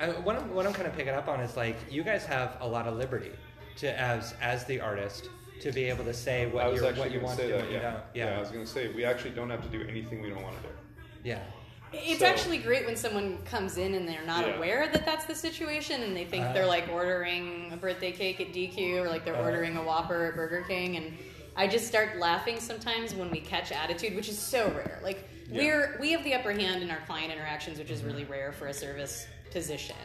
I, 0.00 0.08
what 0.10 0.36
I'm 0.36 0.54
what 0.54 0.66
I'm 0.66 0.72
kind 0.72 0.86
of 0.86 0.96
picking 0.96 1.12
up 1.14 1.28
on 1.28 1.40
is 1.40 1.56
like 1.56 1.76
you 1.90 2.02
guys 2.02 2.24
have 2.24 2.56
a 2.60 2.66
lot 2.66 2.86
of 2.86 2.96
liberty 2.96 3.32
to 3.78 4.00
as 4.00 4.34
as 4.40 4.64
the 4.64 4.80
artist 4.80 5.28
to 5.60 5.70
be 5.72 5.84
able 5.84 6.04
to 6.04 6.14
say 6.14 6.44
I 6.44 6.46
what 6.46 6.72
was 6.72 6.80
you 6.80 6.86
actually 6.88 7.00
what 7.00 7.10
you 7.12 7.20
going 7.20 7.20
to 7.20 7.26
want 7.26 7.38
say 7.38 7.48
to 7.48 7.52
do, 7.52 7.58
that. 7.58 7.62
what 7.64 7.70
you 7.72 7.76
Yeah. 7.80 8.00
yeah, 8.14 8.30
Yeah, 8.30 8.36
I 8.36 8.40
was 8.40 8.48
going 8.50 8.64
to 8.64 8.70
say 8.70 8.88
we 8.94 9.04
actually 9.04 9.32
don't 9.32 9.50
have 9.50 9.62
to 9.62 9.68
do 9.68 9.86
anything 9.86 10.22
we 10.22 10.30
don't 10.30 10.42
want 10.42 10.56
to 10.56 10.62
do. 10.62 10.68
yeah, 11.22 11.40
It's 11.92 12.20
So- 12.20 12.26
actually 12.26 12.58
great 12.58 12.86
when 12.86 12.96
someone 12.96 13.38
comes 13.44 13.76
in 13.78 13.94
and 13.94 14.08
they're 14.08 14.24
not 14.24 14.46
Yeah. 14.46 14.54
aware 14.56 14.88
that 14.92 15.04
that's 15.04 15.24
the 15.24 15.34
situation 15.34 16.02
and 16.02 16.16
they 16.16 16.24
think 16.24 16.44
Uh-huh. 16.44 16.52
they're 16.52 16.66
like 16.66 16.88
ordering 16.88 17.70
a 17.72 17.76
birthday 17.76 18.12
cake 18.12 18.40
at 18.40 18.52
DQ 18.52 18.98
or 18.98 19.08
like 19.08 19.24
they're 19.24 19.34
Uh-huh. 19.34 19.44
ordering 19.44 19.76
a 19.76 19.82
Whopper 19.82 20.26
at 20.26 20.36
Burger 20.36 20.64
King 20.68 20.96
and 20.96 21.16
I 21.56 21.66
just 21.66 21.88
start 21.88 22.16
laughing 22.18 22.60
sometimes 22.60 23.12
when 23.14 23.30
we 23.30 23.40
catch 23.40 23.72
attitude, 23.72 24.14
which 24.14 24.28
is 24.28 24.38
so 24.38 24.68
rare. 24.68 25.00
Like 25.02 25.28
Yeah. 25.50 25.58
we're 25.62 25.98
we 26.00 26.12
have 26.12 26.22
the 26.22 26.34
upper 26.34 26.52
hand 26.52 26.82
in 26.82 26.90
our 26.90 27.00
client 27.06 27.32
interactions, 27.32 27.78
which 27.78 27.90
is 27.90 28.02
really 28.04 28.24
rare 28.24 28.52
for 28.52 28.68
a 28.68 28.72
service 28.72 29.26
position. 29.50 29.96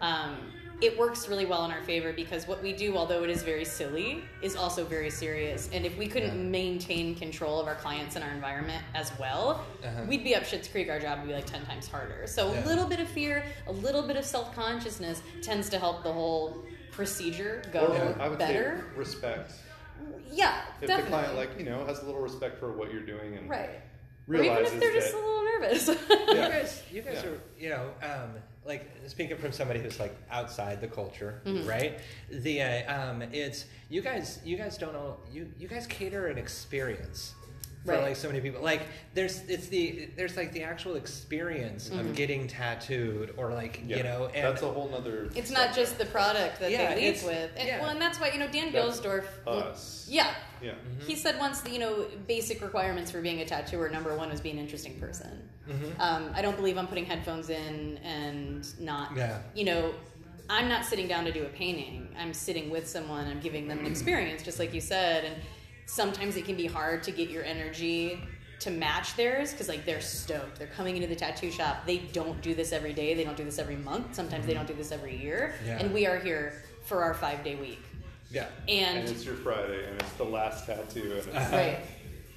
Um, 0.00 0.52
it 0.80 0.96
works 0.96 1.28
really 1.28 1.44
well 1.44 1.64
in 1.64 1.72
our 1.72 1.82
favor 1.82 2.12
because 2.12 2.46
what 2.46 2.62
we 2.62 2.72
do, 2.72 2.96
although 2.96 3.24
it 3.24 3.30
is 3.30 3.42
very 3.42 3.64
silly, 3.64 4.22
is 4.42 4.54
also 4.54 4.84
very 4.84 5.10
serious. 5.10 5.68
And 5.72 5.84
if 5.84 5.96
we 5.98 6.06
couldn't 6.06 6.36
Yeah. 6.36 6.50
maintain 6.50 7.14
control 7.16 7.58
of 7.58 7.66
our 7.66 7.74
clients 7.74 8.14
and 8.14 8.24
our 8.24 8.30
environment 8.30 8.84
as 8.94 9.10
well, 9.18 9.64
Uh-huh. 9.84 10.04
we'd 10.06 10.22
be 10.22 10.36
up 10.36 10.44
Shit's 10.44 10.68
Creek. 10.68 10.88
Our 10.88 11.00
job 11.00 11.18
would 11.18 11.26
be 11.28 11.34
like 11.34 11.46
ten 11.46 11.64
times 11.66 11.88
harder. 11.88 12.26
So 12.28 12.52
Yeah. 12.52 12.64
a 12.64 12.66
little 12.66 12.86
bit 12.86 13.00
of 13.00 13.08
fear, 13.08 13.42
a 13.66 13.72
little 13.72 14.02
bit 14.02 14.16
of 14.16 14.24
self 14.24 14.54
consciousness 14.54 15.20
tends 15.42 15.68
to 15.70 15.78
help 15.80 16.04
the 16.04 16.12
whole 16.12 16.64
procedure 16.92 17.62
go 17.72 17.86
Or 17.86 18.20
I 18.22 18.28
would 18.28 18.38
better. 18.38 18.84
say 18.92 18.98
respect. 18.98 19.52
yeah, 20.30 20.62
If 20.80 20.86
definitely. 20.86 21.02
the 21.02 21.08
client, 21.10 21.34
like 21.36 21.58
you 21.58 21.64
know, 21.64 21.84
has 21.86 22.00
a 22.02 22.06
little 22.06 22.20
respect 22.20 22.58
for 22.58 22.70
what 22.72 22.92
you're 22.92 23.02
doing 23.02 23.36
and 23.36 23.50
right. 23.50 23.80
realizes 24.28 24.28
Or 24.28 24.34
even 24.34 24.40
realizes 24.56 24.74
if 24.74 24.80
they're 24.80 24.92
just 24.92 25.12
a 25.14 25.16
little 25.16 25.44
nervous. 25.44 25.88
You 25.88 26.34
guys, 26.36 26.82
you 26.92 27.02
guys 27.02 27.22
Yeah. 27.24 27.30
are, 27.30 27.40
you 27.58 27.68
know, 27.70 27.90
um, 28.02 28.34
like 28.68 28.88
speaking 29.06 29.36
from 29.38 29.50
somebody 29.50 29.80
who's 29.80 29.98
like 29.98 30.14
outside 30.30 30.80
the 30.80 30.86
culture, 30.86 31.40
Mm-hmm. 31.46 31.68
right? 31.68 31.98
The 32.30 32.62
uh, 32.62 33.10
um, 33.10 33.22
it's 33.32 33.64
you 33.88 34.02
guys, 34.02 34.38
you 34.44 34.56
guys 34.56 34.76
don't 34.78 34.92
know, 34.92 35.16
you 35.32 35.50
you 35.58 35.66
guys 35.66 35.86
cater 35.86 36.26
an 36.28 36.38
experience 36.38 37.34
for 37.84 37.92
Right. 37.92 38.02
like 38.02 38.16
so 38.16 38.28
many 38.28 38.40
people. 38.40 38.62
Like 38.62 38.82
there's 39.14 39.40
it's 39.48 39.68
the 39.68 40.08
there's 40.16 40.36
like 40.36 40.52
the 40.52 40.62
actual 40.62 40.96
experience 40.96 41.88
Mm-hmm. 41.88 41.98
of 42.00 42.14
getting 42.14 42.46
tattooed 42.48 43.34
or 43.36 43.52
like 43.52 43.82
yeah, 43.86 43.98
you 43.98 44.02
know, 44.02 44.26
and 44.34 44.44
that's 44.44 44.62
a 44.62 44.68
whole 44.68 44.88
nother. 44.88 45.30
It's 45.34 45.50
not 45.50 45.74
just 45.74 45.98
the 45.98 46.04
product 46.06 46.60
that 46.60 46.70
Yeah, 46.70 46.94
they 46.94 47.12
leave 47.12 47.22
with. 47.24 47.50
And, 47.56 47.66
yeah. 47.68 47.80
Well, 47.80 47.90
and 47.90 48.00
that's 48.00 48.20
why, 48.20 48.30
you 48.32 48.38
know, 48.38 48.48
Dan 48.48 48.72
That's 48.72 49.00
Gilsdorf. 49.00 49.24
us. 49.46 50.06
Yeah. 50.10 50.34
Yeah. 50.62 50.72
He 51.06 51.14
said 51.14 51.38
once, 51.38 51.60
that, 51.60 51.72
you 51.72 51.78
know, 51.78 52.06
basic 52.26 52.60
requirements 52.62 53.10
for 53.10 53.20
being 53.22 53.40
a 53.40 53.44
tattooer, 53.44 53.88
number 53.90 54.16
one 54.16 54.28
was 54.30 54.40
be 54.40 54.50
an 54.50 54.58
interesting 54.58 54.98
person. 54.98 55.48
Mhm. 55.68 56.00
Um, 56.00 56.32
I 56.34 56.42
don't 56.42 56.56
believe 56.56 56.76
I'm 56.76 56.88
putting 56.88 57.04
headphones 57.06 57.48
in 57.50 57.98
and 57.98 58.66
not, 58.80 59.16
Yeah. 59.16 59.38
you 59.54 59.64
know, 59.64 59.94
I'm 60.50 60.68
not 60.68 60.84
sitting 60.84 61.06
down 61.06 61.24
to 61.26 61.32
do 61.32 61.42
a 61.44 61.48
painting. 61.48 62.08
I'm 62.18 62.34
sitting 62.34 62.70
with 62.70 62.88
someone, 62.88 63.26
I'm 63.28 63.38
giving 63.40 63.68
them 63.68 63.78
an 63.80 63.86
experience, 63.86 64.42
just 64.42 64.58
like 64.58 64.74
you 64.74 64.80
said. 64.80 65.24
And 65.24 65.36
sometimes 65.88 66.36
it 66.36 66.44
can 66.44 66.54
be 66.54 66.66
hard 66.66 67.02
to 67.02 67.10
get 67.10 67.30
your 67.30 67.42
energy 67.42 68.20
to 68.60 68.70
match 68.70 69.16
theirs 69.16 69.52
because 69.52 69.68
like 69.68 69.84
they're 69.84 70.00
stoked. 70.00 70.58
They're 70.58 70.68
coming 70.68 70.96
into 70.96 71.08
the 71.08 71.16
tattoo 71.16 71.50
shop. 71.50 71.86
They 71.86 71.98
don't 71.98 72.40
do 72.42 72.54
this 72.54 72.72
every 72.72 72.92
day. 72.92 73.14
They 73.14 73.24
don't 73.24 73.36
do 73.36 73.44
this 73.44 73.58
every 73.58 73.76
month. 73.76 74.14
Sometimes 74.14 74.46
they 74.46 74.52
mm-hmm. 74.52 74.60
don't 74.60 74.68
do 74.68 74.74
this 74.74 74.92
every 74.92 75.16
year. 75.16 75.54
Yeah. 75.64 75.78
and 75.78 75.92
we 75.94 76.06
are 76.06 76.18
here 76.18 76.62
for 76.84 77.02
our 77.02 77.14
five 77.14 77.42
day 77.42 77.56
week. 77.56 77.82
Yeah, 78.30 78.46
and, 78.68 78.98
And 78.98 79.08
it's 79.08 79.24
your 79.24 79.36
Friday, 79.36 79.88
and 79.88 79.98
it's 80.02 80.12
the 80.12 80.24
last 80.24 80.66
tattoo, 80.66 81.00
and 81.00 81.12
it's 81.12 81.26
right. 81.26 81.78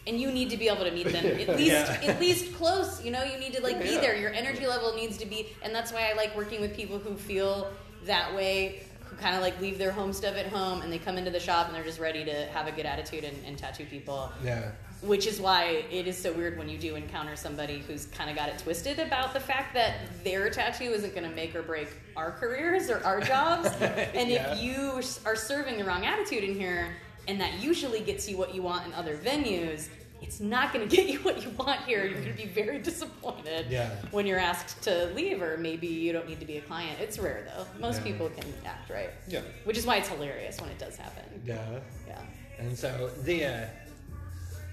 And 0.08 0.20
you 0.20 0.32
need 0.32 0.50
to 0.52 0.58
be 0.58 0.70
able 0.70 0.86
to 0.86 0.92
meet 0.92 1.08
them 1.08 1.26
at 1.26 1.58
least 1.58 1.60
Yeah. 1.60 2.00
at 2.04 2.20
least 2.20 2.56
close 2.56 3.04
you 3.04 3.12
know? 3.12 3.24
You 3.24 3.38
need 3.38 3.54
to 3.54 3.62
like 3.62 3.82
be 3.82 3.90
Yeah. 3.90 4.00
there. 4.00 4.16
Your 4.16 4.32
energy 4.32 4.66
level 4.66 4.96
needs 4.96 5.18
to 5.18 5.26
be 5.26 5.50
and 5.62 5.76
that's 5.76 5.92
why 5.92 6.10
i 6.10 6.14
like 6.14 6.36
working 6.36 6.62
with 6.62 6.76
people 6.76 6.98
who 6.98 7.16
feel 7.16 7.72
that 8.06 8.34
way 8.34 8.84
who 8.91 8.91
kind 9.22 9.36
of 9.36 9.42
like 9.42 9.60
leave 9.62 9.78
their 9.78 9.92
home 9.92 10.12
stuff 10.12 10.36
at 10.36 10.48
home 10.48 10.82
and 10.82 10.92
they 10.92 10.98
come 10.98 11.18
into 11.18 11.32
the 11.32 11.40
shop 11.40 11.68
and 11.68 11.76
they're 11.76 11.84
just 11.84 12.00
ready 12.00 12.26
to 12.26 12.46
have 12.48 12.68
a 12.68 12.72
good 12.72 12.86
attitude 12.86 13.24
and, 13.24 13.38
and 13.46 13.58
tattoo 13.58 13.86
people 13.86 14.32
yeah, 14.44 14.72
which 15.02 15.26
is 15.28 15.40
why 15.40 15.84
it 15.92 16.08
is 16.08 16.18
so 16.18 16.32
weird 16.34 16.58
when 16.58 16.68
you 16.68 16.78
do 16.78 16.96
encounter 16.96 17.36
somebody 17.36 17.80
who's 17.88 18.06
kind 18.08 18.30
of 18.30 18.36
got 18.36 18.50
it 18.50 18.58
twisted 18.60 19.00
about 19.00 19.34
the 19.34 19.40
fact 19.40 19.74
that 19.74 19.96
their 20.24 20.50
tattoo 20.50 20.86
isn't 20.92 21.14
going 21.16 21.28
to 21.28 21.36
make 21.36 21.56
or 21.56 21.62
break 21.64 21.88
our 22.16 22.32
careers 22.32 22.90
or 22.90 23.04
our 23.06 23.22
jobs. 23.22 23.68
and 23.82 24.30
Yeah. 24.30 24.54
if 24.54 24.62
you 24.62 25.02
are 25.26 25.36
serving 25.36 25.78
the 25.78 25.84
wrong 25.84 26.06
attitude 26.06 26.44
in 26.44 26.54
here, 26.56 26.96
and 27.28 27.40
that 27.40 27.60
usually 27.62 28.02
gets 28.02 28.28
you 28.30 28.38
what 28.38 28.54
you 28.54 28.62
want 28.62 28.86
in 28.88 28.94
other 28.94 29.16
venues, 29.18 29.90
it's 30.22 30.40
not 30.40 30.72
going 30.74 30.88
to 30.88 30.96
get 30.96 31.08
you 31.08 31.20
what 31.20 31.44
you 31.44 31.50
want 31.52 31.82
here. 31.82 32.06
You're 32.06 32.22
going 32.22 32.32
to 32.36 32.38
be 32.38 32.48
very 32.48 32.80
disappointed 32.80 33.66
Yeah. 33.70 33.90
when 34.12 34.26
you're 34.28 34.40
asked 34.40 34.82
to 34.84 35.06
leave, 35.16 35.42
or 35.42 35.58
maybe 35.58 35.88
you 35.88 36.14
don't 36.14 36.28
need 36.30 36.40
to 36.40 36.46
be 36.46 36.58
a 36.58 36.62
client. 36.62 37.00
It's 37.00 37.18
rare 37.20 37.46
though. 37.56 37.66
Most 37.80 37.98
Yeah. 37.98 38.04
people 38.12 38.30
can 38.30 38.46
act 38.66 38.90
right, 38.90 39.10
yeah. 39.28 39.42
which 39.64 39.78
is 39.78 39.86
why 39.86 39.98
it's 39.98 40.10
hilarious 40.10 40.60
when 40.62 40.70
it 40.70 40.78
does 40.80 40.96
happen. 40.96 41.24
yeah. 41.46 41.80
Yeah. 42.08 42.20
And 42.60 42.78
so 42.78 43.10
the 43.24 43.46
uh, 43.46 43.66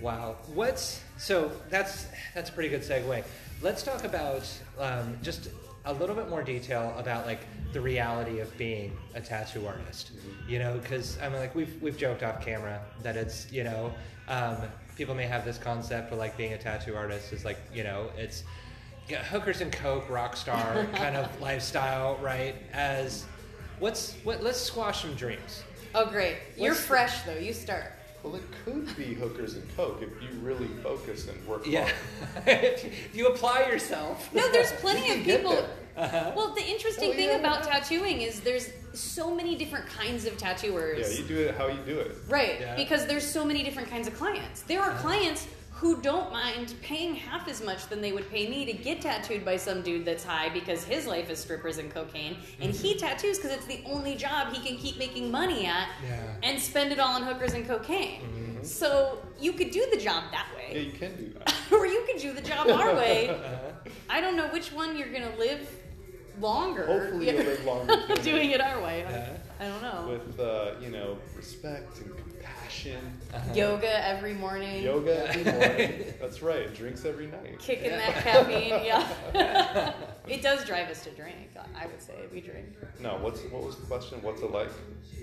wow, 0.01 0.37
what's 0.55 1.01
so 1.17 1.51
that's 1.71 2.07
that's 2.35 2.51
a 2.51 2.53
pretty 2.53 2.69
good 2.69 2.83
segue. 2.83 3.25
Let's 3.63 3.83
talk 3.83 4.05
about 4.05 4.47
um, 4.79 5.19
just 5.23 5.49
a 5.85 5.93
little 5.95 6.15
bit 6.15 6.29
more 6.29 6.43
detail 6.43 6.95
about 6.99 7.25
like 7.27 7.41
the 7.73 7.81
reality 7.81 8.41
of 8.41 8.57
being 8.59 8.97
a 9.15 9.21
tattoo 9.21 9.67
artist. 9.67 10.13
You 10.47 10.59
know, 10.59 10.79
because 10.79 11.19
I 11.21 11.29
mean, 11.29 11.39
like 11.41 11.55
we've 11.55 11.81
we've 11.83 11.97
joked 11.97 12.23
off 12.23 12.45
camera 12.45 12.81
that 13.03 13.17
it's 13.17 13.51
you 13.51 13.65
know 13.65 13.93
um, 14.29 14.57
people 14.99 15.15
may 15.15 15.27
have 15.27 15.45
this 15.45 15.57
concept 15.57 16.13
of 16.13 16.19
like 16.19 16.37
being 16.37 16.53
a 16.53 16.59
tattoo 16.59 16.97
artist 16.97 17.33
is 17.33 17.45
like 17.45 17.59
you 17.73 17.85
know 17.85 18.11
it's 18.19 18.43
yeah, 19.09 19.23
hookers 19.25 19.63
and 19.63 19.73
coke 19.73 20.11
rock 20.11 20.37
star 20.37 20.87
kind 20.95 21.17
of 21.17 21.41
lifestyle, 21.41 22.19
right? 22.21 22.57
As 22.73 23.25
what's 23.79 24.15
what? 24.25 24.43
Let's 24.43 24.61
squash 24.61 25.03
some 25.03 25.15
dreams. 25.15 25.63
Oh, 25.95 26.07
great. 26.07 26.37
You're 26.57 26.75
fresh 26.75 27.23
though. 27.23 27.39
You 27.39 27.55
start. 27.55 27.93
Well, 28.23 28.35
it 28.37 28.43
could 28.65 28.95
be 28.97 29.15
hookers 29.15 29.55
and 29.55 29.65
coke 29.77 30.03
if 30.03 30.11
you 30.23 30.39
really 30.41 30.67
focus 30.83 31.29
and 31.29 31.47
work 31.47 31.67
Yeah, 31.67 31.89
hard. 32.35 32.49
if 32.49 33.15
you 33.17 33.29
apply 33.29 33.67
yourself. 33.67 34.33
No, 34.35 34.51
there's 34.51 34.73
plenty 34.73 35.13
of 35.19 35.25
people. 35.25 35.65
Uh-huh. 35.97 36.33
Well, 36.37 36.55
the 36.55 36.63
interesting 36.65 37.11
Oh, 37.11 37.15
thing 37.15 37.29
yeah, 37.29 37.37
about 37.37 37.65
yeah. 37.65 37.79
tattooing 37.79 38.23
is 38.23 38.41
there's 38.41 38.71
so 38.93 39.35
many 39.35 39.57
different 39.57 39.87
kinds 39.89 40.27
of 40.27 40.37
tattooers. 40.37 41.13
Yeah, 41.13 41.19
you 41.23 41.29
do 41.29 41.37
it 41.39 41.57
how 41.57 41.69
you 41.69 41.79
do 41.87 41.99
it. 41.99 42.17
right, 42.29 42.61
Yeah. 42.61 42.77
because 42.77 43.07
there's 43.07 43.25
so 43.29 43.45
many 43.45 43.63
different 43.63 43.89
kinds 43.91 44.07
of 44.09 44.15
clients. 44.17 44.63
There 44.63 44.81
are 44.81 44.93
clients 44.99 45.47
who 45.79 46.01
don't 46.03 46.33
mind 46.33 46.75
paying 46.83 47.15
half 47.15 47.47
as 47.47 47.63
much 47.63 47.87
than 47.87 48.01
they 48.01 48.11
would 48.13 48.29
pay 48.31 48.49
me 48.49 48.65
to 48.65 48.73
get 48.73 49.01
tattooed 49.01 49.45
by 49.45 49.57
some 49.57 49.81
dude 49.81 50.05
that's 50.05 50.25
high 50.25 50.49
because 50.49 50.83
his 50.83 51.07
life 51.07 51.31
is 51.31 51.39
strippers 51.39 51.79
and 51.79 51.89
cocaine, 51.95 52.37
and 52.61 52.73
he 52.73 52.97
tattoos 52.97 53.39
because 53.39 53.53
it's 53.57 53.67
the 53.67 53.81
only 53.87 54.17
job 54.17 54.53
he 54.53 54.61
can 54.67 54.77
keep 54.77 54.99
making 54.99 55.31
money 55.31 55.67
at, 55.67 55.89
Yeah. 56.05 56.21
and 56.43 56.61
spend 56.61 56.91
it 56.91 56.99
all 56.99 57.15
on 57.15 57.23
hookers 57.23 57.55
and 57.55 57.65
cocaine. 57.67 58.59
So 58.63 59.21
you 59.39 59.53
could 59.53 59.71
do 59.71 59.87
the 59.93 59.99
job 60.01 60.25
that 60.33 60.49
way 60.57 60.71
Yeah, 60.75 60.81
you 60.81 60.93
can 60.99 61.17
do 61.17 61.33
that. 61.39 61.55
or 61.73 61.87
you 61.87 62.03
could 62.11 62.21
do 62.21 62.33
the 62.33 62.43
job 62.43 62.69
our 62.69 62.95
way. 62.97 63.29
Uh-huh. 63.39 63.91
I 64.11 64.21
don't 64.21 64.37
know 64.37 64.49
which 64.49 64.73
one 64.73 64.97
you're 64.97 65.13
gonna 65.13 65.37
live 65.39 65.71
longer. 66.41 66.87
Hopefully 66.87 67.27
Yeah. 67.27 67.33
you'll 67.35 67.45
live 67.45 67.65
longer 67.65 67.97
doing 68.23 68.51
it 68.51 68.61
our 68.61 68.83
way. 68.83 69.05
Yeah. 69.09 69.37
I 69.61 69.67
don't 69.69 69.83
know. 69.83 70.09
With 70.27 70.41
uh, 70.41 70.73
you 70.81 70.91
know 70.91 71.19
respect 71.37 71.99
and 72.01 72.13
compassion, 72.69 73.01
Uh-huh. 73.35 73.55
Yoga 73.55 74.07
every 74.07 74.35
morning. 74.35 74.83
yoga 74.83 75.29
every 75.29 75.45
morning. 75.53 76.05
That's 76.21 76.43
right. 76.43 76.73
Drinks 76.75 77.05
every 77.05 77.27
night. 77.27 77.59
Kicking 77.59 77.91
Yeah. 77.91 77.99
that 77.99 78.15
caffeine, 78.25 78.69
yeah. 78.85 79.93
it 80.27 80.43
does 80.43 80.65
drive 80.65 80.89
us 80.89 81.03
to 81.05 81.11
drink. 81.11 81.37
I 81.75 81.87
would 81.87 82.01
say 82.01 82.15
we 82.33 82.41
drink. 82.41 82.67
No, 83.01 83.19
what's 83.21 83.41
what 83.45 83.63
was 83.63 83.77
the 83.77 83.87
question? 83.87 84.21
What's 84.23 84.43
it 84.43 84.51
like? 84.51 84.71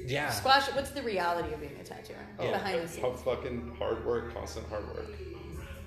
Yeah. 0.06 0.30
Squash. 0.30 0.68
What's 0.76 0.92
the 0.92 1.02
reality 1.02 1.54
of 1.54 1.60
being 1.60 1.78
a 1.80 1.84
tattooer 1.84 2.18
Oh, 2.40 2.52
behind 2.52 2.84
the 2.84 2.88
scenes? 2.88 3.22
fucking 3.22 3.76
hard 3.80 4.06
work, 4.06 4.34
constant 4.34 4.68
hard 4.70 4.88
work. 4.88 5.08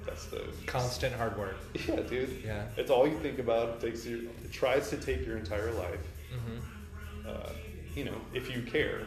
That's 0.07 0.27
the 0.27 0.45
Constant 0.67 1.15
hard 1.15 1.37
work. 1.39 1.57
Yeah, 1.87 1.97
dude. 2.01 2.43
Yeah. 2.45 2.65
It's 2.79 2.91
all 2.91 3.07
you 3.07 3.19
think 3.19 3.39
about. 3.39 3.69
It 3.77 3.81
takes 3.81 4.07
your. 4.07 4.21
It 4.21 4.51
tries 4.53 4.89
to 4.91 4.97
take 4.97 5.27
your 5.27 5.37
entire 5.37 5.71
life. 5.73 6.01
Mm-hmm. 6.35 7.29
Uh, 7.29 7.51
you 7.95 8.05
know, 8.05 8.19
if 8.33 8.51
you 8.55 8.63
care. 8.63 9.03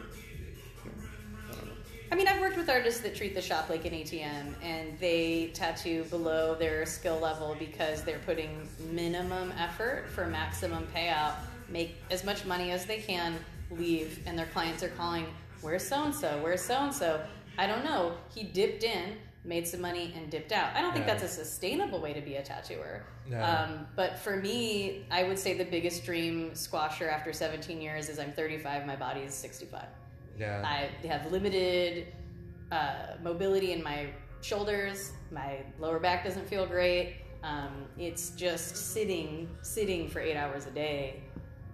I 2.11 2.15
don't 2.15 2.25
know. 2.25 2.31
I 2.31 2.33
mean, 2.33 2.35
I've 2.35 2.41
worked 2.41 2.57
with 2.57 2.69
artists 2.69 3.01
that 3.01 3.15
treat 3.15 3.33
the 3.35 3.41
shop 3.41 3.69
like 3.69 3.85
an 3.85 3.93
ATM, 3.93 4.53
and 4.61 4.97
they 4.99 5.51
tattoo 5.53 6.03
below 6.05 6.55
their 6.55 6.85
skill 6.85 7.19
level 7.19 7.55
because 7.57 8.03
they're 8.03 8.19
putting 8.19 8.67
minimum 8.91 9.53
effort 9.57 10.09
for 10.09 10.27
maximum 10.27 10.87
payout, 10.95 11.35
make 11.69 11.95
as 12.11 12.23
much 12.23 12.45
money 12.45 12.71
as 12.71 12.85
they 12.85 12.99
can, 12.99 13.35
leave, 13.71 14.19
and 14.25 14.37
their 14.37 14.47
clients 14.47 14.83
are 14.83 14.89
calling, 14.89 15.25
"Where's 15.61 15.87
so 15.87 16.03
and 16.03 16.13
so? 16.15 16.39
Where's 16.43 16.61
so 16.61 16.75
and 16.75 16.93
so?" 16.93 17.21
I 17.57 17.67
don't 17.67 17.83
know. 17.83 18.17
He 18.33 18.43
dipped 18.43 18.83
in, 18.83 19.17
made 19.43 19.67
some 19.67 19.81
money, 19.81 20.13
and 20.15 20.29
dipped 20.29 20.51
out. 20.51 20.75
I 20.75 20.81
don't 20.81 20.93
think 20.93 21.05
Yeah. 21.07 21.13
that's 21.13 21.23
a 21.23 21.27
sustainable 21.43 21.99
way 21.99 22.13
to 22.13 22.21
be 22.21 22.35
a 22.35 22.43
tattooer. 22.43 23.03
No. 23.27 23.41
Um, 23.41 23.87
but 23.95 24.19
for 24.19 24.35
me, 24.37 25.05
I 25.11 25.23
would 25.23 25.39
say 25.39 25.53
the 25.57 25.65
biggest 25.65 26.03
dream 26.05 26.51
squasher 26.55 27.09
after 27.09 27.31
17 27.33 27.81
years 27.81 28.09
is 28.09 28.19
I'm 28.19 28.31
35, 28.33 28.85
my 28.85 28.95
body 28.95 29.21
is 29.21 29.33
65. 29.33 29.85
Yeah. 30.37 30.63
I 30.65 31.07
have 31.07 31.31
limited 31.31 32.07
uh, 32.71 33.17
mobility 33.21 33.73
in 33.73 33.83
my 33.83 34.07
shoulders. 34.41 35.11
My 35.31 35.59
lower 35.79 35.99
back 35.99 36.23
doesn't 36.23 36.47
feel 36.47 36.65
great. 36.65 37.17
Um, 37.43 37.85
it's 37.97 38.31
just 38.31 38.75
sitting, 38.75 39.49
sitting 39.61 40.09
for 40.09 40.19
eight 40.19 40.35
hours 40.35 40.65
a 40.65 40.71
day 40.71 41.23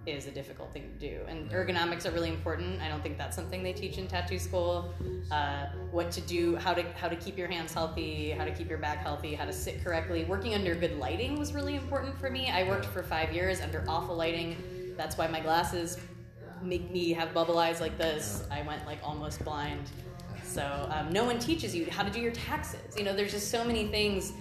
is 0.06 0.26
a 0.26 0.30
difficult 0.30 0.72
thing 0.72 0.90
to 0.98 0.98
do. 0.98 1.20
And 1.28 1.50
ergonomics 1.50 2.06
are 2.06 2.10
really 2.10 2.30
important. 2.30 2.80
I 2.80 2.88
don't 2.88 3.02
think 3.02 3.18
that's 3.18 3.36
something 3.36 3.62
they 3.62 3.72
teach 3.72 3.98
in 3.98 4.06
tattoo 4.06 4.38
school. 4.38 4.94
Uh, 5.30 5.66
what 5.90 6.10
to 6.12 6.20
do, 6.22 6.56
how 6.56 6.72
to 6.72 6.82
how 6.94 7.08
to 7.08 7.16
keep 7.16 7.36
your 7.36 7.48
hands 7.48 7.74
healthy, 7.74 8.30
how 8.30 8.44
to 8.44 8.52
keep 8.52 8.68
your 8.68 8.78
back 8.78 8.98
healthy, 8.98 9.34
how 9.34 9.44
to 9.44 9.52
sit 9.52 9.84
correctly. 9.84 10.24
Working 10.24 10.54
under 10.54 10.74
good 10.74 10.98
lighting 10.98 11.38
was 11.38 11.52
really 11.52 11.76
important 11.76 12.18
for 12.18 12.30
me. 12.30 12.48
I 12.50 12.66
worked 12.66 12.86
for 12.86 13.02
five 13.02 13.32
years 13.32 13.60
under 13.60 13.84
awful 13.88 14.16
lighting. 14.16 14.56
That's 14.96 15.18
why 15.18 15.26
my 15.26 15.40
glasses 15.40 15.98
make 16.62 16.90
me 16.90 17.12
have 17.12 17.32
bubble 17.34 17.58
eyes 17.58 17.80
like 17.80 17.98
this. 17.98 18.44
I 18.50 18.62
went 18.62 18.84
like 18.86 18.98
almost 19.02 19.44
blind. 19.44 19.90
So 20.42 20.88
um, 20.90 21.12
no 21.12 21.24
one 21.24 21.38
teaches 21.38 21.74
you 21.74 21.90
how 21.90 22.02
to 22.02 22.10
do 22.10 22.20
your 22.20 22.32
taxes. 22.32 22.96
You 22.96 23.04
know, 23.04 23.14
there's 23.14 23.32
just 23.32 23.50
so 23.50 23.64
many 23.64 23.88
things. 23.88 24.32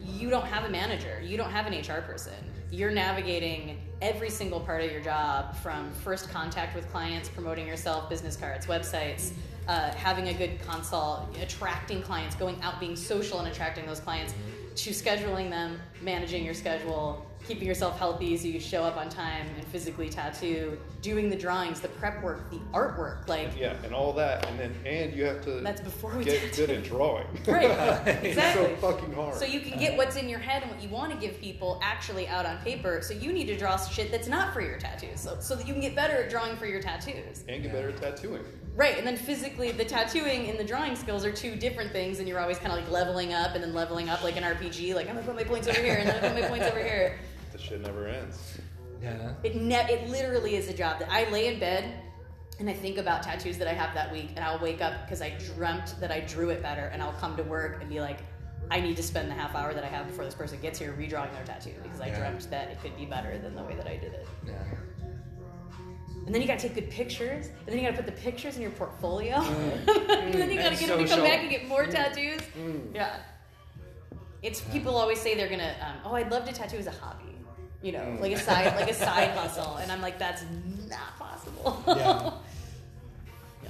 You 0.00 0.30
don't 0.30 0.46
have 0.46 0.64
a 0.64 0.68
manager. 0.68 1.20
You 1.22 1.36
don't 1.36 1.50
have 1.50 1.66
an 1.66 1.72
HR 1.72 2.02
person. 2.02 2.34
You're 2.70 2.90
navigating 2.90 3.80
every 4.00 4.30
single 4.30 4.60
part 4.60 4.84
of 4.84 4.92
your 4.92 5.00
job 5.00 5.56
from 5.56 5.90
first 5.92 6.30
contact 6.30 6.76
with 6.76 6.88
clients, 6.90 7.28
promoting 7.28 7.66
yourself, 7.66 8.08
business 8.08 8.36
cards, 8.36 8.66
websites, 8.66 9.32
uh, 9.66 9.90
having 9.92 10.28
a 10.28 10.34
good 10.34 10.60
consult, 10.62 11.36
attracting 11.42 12.02
clients, 12.02 12.34
going 12.36 12.60
out, 12.62 12.78
being 12.78 12.96
social 12.96 13.38
and 13.38 13.48
attracting 13.48 13.86
those 13.86 14.00
clients, 14.00 14.34
to 14.76 14.90
scheduling 14.90 15.50
them, 15.50 15.80
managing 16.02 16.44
your 16.44 16.54
schedule, 16.54 17.27
keeping 17.46 17.66
yourself 17.66 17.98
healthy 17.98 18.36
so 18.36 18.46
you 18.46 18.60
show 18.60 18.82
up 18.84 18.96
on 18.96 19.08
time 19.08 19.46
and 19.56 19.66
physically 19.68 20.08
tattoo, 20.08 20.78
doing 21.02 21.30
the 21.30 21.36
drawings, 21.36 21.80
the 21.80 21.88
prep 21.88 22.22
work, 22.22 22.50
the 22.50 22.58
artwork, 22.72 23.26
like 23.28 23.48
Yeah, 23.58 23.74
and 23.84 23.94
all 23.94 24.12
that, 24.14 24.46
and 24.46 24.58
then 24.58 24.74
and 24.84 25.14
you 25.14 25.24
have 25.24 25.42
to 25.44 25.60
That's 25.60 25.80
before 25.80 26.14
we 26.16 26.24
get 26.24 26.40
tattoo. 26.42 26.66
good 26.66 26.76
at 26.76 26.84
drawing. 26.84 27.26
right, 27.46 27.64
exactly. 28.22 28.64
so 28.64 28.76
fucking 28.76 29.12
hard. 29.14 29.36
So 29.36 29.44
you 29.44 29.60
can 29.60 29.78
get 29.78 29.96
what's 29.96 30.16
in 30.16 30.28
your 30.28 30.38
head 30.40 30.62
and 30.62 30.70
what 30.70 30.82
you 30.82 30.88
want 30.88 31.12
to 31.12 31.18
give 31.18 31.40
people 31.40 31.80
actually 31.82 32.28
out 32.28 32.44
on 32.44 32.58
paper. 32.58 33.00
So 33.02 33.14
you 33.14 33.32
need 33.32 33.46
to 33.46 33.56
draw 33.56 33.76
shit 33.78 34.10
that's 34.10 34.28
not 34.28 34.52
for 34.52 34.60
your 34.60 34.78
tattoos, 34.78 35.20
so, 35.20 35.38
so 35.40 35.54
that 35.56 35.66
you 35.66 35.72
can 35.72 35.80
get 35.80 35.94
better 35.94 36.22
at 36.24 36.30
drawing 36.30 36.56
for 36.56 36.66
your 36.66 36.80
tattoos. 36.82 37.44
and 37.48 37.62
get 37.62 37.72
better 37.72 37.90
at 37.90 37.96
tattooing. 38.00 38.44
Right, 38.74 38.96
and 38.96 39.04
then 39.04 39.16
physically, 39.16 39.72
the 39.72 39.84
tattooing 39.84 40.48
and 40.50 40.56
the 40.56 40.62
drawing 40.62 40.94
skills 40.94 41.24
are 41.24 41.32
two 41.32 41.56
different 41.56 41.90
things, 41.90 42.20
and 42.20 42.28
you're 42.28 42.38
always 42.38 42.58
kind 42.58 42.70
of 42.70 42.78
like 42.78 42.88
leveling 42.88 43.32
up 43.32 43.56
and 43.56 43.64
then 43.64 43.74
leveling 43.74 44.08
up 44.08 44.22
like 44.22 44.36
an 44.36 44.44
RPG. 44.44 44.94
Like 44.94 45.08
I'm 45.08 45.14
gonna 45.16 45.26
put 45.26 45.34
my 45.34 45.42
points 45.42 45.66
over 45.66 45.80
here, 45.80 45.96
and 45.96 46.08
then 46.08 46.16
I 46.24 46.28
put 46.28 46.40
my 46.40 46.48
points 46.48 46.66
over 46.66 46.78
here. 46.78 47.18
The 47.58 47.64
shit 47.64 47.80
never 47.82 48.06
ends. 48.06 48.58
Yeah. 49.02 49.34
It 49.42 49.56
ne- 49.56 49.92
it 49.92 50.08
literally 50.08 50.56
is 50.56 50.68
a 50.68 50.74
job 50.74 50.98
that 51.00 51.10
I 51.10 51.28
lay 51.30 51.52
in 51.52 51.60
bed 51.60 51.84
and 52.60 52.68
I 52.68 52.72
think 52.72 52.98
about 52.98 53.22
tattoos 53.22 53.56
that 53.58 53.68
I 53.68 53.72
have 53.72 53.94
that 53.94 54.10
week, 54.10 54.30
and 54.34 54.44
I'll 54.44 54.58
wake 54.58 54.80
up 54.80 55.04
because 55.04 55.22
I 55.22 55.30
dreamt 55.54 55.94
that 56.00 56.10
I 56.10 56.20
drew 56.20 56.50
it 56.50 56.60
better, 56.60 56.86
and 56.86 57.00
I'll 57.00 57.12
come 57.12 57.36
to 57.36 57.44
work 57.44 57.80
and 57.80 57.88
be 57.88 58.00
like, 58.00 58.18
I 58.68 58.80
need 58.80 58.96
to 58.96 59.02
spend 59.02 59.30
the 59.30 59.34
half 59.34 59.54
hour 59.54 59.72
that 59.72 59.84
I 59.84 59.86
have 59.86 60.08
before 60.08 60.24
this 60.24 60.34
person 60.34 60.60
gets 60.60 60.78
here 60.78 60.92
redrawing 60.98 61.32
their 61.32 61.44
tattoo 61.44 61.72
because 61.82 62.00
I 62.00 62.08
Yeah. 62.08 62.18
dreamt 62.18 62.50
that 62.50 62.68
it 62.68 62.82
could 62.82 62.96
be 62.96 63.06
better 63.06 63.38
than 63.38 63.54
the 63.54 63.62
way 63.62 63.76
that 63.76 63.86
I 63.86 63.96
did 63.96 64.12
it. 64.12 64.26
Yeah. 64.44 64.54
And 66.26 66.34
then 66.34 66.42
you 66.42 66.48
gotta 66.48 66.60
take 66.60 66.74
good 66.74 66.90
pictures, 66.90 67.46
and 67.46 67.68
then 67.68 67.78
you 67.78 67.82
gotta 67.82 67.96
put 67.96 68.06
the 68.06 68.20
pictures 68.20 68.56
in 68.56 68.62
your 68.62 68.72
portfolio, 68.72 69.36
mm. 69.36 69.88
and 69.88 70.34
then 70.34 70.50
you 70.50 70.56
gotta 70.56 70.70
And 70.70 70.78
get 70.80 70.88
them 70.88 70.98
to 70.98 71.06
come 71.08 71.22
back 71.22 71.40
and 71.40 71.50
get 71.50 71.66
more 71.68 71.86
tattoos. 71.86 72.40
Mm. 72.58 72.72
Mm. 72.72 72.94
Yeah. 72.94 73.16
It's 74.42 74.60
people 74.60 74.96
always 74.96 75.20
say 75.20 75.36
they're 75.36 75.48
gonna. 75.48 75.74
Um, 75.80 75.96
oh, 76.04 76.14
I'd 76.14 76.30
love 76.30 76.44
to 76.46 76.52
tattoo 76.52 76.76
as 76.76 76.86
a 76.88 76.90
hobby, 76.90 77.36
you 77.82 77.92
know, 77.92 78.00
mm. 78.00 78.20
like 78.20 78.32
a 78.32 78.38
side, 78.38 78.74
like 78.76 78.90
a 78.90 78.94
side 78.94 79.30
hustle, 79.36 79.76
and 79.76 79.90
I'm 79.92 80.00
like, 80.02 80.18
that's 80.18 80.44
not 80.88 81.18
possible. 81.18 81.82
Yeah. 81.86 82.32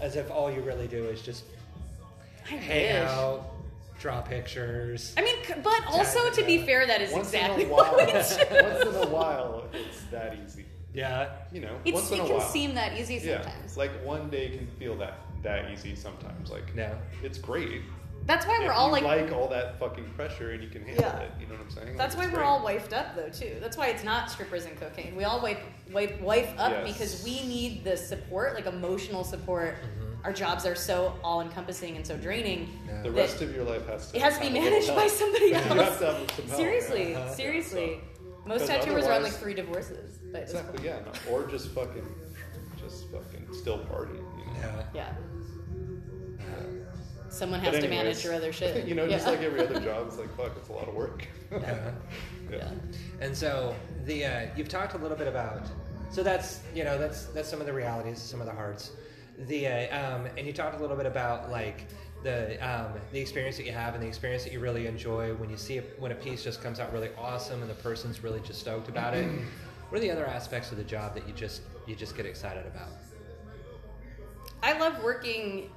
As 0.01 0.17
if 0.17 0.31
all 0.31 0.51
you 0.51 0.61
really 0.63 0.87
do 0.87 1.05
is 1.07 1.21
just 1.23 1.45
I 2.47 2.55
hang 2.55 3.03
wish. 3.03 3.11
out, 3.11 3.45
draw 3.99 4.21
pictures. 4.21 5.13
I 5.17 5.23
mean, 5.23 5.37
but 5.63 5.87
also 5.89 6.31
to 6.31 6.45
be 6.45 6.59
fair, 6.65 6.87
that 6.87 7.01
is 7.03 7.13
Once 7.13 7.29
exactly 7.33 7.65
in 7.65 7.71
a 7.71 7.73
while, 7.73 7.93
what 7.93 8.09
it's. 8.09 8.37
once 8.39 8.97
in 8.97 9.03
a 9.03 9.07
while, 9.09 9.65
it's 9.73 10.03
that 10.11 10.37
easy. 10.45 10.65
Yeah. 10.95 11.31
You 11.53 11.61
know, 11.61 11.77
It's, 11.85 11.95
once 11.95 12.11
in 12.11 12.19
it 12.21 12.23
a 12.23 12.27
can 12.27 12.37
while. 12.39 12.49
seem 12.49 12.75
that 12.75 12.99
easy 12.99 13.15
yeah, 13.17 13.43
sometimes. 13.43 13.77
like 13.77 13.91
one 14.05 14.31
day 14.31 14.49
can 14.51 14.67
feel 14.79 14.97
that 14.99 15.19
that 15.43 15.71
easy 15.71 15.95
sometimes. 15.95 16.51
Like, 16.51 16.65
Yeah. 16.75 16.95
it's 17.23 17.39
great. 17.39 17.83
That's 18.29 18.47
why 18.47 18.59
if 18.61 18.67
we're 18.67 18.73
all 18.73 18.87
you 18.89 18.93
like, 19.05 19.23
like 19.23 19.33
all 19.33 19.49
that 19.49 19.79
fucking 19.81 20.05
pressure 20.15 20.51
and 20.53 20.63
you 20.63 20.69
can 20.69 20.83
handle 20.85 21.03
Yeah. 21.05 21.21
it. 21.21 21.31
You 21.41 21.47
know 21.47 21.55
what 21.55 21.63
I'm 21.63 21.71
saying? 21.71 21.97
That's 21.97 22.15
Like, 22.15 22.27
why 22.27 22.31
we're 22.31 22.37
great. 22.37 22.47
all 22.47 22.61
wifed 22.61 22.93
up 22.93 23.17
though 23.17 23.31
too. 23.31 23.57
That's 23.61 23.77
why 23.77 23.89
it's 23.89 24.05
not 24.05 24.31
strippers 24.31 24.67
and 24.67 24.79
cocaine. 24.79 25.17
We 25.17 25.25
all 25.25 25.41
wipe 25.41 25.61
wipe 25.93 26.21
wife 26.21 26.53
up 26.59 26.71
Yes. 26.73 26.93
because 26.93 27.25
we 27.25 27.43
need 27.49 27.83
the 27.85 27.97
support, 27.97 28.55
like 28.55 28.67
emotional 28.67 29.25
support. 29.25 29.77
Our 30.25 30.33
jobs 30.33 30.67
are 30.67 30.75
so 30.75 31.15
all 31.25 31.41
encompassing 31.41 31.97
and 31.97 32.07
so 32.07 32.17
draining. 32.19 32.69
Yeah. 32.87 33.03
The 33.03 33.11
rest 33.13 33.41
of 33.41 33.55
your 33.55 33.65
life 33.65 33.87
has 33.87 34.11
to. 34.11 34.17
it 34.19 34.23
has 34.23 34.35
to 34.35 34.41
be 34.41 34.47
have 34.49 34.57
a 34.57 34.59
little 34.61 34.71
managed 34.73 34.89
by 34.95 35.01
help. 35.03 35.13
somebody 35.13 35.47
You 35.49 35.55
else. 35.55 35.65
have 35.65 35.77
to 36.01 36.07
have 36.07 36.31
some 36.33 36.47
help. 36.49 36.57
seriously, 36.61 37.15
Uh-huh. 37.15 37.33
seriously. 37.35 38.01
Most 38.45 38.67
tattooers 38.67 39.05
are 39.07 39.13
on 39.13 39.23
like 39.23 39.33
three 39.33 39.55
divorces. 39.55 40.19
But 40.33 40.43
it's 40.43 40.53
Exactly. 40.53 40.85
Yeah. 40.87 40.99
No, 41.01 41.33
or 41.33 41.47
just 41.47 41.69
fucking, 41.69 42.07
just 42.79 43.11
fucking 43.11 43.47
still 43.55 43.79
partying. 43.79 44.17
You 44.39 44.45
know? 44.45 44.53
Yeah. 44.61 44.83
Yeah. 44.95 45.13
Someone 47.31 47.61
But 47.61 47.75
has 47.75 47.85
to 47.85 47.91
manage 47.91 48.25
your 48.25 48.35
other 48.35 48.53
shit. 48.59 48.87
You 48.87 48.95
know, 48.95 49.09
just 49.09 49.27
like 49.27 49.41
every 49.41 49.61
other 49.61 49.81
job, 49.85 50.07
it's 50.09 50.19
like 50.19 50.35
fuck, 50.37 50.53
it's 50.57 50.69
a 50.69 50.73
lot 50.73 50.89
of 50.89 50.95
work. 50.95 51.27
Yeah. 51.51 51.93
Yeah. 52.51 52.71
And 53.21 53.35
so 53.37 53.75
the 54.05 54.25
uh, 54.25 54.47
you've 54.57 54.69
talked 54.69 54.95
a 54.95 54.99
little 54.99 55.17
bit 55.17 55.29
about 55.29 55.67
so 56.11 56.23
that's 56.23 56.61
you 56.75 56.85
know 56.85 56.99
that's 56.99 57.25
that's 57.27 57.49
some 57.49 57.61
of 57.61 57.67
the 57.67 57.73
realities, 57.73 58.21
some 58.21 58.41
of 58.41 58.47
the 58.47 58.53
hearts. 58.53 58.93
The 59.47 59.67
uh, 59.67 60.17
um, 60.17 60.27
and 60.37 60.47
you 60.47 60.53
talked 60.53 60.77
a 60.77 60.81
little 60.81 60.97
bit 60.97 61.07
about 61.07 61.51
like 61.51 61.87
the 62.23 62.57
um, 62.67 62.93
the 63.13 63.21
experience 63.21 63.57
that 63.57 63.67
you 63.67 63.73
have 63.73 63.95
and 63.95 64.03
the 64.03 64.09
experience 64.09 64.45
that 64.45 64.53
you 64.53 64.61
really 64.61 64.87
enjoy 64.87 65.35
when 65.35 65.51
you 65.51 65.57
see 65.57 65.79
a, 65.79 65.83
when 65.99 66.13
a 66.13 66.15
piece 66.15 66.43
just 66.43 66.63
comes 66.63 66.81
out 66.81 66.93
really 66.93 67.11
awesome 67.19 67.61
and 67.61 67.71
the 67.71 67.75
person's 67.77 68.23
really 68.23 68.41
just 68.41 68.61
stoked 68.61 68.89
about 68.89 69.15
it. 69.15 69.29
What 69.89 69.97
are 69.97 70.01
the 70.03 70.11
other 70.11 70.27
aspects 70.27 70.71
of 70.71 70.77
the 70.77 70.85
job 70.85 71.15
that 71.15 71.27
you 71.27 71.33
just 71.33 71.63
you 71.87 71.97
just 71.97 72.15
get 72.15 72.27
excited 72.27 72.67
about? 72.67 72.91
I 74.63 74.79
love 74.79 75.03
working, 75.03 75.71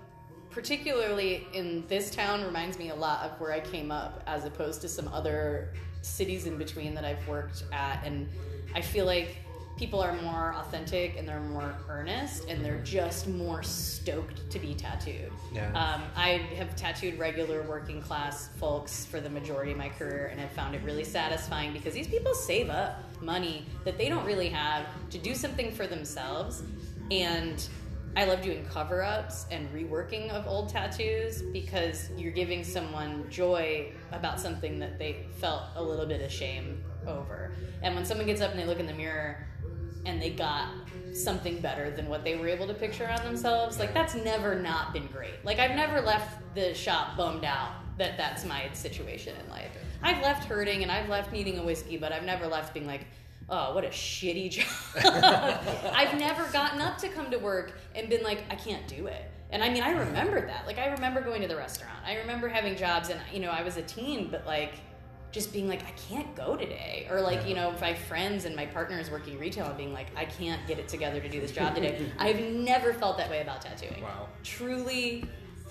particularly 0.51 1.47
in 1.53 1.85
this 1.87 2.11
town, 2.11 2.43
reminds 2.43 2.77
me 2.77 2.89
a 2.89 2.95
lot 2.95 3.23
of 3.23 3.39
where 3.39 3.51
I 3.51 3.59
came 3.61 3.91
up, 3.91 4.21
as 4.27 4.45
opposed 4.45 4.81
to 4.81 4.89
some 4.89 5.07
other 5.07 5.69
cities 6.01 6.45
in 6.45 6.57
between 6.57 6.93
that 6.95 7.05
I've 7.05 7.25
worked 7.27 7.63
at. 7.71 8.05
And 8.05 8.27
I 8.75 8.81
feel 8.81 9.05
like 9.05 9.37
people 9.77 9.99
are 9.99 10.13
more 10.21 10.53
authentic 10.57 11.17
and 11.17 11.27
they're 11.27 11.39
more 11.39 11.73
earnest 11.89 12.47
and 12.47 12.63
they're 12.63 12.81
just 12.83 13.27
more 13.27 13.63
stoked 13.63 14.47
to 14.51 14.59
be 14.59 14.75
tattooed. 14.75 15.31
Yeah. 15.53 15.67
Um, 15.69 16.03
I 16.15 16.45
have 16.55 16.75
tattooed 16.75 17.17
regular 17.17 17.63
working 17.63 18.01
class 18.01 18.49
folks 18.59 19.05
for 19.05 19.19
the 19.19 19.29
majority 19.29 19.71
of 19.71 19.77
my 19.77 19.89
career 19.89 20.27
and 20.31 20.39
have 20.39 20.51
found 20.51 20.75
it 20.75 20.83
really 20.83 21.03
satisfying 21.03 21.73
because 21.73 21.93
these 21.93 22.07
people 22.07 22.35
save 22.35 22.69
up 22.69 23.03
money 23.21 23.65
that 23.83 23.97
they 23.97 24.07
don't 24.07 24.25
really 24.25 24.49
have 24.49 24.85
to 25.09 25.17
do 25.17 25.33
something 25.33 25.71
for 25.71 25.87
themselves. 25.87 26.61
And 27.09 27.67
I 28.15 28.25
love 28.25 28.41
doing 28.41 28.65
cover 28.65 29.03
ups 29.03 29.45
and 29.51 29.71
reworking 29.73 30.29
of 30.29 30.45
old 30.45 30.67
tattoos 30.69 31.43
because 31.53 32.09
you're 32.17 32.33
giving 32.33 32.63
someone 32.63 33.29
joy 33.29 33.93
about 34.11 34.39
something 34.39 34.79
that 34.79 34.99
they 34.99 35.27
felt 35.37 35.63
a 35.75 35.81
little 35.81 36.05
bit 36.05 36.21
of 36.21 36.31
shame 36.31 36.83
over. 37.07 37.53
And 37.81 37.95
when 37.95 38.03
someone 38.03 38.27
gets 38.27 38.41
up 38.41 38.51
and 38.51 38.59
they 38.59 38.65
look 38.65 38.79
in 38.79 38.85
the 38.85 38.93
mirror 38.93 39.47
and 40.05 40.21
they 40.21 40.31
got 40.31 40.69
something 41.13 41.61
better 41.61 41.89
than 41.91 42.07
what 42.09 42.23
they 42.23 42.35
were 42.35 42.47
able 42.47 42.67
to 42.67 42.73
picture 42.73 43.07
on 43.07 43.23
themselves, 43.23 43.79
like 43.79 43.93
that's 43.93 44.15
never 44.15 44.59
not 44.59 44.91
been 44.91 45.07
great. 45.07 45.43
Like 45.45 45.59
I've 45.59 45.75
never 45.75 46.01
left 46.01 46.53
the 46.53 46.73
shop 46.73 47.15
bummed 47.15 47.45
out 47.45 47.71
that 47.97 48.17
that's 48.17 48.43
my 48.45 48.69
situation 48.73 49.35
in 49.41 49.49
life. 49.49 49.71
I've 50.03 50.21
left 50.21 50.45
hurting 50.45 50.83
and 50.83 50.91
I've 50.91 51.07
left 51.07 51.31
needing 51.31 51.59
a 51.59 51.63
whiskey, 51.63 51.97
but 51.97 52.11
I've 52.11 52.23
never 52.23 52.47
left 52.47 52.73
being 52.73 52.87
like, 52.87 53.05
oh, 53.51 53.75
what 53.75 53.83
a 53.83 53.89
shitty 53.89 54.49
job. 54.49 54.65
I've 55.93 56.17
never 56.17 56.47
gotten 56.51 56.81
up 56.81 56.97
to 56.99 57.09
come 57.09 57.29
to 57.29 57.37
work 57.37 57.77
and 57.93 58.09
been 58.09 58.23
like, 58.23 58.43
I 58.49 58.55
can't 58.55 58.87
do 58.87 59.07
it. 59.07 59.29
And 59.51 59.61
I 59.61 59.69
mean, 59.69 59.83
I 59.83 59.91
remember 59.91 60.45
that. 60.47 60.65
Like, 60.65 60.79
I 60.79 60.87
remember 60.87 61.21
going 61.21 61.41
to 61.41 61.47
the 61.47 61.57
restaurant. 61.57 61.97
I 62.05 62.15
remember 62.15 62.47
having 62.47 62.77
jobs, 62.77 63.09
and 63.09 63.19
you 63.33 63.41
know, 63.41 63.49
I 63.49 63.61
was 63.61 63.75
a 63.75 63.81
teen, 63.81 64.29
but 64.31 64.47
like, 64.47 64.75
just 65.31 65.53
being 65.53 65.67
like, 65.67 65.85
I 65.85 65.91
can't 65.91 66.33
go 66.35 66.55
today. 66.55 67.07
Or 67.09 67.21
like, 67.21 67.47
you 67.47 67.53
know, 67.53 67.73
my 67.79 67.93
friends 67.93 68.45
and 68.45 68.55
my 68.55 68.65
partners 68.65 69.11
working 69.11 69.37
retail 69.37 69.65
and 69.65 69.77
being 69.77 69.93
like, 69.93 70.07
I 70.15 70.25
can't 70.25 70.65
get 70.67 70.79
it 70.79 70.87
together 70.87 71.19
to 71.19 71.29
do 71.29 71.39
this 71.39 71.51
job 71.51 71.75
today. 71.75 72.05
I've 72.17 72.39
never 72.39 72.93
felt 72.93 73.17
that 73.17 73.29
way 73.29 73.41
about 73.41 73.61
tattooing. 73.61 74.01
Wow. 74.01 74.27
Truly, 74.43 75.25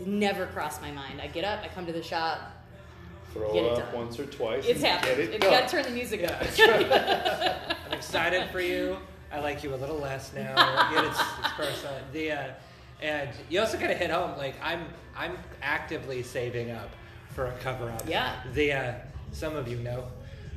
never 0.04 0.46
crossed 0.46 0.80
my 0.80 0.90
mind. 0.90 1.20
I 1.20 1.26
get 1.26 1.44
up, 1.44 1.60
I 1.62 1.68
come 1.68 1.86
to 1.86 1.92
the 1.92 2.02
shop. 2.02 2.59
Throw 3.32 3.52
Get 3.52 3.64
it 3.64 3.72
up 3.72 3.78
done. 3.78 3.94
once 3.94 4.18
or 4.18 4.26
twice. 4.26 4.64
It's 4.66 4.82
and 4.82 4.88
happened. 4.88 5.16
Get 5.16 5.28
it 5.28 5.32
You 5.34 5.38
gotta 5.38 5.68
turn 5.68 5.82
the 5.84 5.90
music 5.90 6.24
up. 6.24 6.42
I'm 7.86 7.92
excited 7.92 8.50
for 8.50 8.60
you. 8.60 8.96
I 9.32 9.38
like 9.40 9.62
you 9.62 9.72
a 9.74 9.76
little 9.76 9.98
less 9.98 10.32
now. 10.34 10.90
Yet 10.92 11.04
it's, 11.04 11.20
it's 11.20 11.52
person. 11.54 11.90
The 12.12 12.32
uh, 12.32 12.44
and 13.00 13.30
you 13.48 13.60
also 13.60 13.78
gotta 13.78 13.94
hit 13.94 14.10
home. 14.10 14.36
Like 14.36 14.54
I'm 14.62 14.86
I'm 15.16 15.36
actively 15.62 16.22
saving 16.22 16.70
up 16.70 16.90
for 17.28 17.46
a 17.46 17.52
cover 17.58 17.90
up. 17.90 18.02
Yeah. 18.08 18.36
The 18.52 18.72
uh, 18.72 18.94
some 19.32 19.54
of 19.54 19.68
you 19.68 19.76
know, 19.78 20.04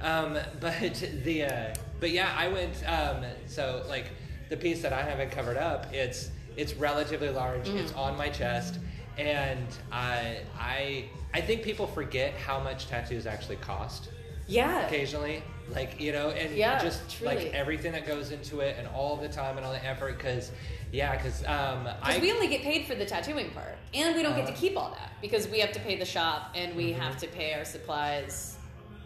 um, 0.01 0.38
but 0.59 1.05
the 1.24 1.43
uh, 1.43 1.74
but 1.99 2.09
yeah, 2.11 2.34
I 2.36 2.47
went. 2.47 2.84
Um, 2.88 3.24
so 3.45 3.86
like 3.88 4.07
the 4.49 4.57
piece 4.57 4.82
that 4.82 4.93
I 4.93 5.03
haven't 5.03 5.32
covered 5.32 5.57
up, 5.57 5.93
it's 5.93 6.32
it's 6.57 6.74
relatively 6.74 7.30
large. 7.30 7.69
It's 7.69 7.93
on 7.93 8.17
my 8.17 8.30
chest, 8.30 8.80
and 9.18 9.66
I 9.91 10.39
I 10.59 11.05
I 11.34 11.41
think 11.41 11.64
people 11.64 11.88
forget 11.88 12.34
how 12.36 12.59
much 12.59 12.88
tattoos 12.88 13.26
actually 13.26 13.57
cost 13.57 14.09
yeah. 14.47 14.86
occasionally 14.86 15.41
Like 15.74 15.99
you 15.99 16.11
know, 16.11 16.30
and 16.32 16.53
Yeah, 16.55 16.78
just 16.82 17.09
truly. 17.09 17.36
like 17.36 17.53
everything 17.53 17.93
that 17.93 18.05
goes 18.05 18.32
into 18.32 18.59
it, 18.59 18.76
and 18.78 18.86
all 18.89 19.16
the 19.16 19.30
time 19.30 19.55
and 19.57 19.66
all 19.66 19.72
the 19.72 19.86
effort. 19.86 20.18
Because 20.18 20.51
yeah, 20.91 21.16
because 21.16 21.43
um, 21.45 21.84
Because 21.86 22.18
I 22.18 22.20
we 22.20 22.32
only 22.34 22.47
get 22.49 22.61
paid 22.61 22.86
for 22.86 22.95
the 22.95 23.05
tattooing 23.05 23.49
part, 23.51 23.78
and 23.93 24.14
we 24.16 24.22
don't 24.22 24.36
get 24.36 24.45
to 24.47 24.51
Uh-huh. 24.51 24.59
keep 24.61 24.78
all 24.78 24.91
that 24.99 25.11
because 25.22 25.47
we 25.47 25.59
have 25.59 25.72
to 25.72 25.80
pay 25.80 25.95
the 25.97 26.05
shop 26.05 26.51
and 26.53 26.76
we 26.76 26.91
Mhm. 26.91 26.99
have 26.99 27.18
to 27.20 27.28
pay 27.28 27.53
our 27.53 27.64
supplies. 27.66 28.57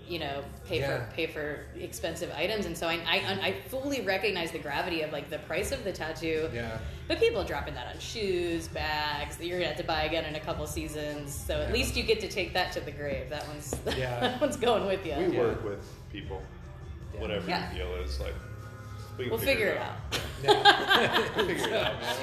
You 0.07 0.19
know, 0.19 0.43
pay 0.65 0.79
Yeah. 0.79 1.05
for 1.05 1.11
pay 1.13 1.27
for 1.27 1.59
expensive 1.77 2.31
items, 2.33 2.65
and 2.65 2.77
so 2.77 2.87
I, 2.87 2.93
I 3.05 3.39
I 3.47 3.55
fully 3.67 4.01
recognize 4.01 4.51
the 4.51 4.59
gravity 4.59 5.01
of 5.01 5.11
like 5.11 5.29
the 5.29 5.39
price 5.39 5.71
of 5.73 5.83
the 5.83 5.91
tattoo. 5.91 6.49
yeah. 6.53 6.77
But 7.09 7.19
people 7.19 7.41
are 7.41 7.45
dropping 7.45 7.73
that 7.73 7.87
on 7.93 7.99
shoes, 7.99 8.67
bags 8.69 9.35
that 9.37 9.45
you're 9.45 9.57
gonna 9.59 9.67
have 9.69 9.77
to 9.77 9.83
buy 9.83 10.03
again 10.03 10.23
in 10.25 10.35
a 10.35 10.39
couple 10.39 10.65
seasons. 10.65 11.33
So 11.35 11.55
at 11.61 11.67
Yeah. 11.67 11.73
least 11.73 11.95
you 11.97 12.03
get 12.03 12.21
to 12.21 12.29
take 12.29 12.53
that 12.53 12.71
to 12.73 12.79
the 12.79 12.91
grave. 12.91 13.29
That 13.29 13.45
one's 13.49 13.75
Yeah. 13.97 14.19
that 14.21 14.39
one's 14.41 14.55
going 14.55 14.85
with 14.85 15.05
you. 15.05 15.15
We 15.17 15.33
Yeah. 15.35 15.39
work 15.39 15.63
with 15.65 15.85
people, 16.11 16.41
Yeah. 17.13 17.19
whatever 17.21 17.49
Yeah. 17.49 17.73
your 17.75 17.87
deal 17.87 18.03
is. 18.03 18.19
Like, 18.21 18.33
we 19.17 19.27
we'll 19.29 19.37
figure 19.51 19.67
it 19.67 19.77
out. 19.81 19.97
Yeah. 20.41 21.23
We'll 21.35 21.47
figure 21.47 21.67
it 21.67 21.73
out, 21.73 22.01
man. 22.01 22.15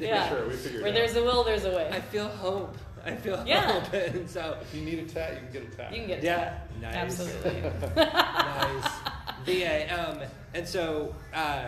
We- 0.00 0.06
Yeah. 0.06 0.28
Sure, 0.30 0.48
we 0.48 0.54
figured 0.54 0.74
it 0.74 0.76
out. 0.78 0.82
Where 0.82 0.88
out. 0.88 0.94
there's 0.94 1.16
a 1.16 1.22
will, 1.22 1.44
there's 1.44 1.64
a 1.64 1.70
way. 1.76 1.90
I 1.92 2.00
feel 2.00 2.28
hope. 2.28 2.74
I 3.06 3.16
feel 3.16 3.42
Yeah. 3.46 3.80
hope, 3.80 3.92
and 3.92 4.28
so 4.28 4.56
If 4.60 4.74
you 4.74 4.82
need 4.82 4.98
a 5.00 5.04
tat, 5.04 5.32
you 5.34 5.38
can 5.40 5.52
get 5.52 5.62
a 5.72 5.76
tat. 5.76 5.92
you 5.92 5.98
can 5.98 6.08
get 6.08 6.22
yeah, 6.22 6.58
nice. 6.80 6.94
absolutely. 6.94 7.60
nice. 7.96 8.90
The 9.44 9.66
uh, 9.66 10.10
um, 10.12 10.18
and 10.54 10.66
so 10.68 11.14
uh, 11.34 11.66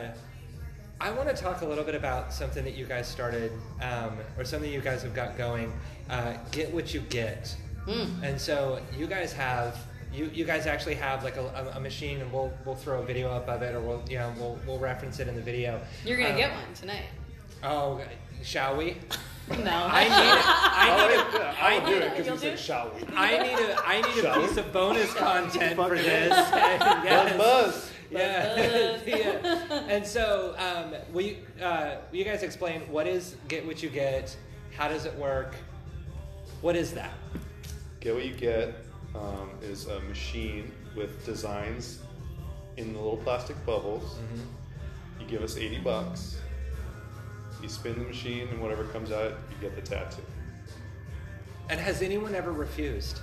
I 1.01 1.11
want 1.11 1.29
to 1.29 1.35
talk 1.35 1.63
a 1.63 1.67
little 1.67 1.83
bit 1.85 1.95
about 1.97 2.33
something 2.33 2.63
that 2.65 2.75
you 2.75 2.87
guys 2.87 3.09
started, 3.09 3.51
um, 3.83 4.19
or 4.39 4.45
something 4.45 4.71
you 4.73 4.81
guys 4.81 5.03
have 5.03 5.15
got 5.15 5.37
going. 5.37 5.73
Uh, 6.09 6.35
get 6.53 6.73
what 6.73 6.95
you 6.95 7.01
get, 7.01 7.55
Mm. 7.87 8.23
and 8.23 8.41
so 8.41 8.81
you 8.97 9.07
guys 9.07 9.33
have. 9.33 9.77
You, 10.13 10.31
you 10.33 10.45
guys 10.45 10.67
actually 10.67 10.95
have 10.95 11.25
like 11.25 11.37
a, 11.37 11.43
a, 11.43 11.77
a 11.79 11.81
machine, 11.81 12.21
and 12.21 12.33
we'll 12.33 12.53
we'll 12.65 12.77
throw 12.77 13.03
a 13.03 13.05
video 13.05 13.33
up 13.33 13.49
of 13.49 13.63
it, 13.63 13.75
or 13.75 13.81
we'll 13.81 14.03
you 14.09 14.17
know 14.19 14.33
we'll 14.39 14.57
we'll 14.65 14.79
reference 14.79 15.19
it 15.19 15.27
in 15.27 15.35
the 15.35 15.43
video. 15.43 15.81
You're 16.05 16.17
gonna 16.17 16.31
Um, 16.31 16.37
get 16.37 16.53
one 16.53 16.73
tonight. 16.75 17.07
Oh, 17.65 18.01
shall 18.45 18.77
we? 18.77 18.97
No. 19.49 19.57
I 19.91 20.05
need 20.05 20.11
it. 20.11 20.45
I 20.47 21.09
need 21.09 21.39
yeah, 21.39 21.51
a, 21.51 21.65
I'll 21.65 21.81
I 21.83 21.85
do 21.87 21.95
need 21.95 22.03
it 22.03 22.07
a, 22.07 22.11
because 22.11 22.27
You'll 22.27 22.35
do 22.37 22.41
said 22.41 22.53
it? 22.55 22.59
shall 22.59 22.91
we? 22.95 23.17
I 23.17 23.43
need 23.43 23.59
a 23.59 23.87
I 23.87 24.01
need 24.01 24.19
a 24.19 24.23
Shall 24.23 24.41
piece 24.41 24.55
we? 24.55 24.61
of 24.63 24.73
bonus 24.73 25.13
content 25.15 25.77
for 25.77 25.91
this. 25.95 26.29
Buzz, 26.51 26.51
yes. 27.05 27.37
buzz. 27.37 27.91
Yeah. 28.11 28.99
yeah. 29.07 29.85
And 29.89 30.07
so, 30.07 30.55
um, 30.59 30.95
will 31.13 31.23
you, 31.23 31.37
uh, 31.61 31.97
will 32.11 32.19
you 32.19 32.25
guys 32.25 32.43
explain 32.43 32.83
what 32.83 33.07
is 33.07 33.37
Get 33.49 33.67
What 33.67 33.83
You 33.83 33.91
Get? 33.91 34.35
How 34.77 34.89
does 34.89 35.05
it 35.05 35.15
work? 35.17 35.55
What 36.61 36.77
is 36.77 36.93
that? 36.93 37.13
Get 38.01 38.15
what 38.15 38.25
you 38.25 38.35
get 38.35 38.75
um, 39.15 39.51
is 39.63 39.87
a 39.87 40.01
machine 40.01 40.73
with 40.97 41.25
designs 41.27 42.01
in 42.77 42.93
the 42.93 42.99
little 42.99 43.17
plastic 43.19 43.57
bubbles. 43.67 44.17
You 45.21 45.27
give 45.27 45.43
us 45.43 45.57
80 45.57 45.79
bucks. 45.81 46.39
You 47.63 47.69
spin 47.69 47.99
the 47.99 48.05
machine, 48.05 48.49
and 48.49 48.61
whatever 48.61 48.85
comes 48.85 49.11
out, 49.11 49.33
you 49.51 49.57
get 49.61 49.75
the 49.75 49.83
tattoo. 49.83 50.23
And 51.71 51.81
has 51.81 52.03
anyone 52.03 52.35
ever 52.35 52.53
refused? 52.53 53.21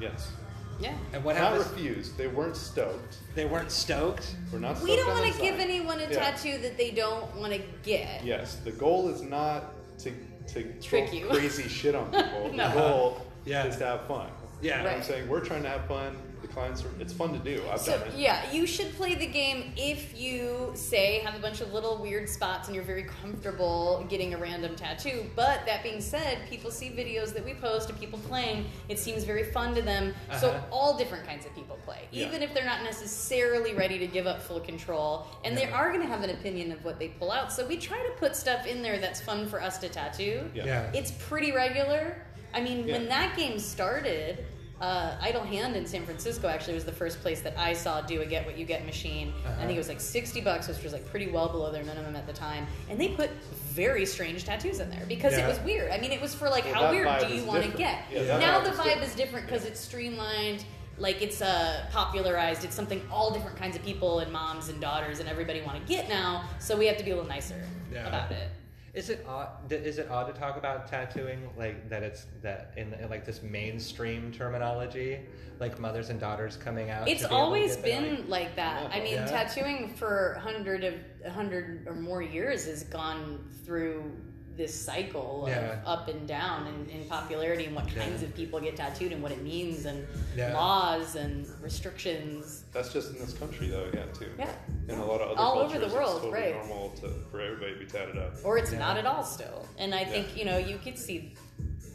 Yes. 0.00 0.32
yeah. 0.80 0.96
And 1.12 1.22
what 1.22 1.36
Not 1.36 1.52
happens? 1.52 1.70
refused. 1.70 2.16
They 2.18 2.26
weren't 2.26 2.56
stoked. 2.56 3.18
They 3.36 3.44
weren't 3.44 3.70
stoked. 3.70 4.34
We're 4.52 4.58
not. 4.58 4.76
Stoked. 4.76 4.84
We 4.90 4.96
stoked 4.96 5.06
don't 5.06 5.16
on 5.16 5.22
want 5.22 5.32
the 5.34 5.38
to 5.38 5.44
give 5.50 5.60
anyone 5.60 5.98
a 6.00 6.02
Yeah. 6.02 6.08
tattoo 6.30 6.58
that 6.58 6.76
they 6.76 6.90
don't 6.90 7.32
want 7.36 7.52
to 7.52 7.60
get. 7.84 8.24
Yes. 8.24 8.56
The 8.56 8.72
goal 8.72 9.08
is 9.08 9.22
not 9.22 9.72
to 10.00 10.10
to 10.48 10.62
Trick 10.82 11.08
throw 11.08 11.18
you. 11.18 11.26
crazy 11.28 11.68
shit 11.68 11.94
on 11.94 12.06
people. 12.10 12.52
No. 12.52 12.68
The 12.68 12.74
goal 12.74 13.26
Yeah. 13.46 13.64
is 13.66 13.76
to 13.76 13.86
have 13.86 14.06
fun. 14.08 14.30
Yeah. 14.60 14.78
You 14.78 14.78
know 14.78 14.84
what 14.84 14.90
I'm 14.92 14.98
Right. 14.98 15.04
saying 15.06 15.28
we're 15.28 15.40
trying 15.40 15.62
to 15.62 15.68
have 15.68 15.86
fun. 15.86 16.16
The 16.44 16.52
clients 16.52 16.84
are. 16.84 16.90
It's 17.00 17.14
fun 17.14 17.32
to 17.32 17.38
do. 17.38 17.62
I've 17.72 17.80
So 17.80 17.96
done 17.98 18.08
it. 18.08 18.14
yeah, 18.18 18.52
you 18.52 18.66
should 18.66 18.92
play 18.96 19.14
the 19.14 19.26
game 19.26 19.72
if 19.78 20.14
you 20.18 20.72
say 20.74 21.20
have 21.20 21.34
a 21.34 21.38
bunch 21.38 21.62
of 21.62 21.72
little 21.72 21.96
weird 21.96 22.28
spots 22.28 22.68
and 22.68 22.74
you're 22.74 22.84
very 22.84 23.04
comfortable 23.04 24.04
getting 24.10 24.34
a 24.34 24.36
random 24.36 24.76
tattoo. 24.76 25.24
But 25.34 25.64
that 25.64 25.82
being 25.82 26.02
said, 26.02 26.38
people 26.50 26.70
see 26.70 26.90
videos 26.90 27.32
that 27.32 27.42
we 27.46 27.54
post 27.54 27.88
of 27.88 27.98
people 27.98 28.18
playing. 28.28 28.66
It 28.90 28.98
seems 28.98 29.24
very 29.24 29.44
fun 29.44 29.74
to 29.74 29.80
them. 29.80 30.14
So 30.38 30.50
Uh-huh. 30.50 30.60
all 30.70 30.98
different 30.98 31.26
kinds 31.26 31.46
of 31.46 31.54
people 31.54 31.78
play, 31.86 32.00
Yeah. 32.10 32.26
even 32.26 32.42
if 32.42 32.52
they're 32.52 32.66
not 32.66 32.82
necessarily 32.82 33.72
ready 33.72 33.98
to 33.98 34.06
give 34.06 34.26
up 34.26 34.42
full 34.42 34.60
control, 34.60 35.26
and 35.44 35.56
they 35.56 35.64
are 35.70 35.88
going 35.92 36.02
to 36.02 36.08
have 36.08 36.22
an 36.22 36.30
opinion 36.30 36.72
of 36.72 36.84
what 36.84 36.98
they 36.98 37.08
pull 37.08 37.32
out. 37.32 37.54
So 37.54 37.66
we 37.66 37.78
try 37.78 37.96
to 38.02 38.10
put 38.18 38.36
stuff 38.36 38.66
in 38.66 38.82
there 38.82 38.98
that's 38.98 39.20
fun 39.22 39.46
for 39.48 39.62
us 39.62 39.78
to 39.78 39.88
tattoo. 39.88 40.50
Yeah. 40.54 40.66
Yeah. 40.66 40.90
It's 40.92 41.10
pretty 41.12 41.52
regular. 41.52 42.18
I 42.52 42.60
mean, 42.60 42.86
when 42.86 43.08
that 43.08 43.34
game 43.34 43.58
started, 43.58 44.44
uh, 44.80 45.16
Idle 45.20 45.42
Hand 45.44 45.76
in 45.76 45.86
San 45.86 46.04
Francisco 46.04 46.48
actually 46.48 46.74
was 46.74 46.84
the 46.84 46.92
first 46.92 47.20
place 47.20 47.40
that 47.42 47.56
I 47.56 47.72
saw 47.72 48.00
do 48.00 48.20
a 48.22 48.26
get 48.26 48.44
what 48.44 48.58
you 48.58 48.64
get 48.64 48.84
machine. 48.84 49.32
Uh-huh. 49.44 49.54
I 49.58 49.60
think 49.66 49.72
it 49.76 49.78
was 49.78 49.88
like 49.88 50.00
60 50.00 50.40
bucks, 50.40 50.68
which 50.68 50.82
was 50.82 50.92
like 50.92 51.06
pretty 51.10 51.30
well 51.30 51.48
below 51.48 51.70
their 51.72 51.84
minimum 51.84 52.16
at 52.16 52.26
the 52.26 52.32
time. 52.32 52.66
And 52.90 53.00
they 53.00 53.08
put 53.08 53.30
very 53.70 54.04
strange 54.04 54.44
tattoos 54.44 54.80
in 54.80 54.90
there 54.90 55.04
because 55.08 55.32
Yeah. 55.32 55.44
it 55.44 55.48
was 55.48 55.58
weird. 55.60 55.90
I 55.92 55.98
mean, 55.98 56.12
it 56.12 56.20
was 56.20 56.34
for 56.34 56.48
like, 56.50 56.64
Well, 56.64 56.74
how 56.74 56.90
weird 56.90 57.08
do 57.20 57.28
you 57.34 57.44
want 57.44 57.62
to 57.64 57.70
get? 57.76 58.02
Yeah, 58.12 58.38
now 58.38 58.60
the 58.60 58.70
vibe 58.70 58.84
different. 58.84 59.02
is 59.02 59.14
different 59.14 59.46
because 59.46 59.62
Yeah. 59.64 59.70
it's 59.70 59.80
streamlined. 59.80 60.64
Like 60.98 61.22
it's 61.22 61.40
uh, 61.40 61.86
popularized. 61.90 62.64
It's 62.64 62.74
something 62.74 63.02
all 63.10 63.32
different 63.32 63.56
kinds 63.56 63.74
of 63.76 63.82
people 63.84 64.20
and 64.20 64.32
moms 64.32 64.68
and 64.68 64.80
daughters 64.80 65.18
and 65.18 65.28
everybody 65.28 65.60
want 65.62 65.80
to 65.80 65.86
get 65.92 66.08
now. 66.08 66.44
So 66.60 66.76
we 66.76 66.86
have 66.86 66.96
to 66.98 67.04
be 67.04 67.10
a 67.10 67.14
little 67.16 67.28
nicer 67.28 67.60
about 67.90 68.30
it. 68.32 68.48
Is 68.94 69.10
it 69.10 69.24
odd? 69.28 69.72
Is 69.72 69.98
it 69.98 70.08
odd 70.08 70.32
to 70.32 70.40
talk 70.40 70.56
about 70.56 70.86
tattooing 70.86 71.50
like 71.58 71.88
that? 71.88 72.04
It's 72.04 72.26
that 72.42 72.72
in, 72.76 72.94
in 72.94 73.10
like 73.10 73.24
this 73.24 73.42
mainstream 73.42 74.30
terminology, 74.30 75.18
like 75.58 75.80
mothers 75.80 76.10
and 76.10 76.20
daughters 76.20 76.56
coming 76.56 76.90
out. 76.90 77.08
It's 77.08 77.22
to 77.22 77.28
be 77.28 77.34
able 77.34 77.38
to 77.40 77.44
always 77.44 77.76
been 77.76 78.16
like- 78.20 78.28
like, 78.28 78.56
that. 78.56 78.90
I 78.92 79.00
mean, 79.00 79.14
Yeah. 79.14 79.26
tattooing 79.26 79.94
for 79.94 80.38
hundred 80.40 80.84
of 80.84 80.94
hundred 81.32 81.86
or 81.88 81.94
more 81.94 82.22
years 82.22 82.66
has 82.66 82.84
gone 82.84 83.50
through 83.64 84.12
this 84.56 84.74
cycle 84.74 85.44
of 85.46 85.48
Yeah. 85.48 85.80
up 85.84 86.08
and 86.08 86.28
down 86.28 86.66
in, 86.68 86.88
in 86.88 87.08
popularity 87.08 87.64
and 87.66 87.74
what 87.74 87.90
Yeah. 87.90 88.04
kinds 88.04 88.22
of 88.22 88.34
people 88.34 88.60
get 88.60 88.76
tattooed 88.76 89.12
and 89.12 89.22
what 89.22 89.32
it 89.32 89.42
means 89.42 89.84
and 89.86 90.06
Yeah. 90.36 90.54
laws 90.54 91.16
and 91.16 91.46
restrictions. 91.60 92.64
That's 92.72 92.92
just 92.92 93.10
in 93.12 93.18
this 93.18 93.32
country, 93.34 93.68
though, 93.68 93.90
yeah, 93.92 94.04
too. 94.18 94.30
Yeah. 94.38 94.50
In 94.88 94.98
a 94.98 95.04
lot 95.04 95.20
of 95.20 95.30
other 95.32 95.40
All 95.40 95.58
over 95.58 95.72
cultures, 95.72 95.90
the 95.92 95.96
world, 95.98 96.10
it's 96.16 96.24
totally 96.24 96.40
right. 96.52 96.54
normal 96.66 96.90
to, 97.00 97.08
for 97.30 97.40
everybody 97.40 97.72
to 97.74 97.78
be 97.80 97.86
tatted 97.86 98.16
up. 98.18 98.34
Or 98.44 98.56
it's 98.58 98.72
Yeah. 98.72 98.78
not 98.78 98.96
at 98.96 99.06
all 99.06 99.24
still. 99.24 99.66
And 99.78 99.94
I 99.94 100.04
think, 100.04 100.28
Yeah. 100.32 100.38
you 100.38 100.44
know, 100.44 100.58
you 100.58 100.78
could 100.78 100.98
see 100.98 101.34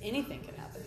anything 0.01 0.41
could 0.43 0.55
happen. 0.55 0.84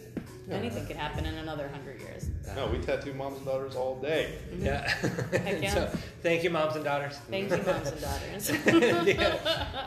Yeah. 0.48 0.56
Anything 0.56 0.86
could 0.86 0.96
happen 0.96 1.24
in 1.24 1.34
another 1.38 1.68
hundred 1.68 2.00
years. 2.00 2.28
No, 2.54 2.66
we 2.66 2.78
tattoo 2.78 3.14
moms 3.14 3.38
and 3.38 3.46
daughters 3.46 3.74
all 3.76 3.98
day. 4.00 4.34
Yeah. 4.58 4.88
Heck 4.88 5.12
yeah. 5.62 5.74
so 5.74 5.86
thank 6.22 6.44
you, 6.44 6.50
moms 6.50 6.76
and 6.76 6.84
daughters. 6.84 7.16
Thank 7.30 7.50
you, 7.50 7.62
moms 7.62 7.90
and 7.90 8.00
daughters. 8.00 8.50
yeah. 9.06 9.38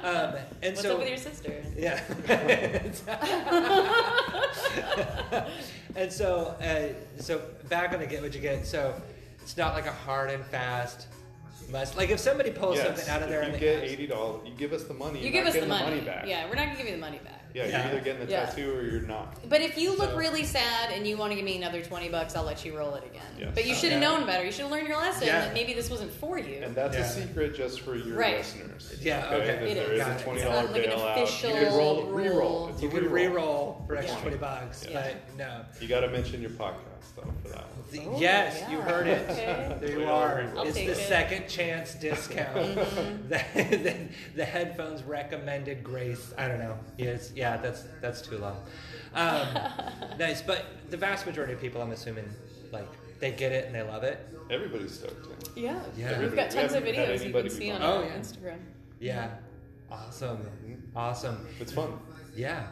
Um, 0.03 0.35
and 0.61 0.75
What's 0.75 0.81
so 0.81 0.93
up 0.93 0.99
with 0.99 1.09
your 1.09 1.17
sister? 1.17 1.63
Yeah. 1.77 2.01
and 5.95 6.11
so, 6.11 6.55
uh, 6.61 7.21
so 7.21 7.41
back 7.69 7.93
on 7.93 7.99
the 7.99 8.07
get 8.07 8.21
what 8.21 8.33
you 8.33 8.41
get. 8.41 8.65
So 8.65 8.99
it's 9.41 9.57
not 9.57 9.73
like 9.73 9.85
a 9.85 9.91
hard 9.91 10.31
and 10.31 10.43
fast 10.45 11.07
must. 11.69 11.97
Like 11.97 12.09
if 12.09 12.19
somebody 12.19 12.51
pulls 12.51 12.77
yes, 12.77 12.87
something 12.87 13.09
out 13.09 13.21
of 13.21 13.29
there 13.29 13.41
if 13.41 13.47
and 13.47 13.53
you 13.53 13.59
get 13.59 13.83
eighty 13.83 14.07
dollars, 14.07 14.41
you 14.45 14.53
give 14.53 14.73
us 14.73 14.83
the 14.83 14.93
money. 14.93 15.19
You 15.19 15.25
you're 15.25 15.33
give 15.33 15.43
not 15.43 15.49
us 15.49 15.61
the 15.61 15.67
getting 15.67 15.85
money. 15.85 16.01
back. 16.01 16.27
Yeah, 16.27 16.49
we're 16.49 16.55
not 16.55 16.65
gonna 16.65 16.77
give 16.77 16.87
you 16.87 16.93
the 16.93 16.97
money 16.97 17.19
back. 17.23 17.44
Yeah, 17.55 17.65
Yeah. 17.67 17.83
you're 17.87 17.91
either 17.93 18.03
getting 18.03 18.25
the 18.25 18.31
Yeah. 18.31 18.45
tattoo 18.47 18.73
or 18.75 18.81
you're 18.83 18.99
not. 19.01 19.47
But 19.47 19.61
if 19.61 19.77
you 19.77 19.95
look 19.95 20.11
So- 20.11 20.17
really 20.17 20.43
sad 20.43 20.91
and 20.91 21.07
you 21.07 21.15
want 21.15 21.31
to 21.31 21.35
give 21.37 21.45
me 21.45 21.55
another 21.55 21.81
20 21.81 22.09
bucks, 22.09 22.35
I'll 22.35 22.43
let 22.43 22.65
you 22.65 22.77
roll 22.77 22.95
it 22.95 23.05
again. 23.05 23.21
Yes. 23.39 23.51
But 23.55 23.65
you 23.65 23.73
should 23.73 23.91
have 23.93 24.01
Yeah. 24.01 24.09
known 24.09 24.25
better. 24.25 24.43
You 24.43 24.51
should 24.51 24.63
have 24.63 24.71
learned 24.71 24.87
your 24.89 24.97
lesson 24.97 25.27
Yeah. 25.27 25.39
that 25.45 25.53
maybe 25.53 25.73
this 25.73 25.89
wasn't 25.89 26.11
for 26.11 26.37
you. 26.37 26.61
And 26.63 26.75
that's 26.75 26.95
Yeah. 26.97 27.03
a 27.05 27.07
secret 27.07 27.55
just 27.55 27.79
for 27.79 27.95
your 27.95 28.17
Right. 28.17 28.37
listeners. 28.39 28.93
Yeah, 29.01 29.25
okay. 29.33 29.45
That 29.45 29.63
It 29.63 29.75
there 29.75 29.83
is. 29.85 29.91
is 29.91 29.99
Got 29.99 30.11
a 30.11 30.15
it. 30.15 30.19
twenty 30.23 30.39
It's 30.41 30.49
dollar 30.49 30.63
not 30.63 30.71
like 30.73 30.83
an 30.85 30.91
bailout. 30.91 31.23
official 31.23 31.49
you 31.51 31.55
can 31.65 31.73
roll, 31.77 32.03
rule. 32.03 32.11
re-roll. 32.11 32.67
It's 32.69 32.79
a 32.79 32.83
you 32.83 32.89
could 32.89 33.03
re-roll. 33.03 33.29
re-roll 33.35 33.83
for 33.87 33.95
extra 33.95 34.15
Yeah. 34.15 34.21
twenty 34.21 34.37
bucks, 34.37 34.85
Yeah. 34.89 35.01
but 35.01 35.37
no. 35.37 35.61
You 35.79 35.87
got 35.87 36.01
to 36.01 36.09
mention 36.09 36.41
your 36.41 36.51
podcast 36.51 36.94
though 37.11 37.31
for 37.43 37.49
that. 37.49 37.65
The- 37.91 38.01
Oh, 38.05 38.19
yes, 38.19 38.57
yeah. 38.61 38.71
you 38.71 38.81
heard 38.81 39.07
it. 39.07 39.29
Okay. 39.29 39.77
There 39.79 39.99
you 39.99 40.05
are. 40.09 40.37
re-roll. 40.51 40.67
It's 40.67 40.75
the 40.75 40.87
it. 40.87 40.95
second 40.97 41.47
chance 41.47 41.93
discount. 41.95 42.75
Mm-hmm. 42.75 43.27
the, 43.29 43.77
the, 43.77 43.95
the 44.35 44.45
headphones 44.45 45.01
recommended 45.03 45.83
grace. 45.83 46.33
I 46.37 46.47
don't 46.47 46.59
know. 46.59 46.77
Yes, 46.97 47.31
yeah, 47.35 47.57
that's 47.57 47.83
that's 48.01 48.21
too 48.21 48.37
long. 48.37 48.57
Um, 49.13 49.47
nice, 50.19 50.41
but 50.41 50.65
the 50.89 50.97
vast 50.97 51.25
majority 51.25 51.53
of 51.53 51.61
people, 51.61 51.81
I'm 51.81 51.91
assuming, 51.91 52.29
like 52.71 52.87
they 53.19 53.31
get 53.31 53.51
it 53.53 53.65
and 53.67 53.73
they 53.75 53.81
love 53.81 54.03
it. 54.03 54.27
Everybody's 54.49 54.93
stoked. 54.93 55.27
Yeah. 55.57 55.79
Yeah. 55.97 56.11
Yeah. 56.11 56.19
We've 56.19 56.35
got 56.35 56.49
We 56.49 56.55
tons 56.55 56.73
of 56.73 56.83
videos 56.83 57.07
you 57.19 57.23
anybody 57.25 57.49
can 57.49 57.57
see 57.57 57.71
on 57.71 57.81
bummed. 57.81 58.03
Oh, 58.03 58.07
yeah. 58.07 58.19
Instagram. 58.19 58.57
Yeah, 58.99 59.29
awesome, 59.91 60.37
Mhm. 60.67 60.79
awesome. 60.95 61.47
It's 61.59 61.71
fun. 61.71 61.97
Yeah. 62.35 62.67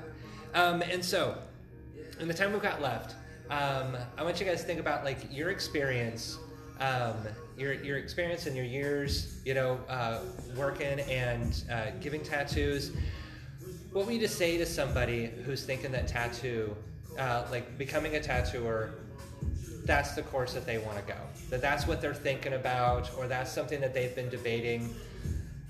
Um, 0.54 0.82
and 0.82 1.04
so, 1.04 1.38
in 2.20 2.28
the 2.28 2.34
time 2.34 2.52
we've 2.54 2.62
got 2.62 2.82
left, 2.82 3.16
um, 3.54 3.96
I 4.18 4.24
want 4.24 4.40
you 4.40 4.48
guys 4.48 4.62
to 4.62 4.68
think 4.68 4.80
about 4.80 5.04
like 5.04 5.20
your 5.32 5.52
experience, 5.52 6.40
um, 6.80 7.16
your 7.56 7.74
your 7.74 7.98
experience 7.98 8.48
and 8.48 8.56
your 8.56 8.66
years, 8.66 9.40
you 9.46 9.54
know, 9.54 9.80
uh, 9.88 10.22
working 10.58 11.00
and 11.02 11.64
uh, 11.72 11.92
giving 12.02 12.24
tattoos. 12.24 12.92
What 13.92 14.08
would 14.08 14.16
you 14.16 14.28
say 14.28 14.58
to 14.58 14.66
somebody 14.66 15.28
who's 15.46 15.64
thinking 15.64 15.92
that 15.92 16.08
tattoo, 16.08 16.76
uh, 17.20 17.46
like 17.52 17.78
becoming 17.78 18.16
a 18.16 18.20
tattooer, 18.20 18.96
that's 19.86 20.16
the 20.16 20.24
course 20.24 20.54
that 20.54 20.66
they 20.66 20.80
want 20.80 20.98
to 20.98 21.04
go. 21.04 21.20
That 21.52 21.62
that's 21.62 21.86
what 21.86 22.02
they're 22.02 22.16
thinking 22.16 22.54
about, 22.54 23.12
or 23.18 23.28
that's 23.28 23.52
something 23.52 23.80
that 23.82 23.94
they've 23.94 24.16
been 24.16 24.30
debating. 24.30 24.96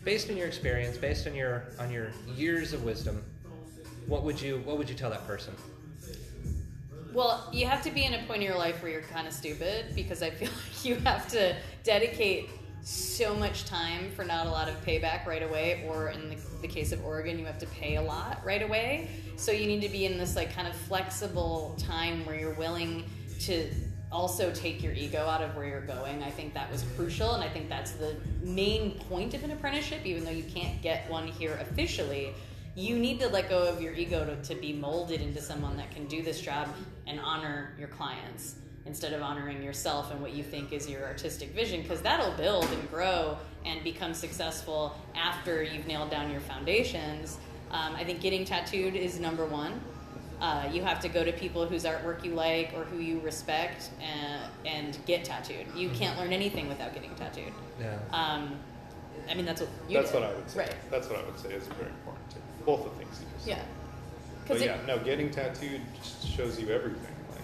Based 0.06 0.30
on 0.30 0.38
your 0.38 0.48
experience, 0.48 0.98
based 0.98 1.28
on 1.28 1.36
your 1.36 1.66
on 1.80 1.92
your 1.92 2.12
years 2.38 2.72
of 2.72 2.86
wisdom, 2.86 3.22
what 4.08 4.24
would 4.24 4.42
you 4.42 4.62
what 4.64 4.78
would 4.78 4.90
you 4.90 4.96
tell 4.96 5.10
that 5.10 5.28
person? 5.28 5.54
Well, 7.14 7.48
you 7.54 7.68
have 7.68 7.84
to 7.84 7.92
be 7.92 8.06
in 8.06 8.16
a 8.16 8.24
point 8.24 8.42
in 8.42 8.42
your 8.42 8.58
life 8.58 8.82
where 8.82 8.92
you're 8.92 9.02
kind 9.02 9.28
of 9.28 9.34
stupid 9.34 9.94
because 9.94 10.24
I 10.24 10.32
feel 10.32 10.50
like 10.74 10.86
you 10.86 10.96
have 10.96 11.28
to 11.30 11.56
dedicate 11.84 12.50
so 12.82 13.36
much 13.36 13.66
time 13.66 14.12
for 14.16 14.26
not 14.26 14.48
a 14.48 14.50
lot 14.50 14.68
of 14.68 14.84
payback 14.84 15.26
right 15.26 15.44
away, 15.44 15.86
or 15.88 16.10
in 16.10 16.30
the, 16.30 16.38
the 16.62 16.68
case 16.68 16.92
of 16.92 17.06
Oregon, 17.06 17.38
you 17.38 17.46
have 17.46 17.60
to 17.60 17.68
pay 17.68 17.96
a 17.98 18.02
lot 18.02 18.44
right 18.44 18.64
away. 18.64 19.10
So 19.38 19.52
you 19.52 19.68
need 19.68 19.82
to 19.84 19.90
be 19.90 20.06
in 20.06 20.18
this 20.18 20.36
like 20.36 20.54
kind 20.54 20.68
of 20.68 20.76
flexible 20.76 21.76
time 21.78 22.26
where 22.26 22.36
you're 22.36 22.56
willing 22.56 23.04
to 23.42 23.70
also 24.12 24.52
take 24.52 24.84
your 24.84 24.94
ego 24.94 25.20
out 25.20 25.42
of 25.42 25.56
where 25.56 25.66
you're 25.66 25.86
going. 25.86 26.24
I 26.24 26.32
think 26.32 26.54
that 26.56 26.72
was 26.72 26.84
crucial, 26.96 27.36
and 27.36 27.44
I 27.44 27.48
think 27.48 27.70
that's 27.70 27.92
the 27.92 28.16
main 28.42 29.00
point 29.02 29.36
of 29.36 29.44
an 29.44 29.52
apprenticeship, 29.52 30.04
even 30.04 30.26
though 30.26 30.32
you 30.32 30.44
can't 30.44 30.82
get 30.82 31.10
one 31.10 31.28
here 31.28 31.60
officially. 31.62 32.34
You 32.76 32.98
need 32.98 33.20
to 33.20 33.28
let 33.30 33.50
go 33.50 33.68
of 33.68 33.82
your 33.82 33.94
ego 33.94 34.26
to, 34.26 34.36
to 34.54 34.56
be 34.60 34.74
molded 34.74 35.22
into 35.22 35.42
someone 35.42 35.78
that 35.78 35.92
can 35.92 36.08
do 36.08 36.24
this 36.24 36.42
job 36.42 36.70
and 37.06 37.20
honor 37.20 37.74
your 37.78 37.88
clients 37.90 38.56
instead 38.86 39.14
of 39.14 39.22
honoring 39.22 39.62
yourself 39.64 40.12
and 40.12 40.20
what 40.22 40.34
you 40.34 40.44
think 40.44 40.74
is 40.74 40.90
your 40.90 41.04
artistic 41.06 41.50
vision 41.52 41.82
because 41.84 42.02
that'll 42.02 42.32
build 42.36 42.66
and 42.66 42.90
grow 42.90 43.38
and 43.64 43.82
become 43.84 44.14
successful 44.14 44.98
after 45.16 45.64
you've 45.64 45.88
nailed 45.88 46.10
down 46.10 46.30
your 46.30 46.42
foundations 46.42 47.38
um, 47.72 47.96
i 47.96 48.04
think 48.04 48.20
getting 48.20 48.44
tattooed 48.44 48.94
is 48.94 49.22
number 49.22 49.46
one 49.46 49.80
uh, 50.42 50.68
you 50.74 50.82
have 50.84 51.00
to 51.00 51.08
go 51.08 51.24
to 51.24 51.32
people 51.32 51.66
whose 51.66 51.86
artwork 51.86 52.26
you 52.26 52.34
like 52.34 52.74
or 52.76 52.84
who 52.84 52.98
you 52.98 53.22
respect 53.22 53.90
and, 54.02 54.42
and 54.66 54.98
get 55.06 55.24
tattooed 55.24 55.66
you 55.74 55.88
can't 55.92 56.20
learn 56.20 56.34
anything 56.34 56.68
without 56.68 56.94
getting 56.94 57.16
tattooed 57.16 57.54
Yeah. 57.80 57.98
um, 58.12 58.60
i 59.30 59.34
mean 59.34 59.46
that's 59.46 59.62
what 59.62 59.70
you 59.88 59.98
That's 59.98 60.12
did. 60.12 60.20
what 60.22 60.30
I 60.30 60.34
would 60.36 60.50
say. 60.50 60.60
right 60.60 60.76
That's 60.92 61.08
what 61.08 61.20
I 61.20 61.24
would 61.24 61.40
say 61.40 61.54
is 61.54 61.66
very 61.68 61.88
important 61.90 61.92
too. 62.03 62.03
Both 62.66 62.84
the 62.86 62.90
things 62.92 63.20
you 63.20 63.26
just 63.36 63.48
yeah 63.48 63.56
said. 63.56 63.66
because 64.44 64.60
But 64.62 64.66
yeah, 64.68 64.78
no, 64.88 65.00
getting 65.00 65.30
tattooed 65.32 65.82
just 66.02 66.28
shows 66.28 66.60
you 66.60 66.70
everything. 66.70 67.02
Like, 67.32 67.42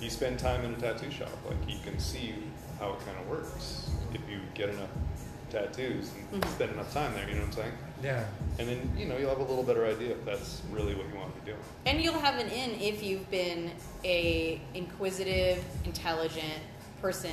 you 0.00 0.10
spend 0.10 0.38
time 0.38 0.64
in 0.64 0.72
a 0.74 0.76
tattoo 0.76 1.10
shop, 1.10 1.30
like 1.48 1.56
you 1.68 1.78
can 1.84 1.98
see 1.98 2.34
how 2.78 2.92
it 2.94 2.98
kind 3.06 3.16
of 3.18 3.28
works 3.28 3.90
if 4.12 4.20
you 4.30 4.40
get 4.54 4.68
enough 4.70 4.88
tattoos 5.50 6.10
and 6.32 6.42
Mhm. 6.42 6.48
spend 6.50 6.72
enough 6.72 6.92
time 6.92 7.14
there. 7.14 7.28
You 7.28 7.34
know 7.36 7.40
what 7.42 7.46
I'm 7.48 7.52
saying? 7.52 7.72
Yeah. 8.02 8.24
And 8.58 8.68
then 8.68 8.92
you 8.98 9.06
know 9.06 9.16
you'll 9.16 9.30
have 9.30 9.38
a 9.38 9.44
little 9.44 9.62
better 9.62 9.86
idea 9.86 10.10
if 10.10 10.24
that's 10.24 10.60
really 10.70 10.94
what 10.94 11.06
you 11.12 11.18
want 11.18 11.34
to 11.34 11.40
be 11.40 11.46
doing. 11.52 11.62
And 11.86 12.02
you'll 12.02 12.18
have 12.18 12.38
an 12.38 12.48
in 12.50 12.72
if 12.80 13.02
you've 13.02 13.30
been 13.30 13.70
a 14.04 14.60
inquisitive, 14.74 15.64
intelligent 15.84 16.60
person 17.00 17.30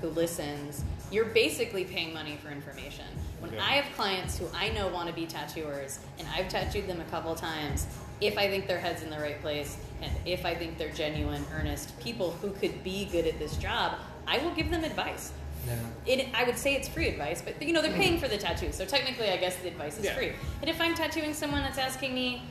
who 0.00 0.08
listens. 0.08 0.84
You're 1.10 1.26
basically 1.26 1.84
paying 1.84 2.12
money 2.12 2.36
for 2.42 2.50
information. 2.50 3.06
When 3.40 3.52
Yeah. 3.52 3.64
I 3.64 3.72
have 3.72 3.94
clients 3.94 4.38
who 4.38 4.48
I 4.52 4.70
know 4.70 4.88
want 4.88 5.08
to 5.08 5.14
be 5.14 5.26
tattooers, 5.26 6.00
and 6.18 6.26
I've 6.34 6.48
tattooed 6.48 6.88
them 6.88 7.00
a 7.00 7.04
couple 7.04 7.34
times, 7.34 7.86
if 8.20 8.36
I 8.38 8.48
think 8.48 8.66
their 8.66 8.78
head's 8.78 9.02
in 9.02 9.10
the 9.10 9.18
right 9.18 9.40
place, 9.40 9.76
and 10.02 10.10
if 10.24 10.44
I 10.44 10.54
think 10.54 10.78
they're 10.78 10.92
genuine, 10.92 11.44
earnest 11.54 11.98
people 12.00 12.32
who 12.42 12.50
could 12.50 12.82
be 12.82 13.04
good 13.06 13.26
at 13.26 13.38
this 13.38 13.56
job, 13.56 13.98
I 14.26 14.38
will 14.38 14.52
give 14.52 14.70
them 14.70 14.84
advice. 14.84 15.32
Yeah. 15.66 15.74
It, 16.06 16.28
I 16.34 16.44
would 16.44 16.56
say 16.56 16.74
it's 16.74 16.88
free 16.88 17.08
advice, 17.08 17.42
but 17.42 17.60
you 17.60 17.72
know 17.72 17.82
they're 17.82 17.92
mm. 17.92 17.96
paying 17.96 18.18
for 18.18 18.28
the 18.28 18.38
tattoo, 18.38 18.72
so 18.72 18.84
technically, 18.84 19.30
I 19.30 19.36
guess 19.36 19.56
the 19.56 19.68
advice 19.68 19.98
is 19.98 20.04
Yeah. 20.04 20.14
free. 20.14 20.32
And 20.60 20.70
if 20.70 20.80
I'm 20.80 20.94
tattooing 20.94 21.34
someone 21.34 21.62
that's 21.62 21.78
asking 21.78 22.14
me 22.14 22.42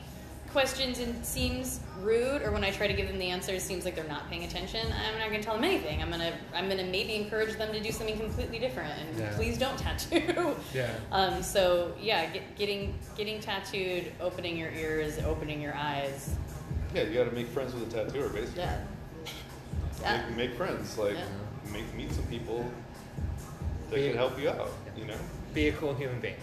questions 0.52 0.98
and 0.98 1.24
seems 1.24 1.80
rude, 2.00 2.42
or 2.42 2.50
when 2.52 2.64
I 2.64 2.70
try 2.70 2.86
to 2.86 2.92
give 2.94 3.08
them 3.08 3.18
the 3.18 3.30
answers, 3.30 3.62
seems 3.62 3.84
like 3.84 3.94
they're 3.94 4.04
not 4.08 4.28
paying 4.30 4.44
attention, 4.44 4.86
I'm 4.92 5.18
not 5.18 5.28
going 5.28 5.40
to 5.40 5.44
tell 5.44 5.54
them 5.54 5.64
anything. 5.64 6.00
I'm 6.02 6.10
gonna 6.10 6.32
I'm 6.54 6.68
gonna 6.68 6.84
maybe 6.84 7.14
encourage 7.14 7.56
them 7.56 7.72
to 7.72 7.80
do 7.80 7.90
something 7.92 8.18
completely 8.18 8.58
different, 8.58 8.92
and 8.98 9.18
Yeah. 9.18 9.34
please 9.36 9.58
don't 9.58 9.78
tattoo. 9.78 10.54
Yeah. 10.74 10.90
Um, 11.12 11.42
so 11.42 11.92
yeah, 12.00 12.26
get, 12.30 12.56
getting 12.56 12.98
getting 13.16 13.40
tattooed, 13.40 14.12
opening 14.20 14.56
your 14.56 14.70
ears, 14.70 15.18
opening 15.24 15.60
your 15.60 15.74
eyes. 15.74 16.34
Yeah, 16.94 17.02
you 17.04 17.14
got 17.14 17.24
to 17.28 17.34
make 17.34 17.48
friends 17.48 17.74
with 17.74 17.92
a 17.92 18.04
tattooer, 18.04 18.28
basically. 18.28 18.62
Yeah. 18.62 18.80
Yeah. 20.02 20.26
Make, 20.28 20.36
make 20.36 20.54
friends, 20.56 20.96
like 20.98 21.14
Yeah. 21.14 21.72
make 21.72 21.92
meet 21.94 22.12
some 22.12 22.24
people 22.26 22.70
that 23.90 23.96
Be- 23.96 24.08
can 24.08 24.16
help 24.16 24.38
you 24.40 24.48
out. 24.50 24.70
You 24.96 25.06
know. 25.06 25.16
Be 25.54 25.68
a 25.68 25.72
cool 25.72 25.94
human 25.94 26.20
being. 26.20 26.36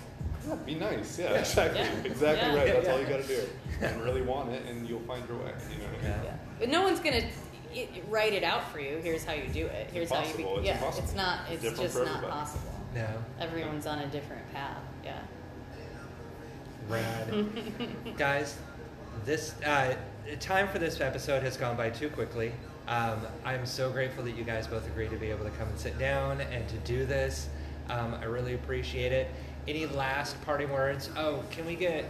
Yeah, 0.47 0.55
be 0.65 0.75
nice. 0.75 1.17
Yeah, 1.19 1.31
Yeah. 1.31 1.39
exactly. 1.39 1.79
Yeah. 1.81 1.91
Exactly 2.03 2.47
Yeah. 2.49 2.55
right. 2.55 2.73
That's 2.73 2.85
Yeah. 2.87 2.93
all 2.93 2.99
you 2.99 3.05
got 3.05 3.21
to 3.21 3.27
do. 3.27 3.41
And 3.81 4.01
really 4.01 4.21
want 4.21 4.51
it, 4.51 4.65
and 4.67 4.87
you'll 4.87 4.99
find 5.01 5.27
your 5.27 5.37
way. 5.37 5.51
You 5.71 5.77
know 5.77 5.85
what 5.85 5.93
I 5.99 6.01
mean? 6.03 6.03
Yeah. 6.03 6.23
Yeah. 6.23 6.35
But 6.59 6.69
no 6.69 6.83
one's 6.83 6.99
gonna 6.99 7.21
write 8.09 8.33
it 8.33 8.43
out 8.43 8.71
for 8.71 8.79
you. 8.79 8.97
Here's 8.97 9.23
how 9.25 9.33
you 9.33 9.47
do 9.47 9.65
it. 9.65 9.89
Here's 9.91 10.09
how 10.09 10.19
you. 10.19 10.25
Impossible. 10.25 10.57
It's 10.57 10.65
yeah, 10.67 10.73
impossible. 10.75 11.03
it's 11.05 11.15
not. 11.15 11.39
It's 11.51 11.61
Different 11.63 11.91
just 11.93 12.05
not 12.05 12.29
possible. 12.29 12.71
No. 12.93 13.07
Everyone's 13.39 13.87
on 13.87 13.99
a 13.99 14.07
different 14.07 14.51
path. 14.53 14.77
Yeah. 15.03 15.19
Rad. 16.89 17.47
Guys, 18.17 18.57
this 19.25 19.55
uh, 19.65 19.95
time 20.39 20.67
for 20.67 20.79
this 20.79 20.99
episode 21.01 21.43
has 21.43 21.57
gone 21.57 21.77
by 21.77 21.89
too 21.89 22.09
quickly. 22.09 22.51
Um, 22.87 23.21
I'm 23.45 23.65
so 23.65 23.89
grateful 23.89 24.23
that 24.25 24.35
you 24.35 24.43
guys 24.43 24.67
both 24.67 24.85
agreed 24.87 25.09
to 25.11 25.15
be 25.15 25.29
able 25.31 25.45
to 25.45 25.51
come 25.51 25.69
and 25.69 25.79
sit 25.79 25.97
down 25.97 26.41
and 26.41 26.67
to 26.67 26.75
do 26.79 27.05
this. 27.05 27.47
Um, 27.89 28.15
I 28.15 28.25
really 28.25 28.53
appreciate 28.55 29.11
it. 29.13 29.29
Any 29.67 29.85
last 29.85 30.41
parting 30.43 30.71
words? 30.71 31.09
Oh, 31.15 31.43
can 31.51 31.65
we 31.65 31.75
get? 31.75 32.05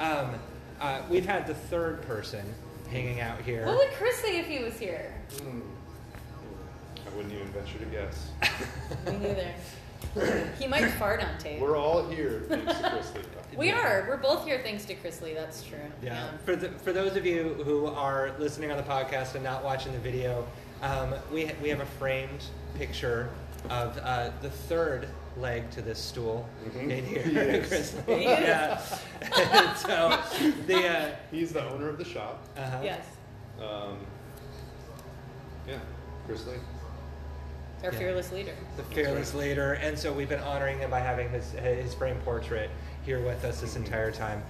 Um, 0.00 0.34
uh, 0.80 1.02
we've 1.08 1.24
had 1.26 1.46
the 1.46 1.54
third 1.54 2.02
person 2.02 2.44
hanging 2.90 3.20
out 3.20 3.40
here. 3.40 3.66
What 3.66 3.76
would 3.78 3.90
Chris 3.92 4.16
say 4.16 4.38
if 4.38 4.46
he 4.46 4.62
was 4.62 4.78
here? 4.78 5.14
Mm. 5.36 5.62
I 7.06 7.16
wouldn't 7.16 7.32
even 7.32 7.46
venture 7.48 7.78
to 7.78 7.84
guess. 7.86 8.30
Me 9.06 9.18
neither. 9.18 10.50
he 10.58 10.66
might 10.66 10.88
fart 10.92 11.22
on 11.22 11.38
tape. 11.38 11.60
We're 11.60 11.76
all 11.76 12.08
here 12.08 12.44
thanks 12.48 12.74
to 12.80 12.90
Chris 12.90 13.14
Lee. 13.14 13.22
We 13.56 13.70
are. 13.70 14.04
We're 14.06 14.18
both 14.18 14.44
here 14.44 14.60
thanks 14.62 14.84
to 14.84 14.94
Chris 14.94 15.22
Lee. 15.22 15.32
That's 15.32 15.62
true. 15.62 15.78
Yeah. 16.02 16.36
For 16.44 16.56
the, 16.56 16.68
for 16.68 16.92
those 16.92 17.16
of 17.16 17.24
you 17.24 17.54
who 17.64 17.86
are 17.86 18.32
listening 18.38 18.70
on 18.70 18.76
the 18.76 18.82
podcast 18.82 19.34
and 19.34 19.42
not 19.42 19.64
watching 19.64 19.92
the 19.92 19.98
video, 19.98 20.46
um, 20.82 21.14
we 21.32 21.46
ha- 21.46 21.54
we 21.62 21.70
have 21.70 21.80
a 21.80 21.86
framed 21.86 22.44
picture 22.74 23.30
of 23.70 23.96
uh, 24.02 24.30
the 24.42 24.50
third 24.50 25.08
leg 25.36 25.70
to 25.70 25.82
this 25.82 25.98
stool 25.98 26.48
Mhm. 26.68 26.90
in 26.90 27.04
here, 27.04 27.22
Yes. 27.26 27.68
Chris. 27.68 27.96
yeah. 28.08 28.80
And 29.20 29.76
so 29.78 30.18
the 30.66 30.88
uh, 30.88 31.10
He's 31.30 31.52
the 31.52 31.64
owner 31.68 31.88
of 31.88 31.98
the 31.98 32.04
shop. 32.04 32.42
uh-huh. 32.56 32.80
Yes. 32.82 33.04
Um, 33.60 33.98
yeah, 35.68 35.78
Chris 36.26 36.46
Lee. 36.46 36.54
Our 37.84 37.92
Yeah. 37.92 37.98
fearless 37.98 38.32
leader. 38.32 38.52
the 38.76 38.82
fearless 38.84 39.34
leader, 39.34 39.74
and 39.74 39.98
so 39.98 40.12
we've 40.12 40.28
been 40.28 40.40
honoring 40.40 40.78
him 40.78 40.90
by 40.90 41.00
having 41.00 41.28
his 41.30 41.50
his 41.52 41.94
framed 41.94 42.24
portrait 42.24 42.70
here 43.04 43.20
with 43.20 43.44
us 43.44 43.60
this 43.60 43.76
entire 43.76 44.10
time. 44.10 44.42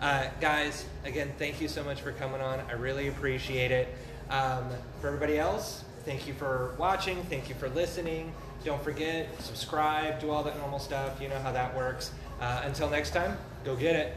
Uh, 0.00 0.26
guys, 0.40 0.84
again, 1.04 1.32
thank 1.38 1.60
you 1.60 1.66
so 1.66 1.82
much 1.82 2.00
for 2.00 2.12
coming 2.12 2.40
on. 2.40 2.60
I 2.68 2.74
really 2.74 3.08
appreciate 3.08 3.72
it. 3.72 3.88
Um, 4.30 4.68
for 5.00 5.08
everybody 5.08 5.38
else, 5.38 5.82
thank 6.04 6.28
you 6.28 6.34
for 6.34 6.74
watching. 6.78 7.20
Thank 7.24 7.48
you 7.48 7.56
for 7.56 7.68
listening. 7.70 8.32
Don't 8.64 8.82
forget, 8.82 9.28
subscribe, 9.40 10.20
do 10.20 10.30
all 10.30 10.42
that 10.42 10.58
normal 10.58 10.78
stuff. 10.78 11.20
You 11.20 11.28
know 11.28 11.38
how 11.38 11.52
that 11.52 11.74
works. 11.76 12.12
Uh, 12.40 12.62
until 12.64 12.90
next 12.90 13.10
time, 13.10 13.36
go 13.64 13.74
get 13.76 13.96
it. 13.96 14.16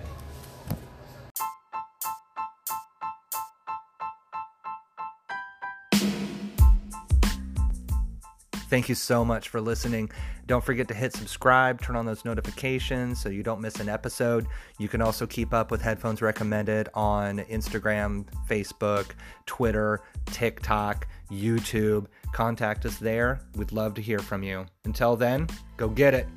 Thank 8.71 8.87
you 8.87 8.95
so 8.95 9.25
much 9.25 9.49
for 9.49 9.59
listening. 9.59 10.09
Don't 10.47 10.63
forget 10.63 10.87
to 10.87 10.93
hit 10.93 11.11
subscribe, 11.13 11.81
turn 11.81 11.97
on 11.97 12.05
those 12.05 12.23
notifications 12.23 13.19
so 13.19 13.27
you 13.27 13.43
don't 13.43 13.59
miss 13.59 13.81
an 13.81 13.89
episode. 13.89 14.47
You 14.79 14.87
can 14.87 15.01
also 15.01 15.27
keep 15.27 15.53
up 15.53 15.71
with 15.71 15.81
Headphones 15.81 16.21
Recommended 16.21 16.87
on 16.93 17.39
Instagram, 17.39 18.25
Facebook, 18.49 19.11
Twitter, 19.45 19.99
TikTok, 20.27 21.05
YouTube. 21.31 22.05
Contact 22.33 22.85
us 22.85 22.97
there. 22.97 23.41
We'd 23.55 23.71
love 23.71 23.93
to 23.95 24.01
hear 24.01 24.19
from 24.19 24.43
you. 24.43 24.65
Until 24.85 25.15
then, 25.15 25.47
go 25.77 25.87
get 25.87 26.13
it. 26.13 26.27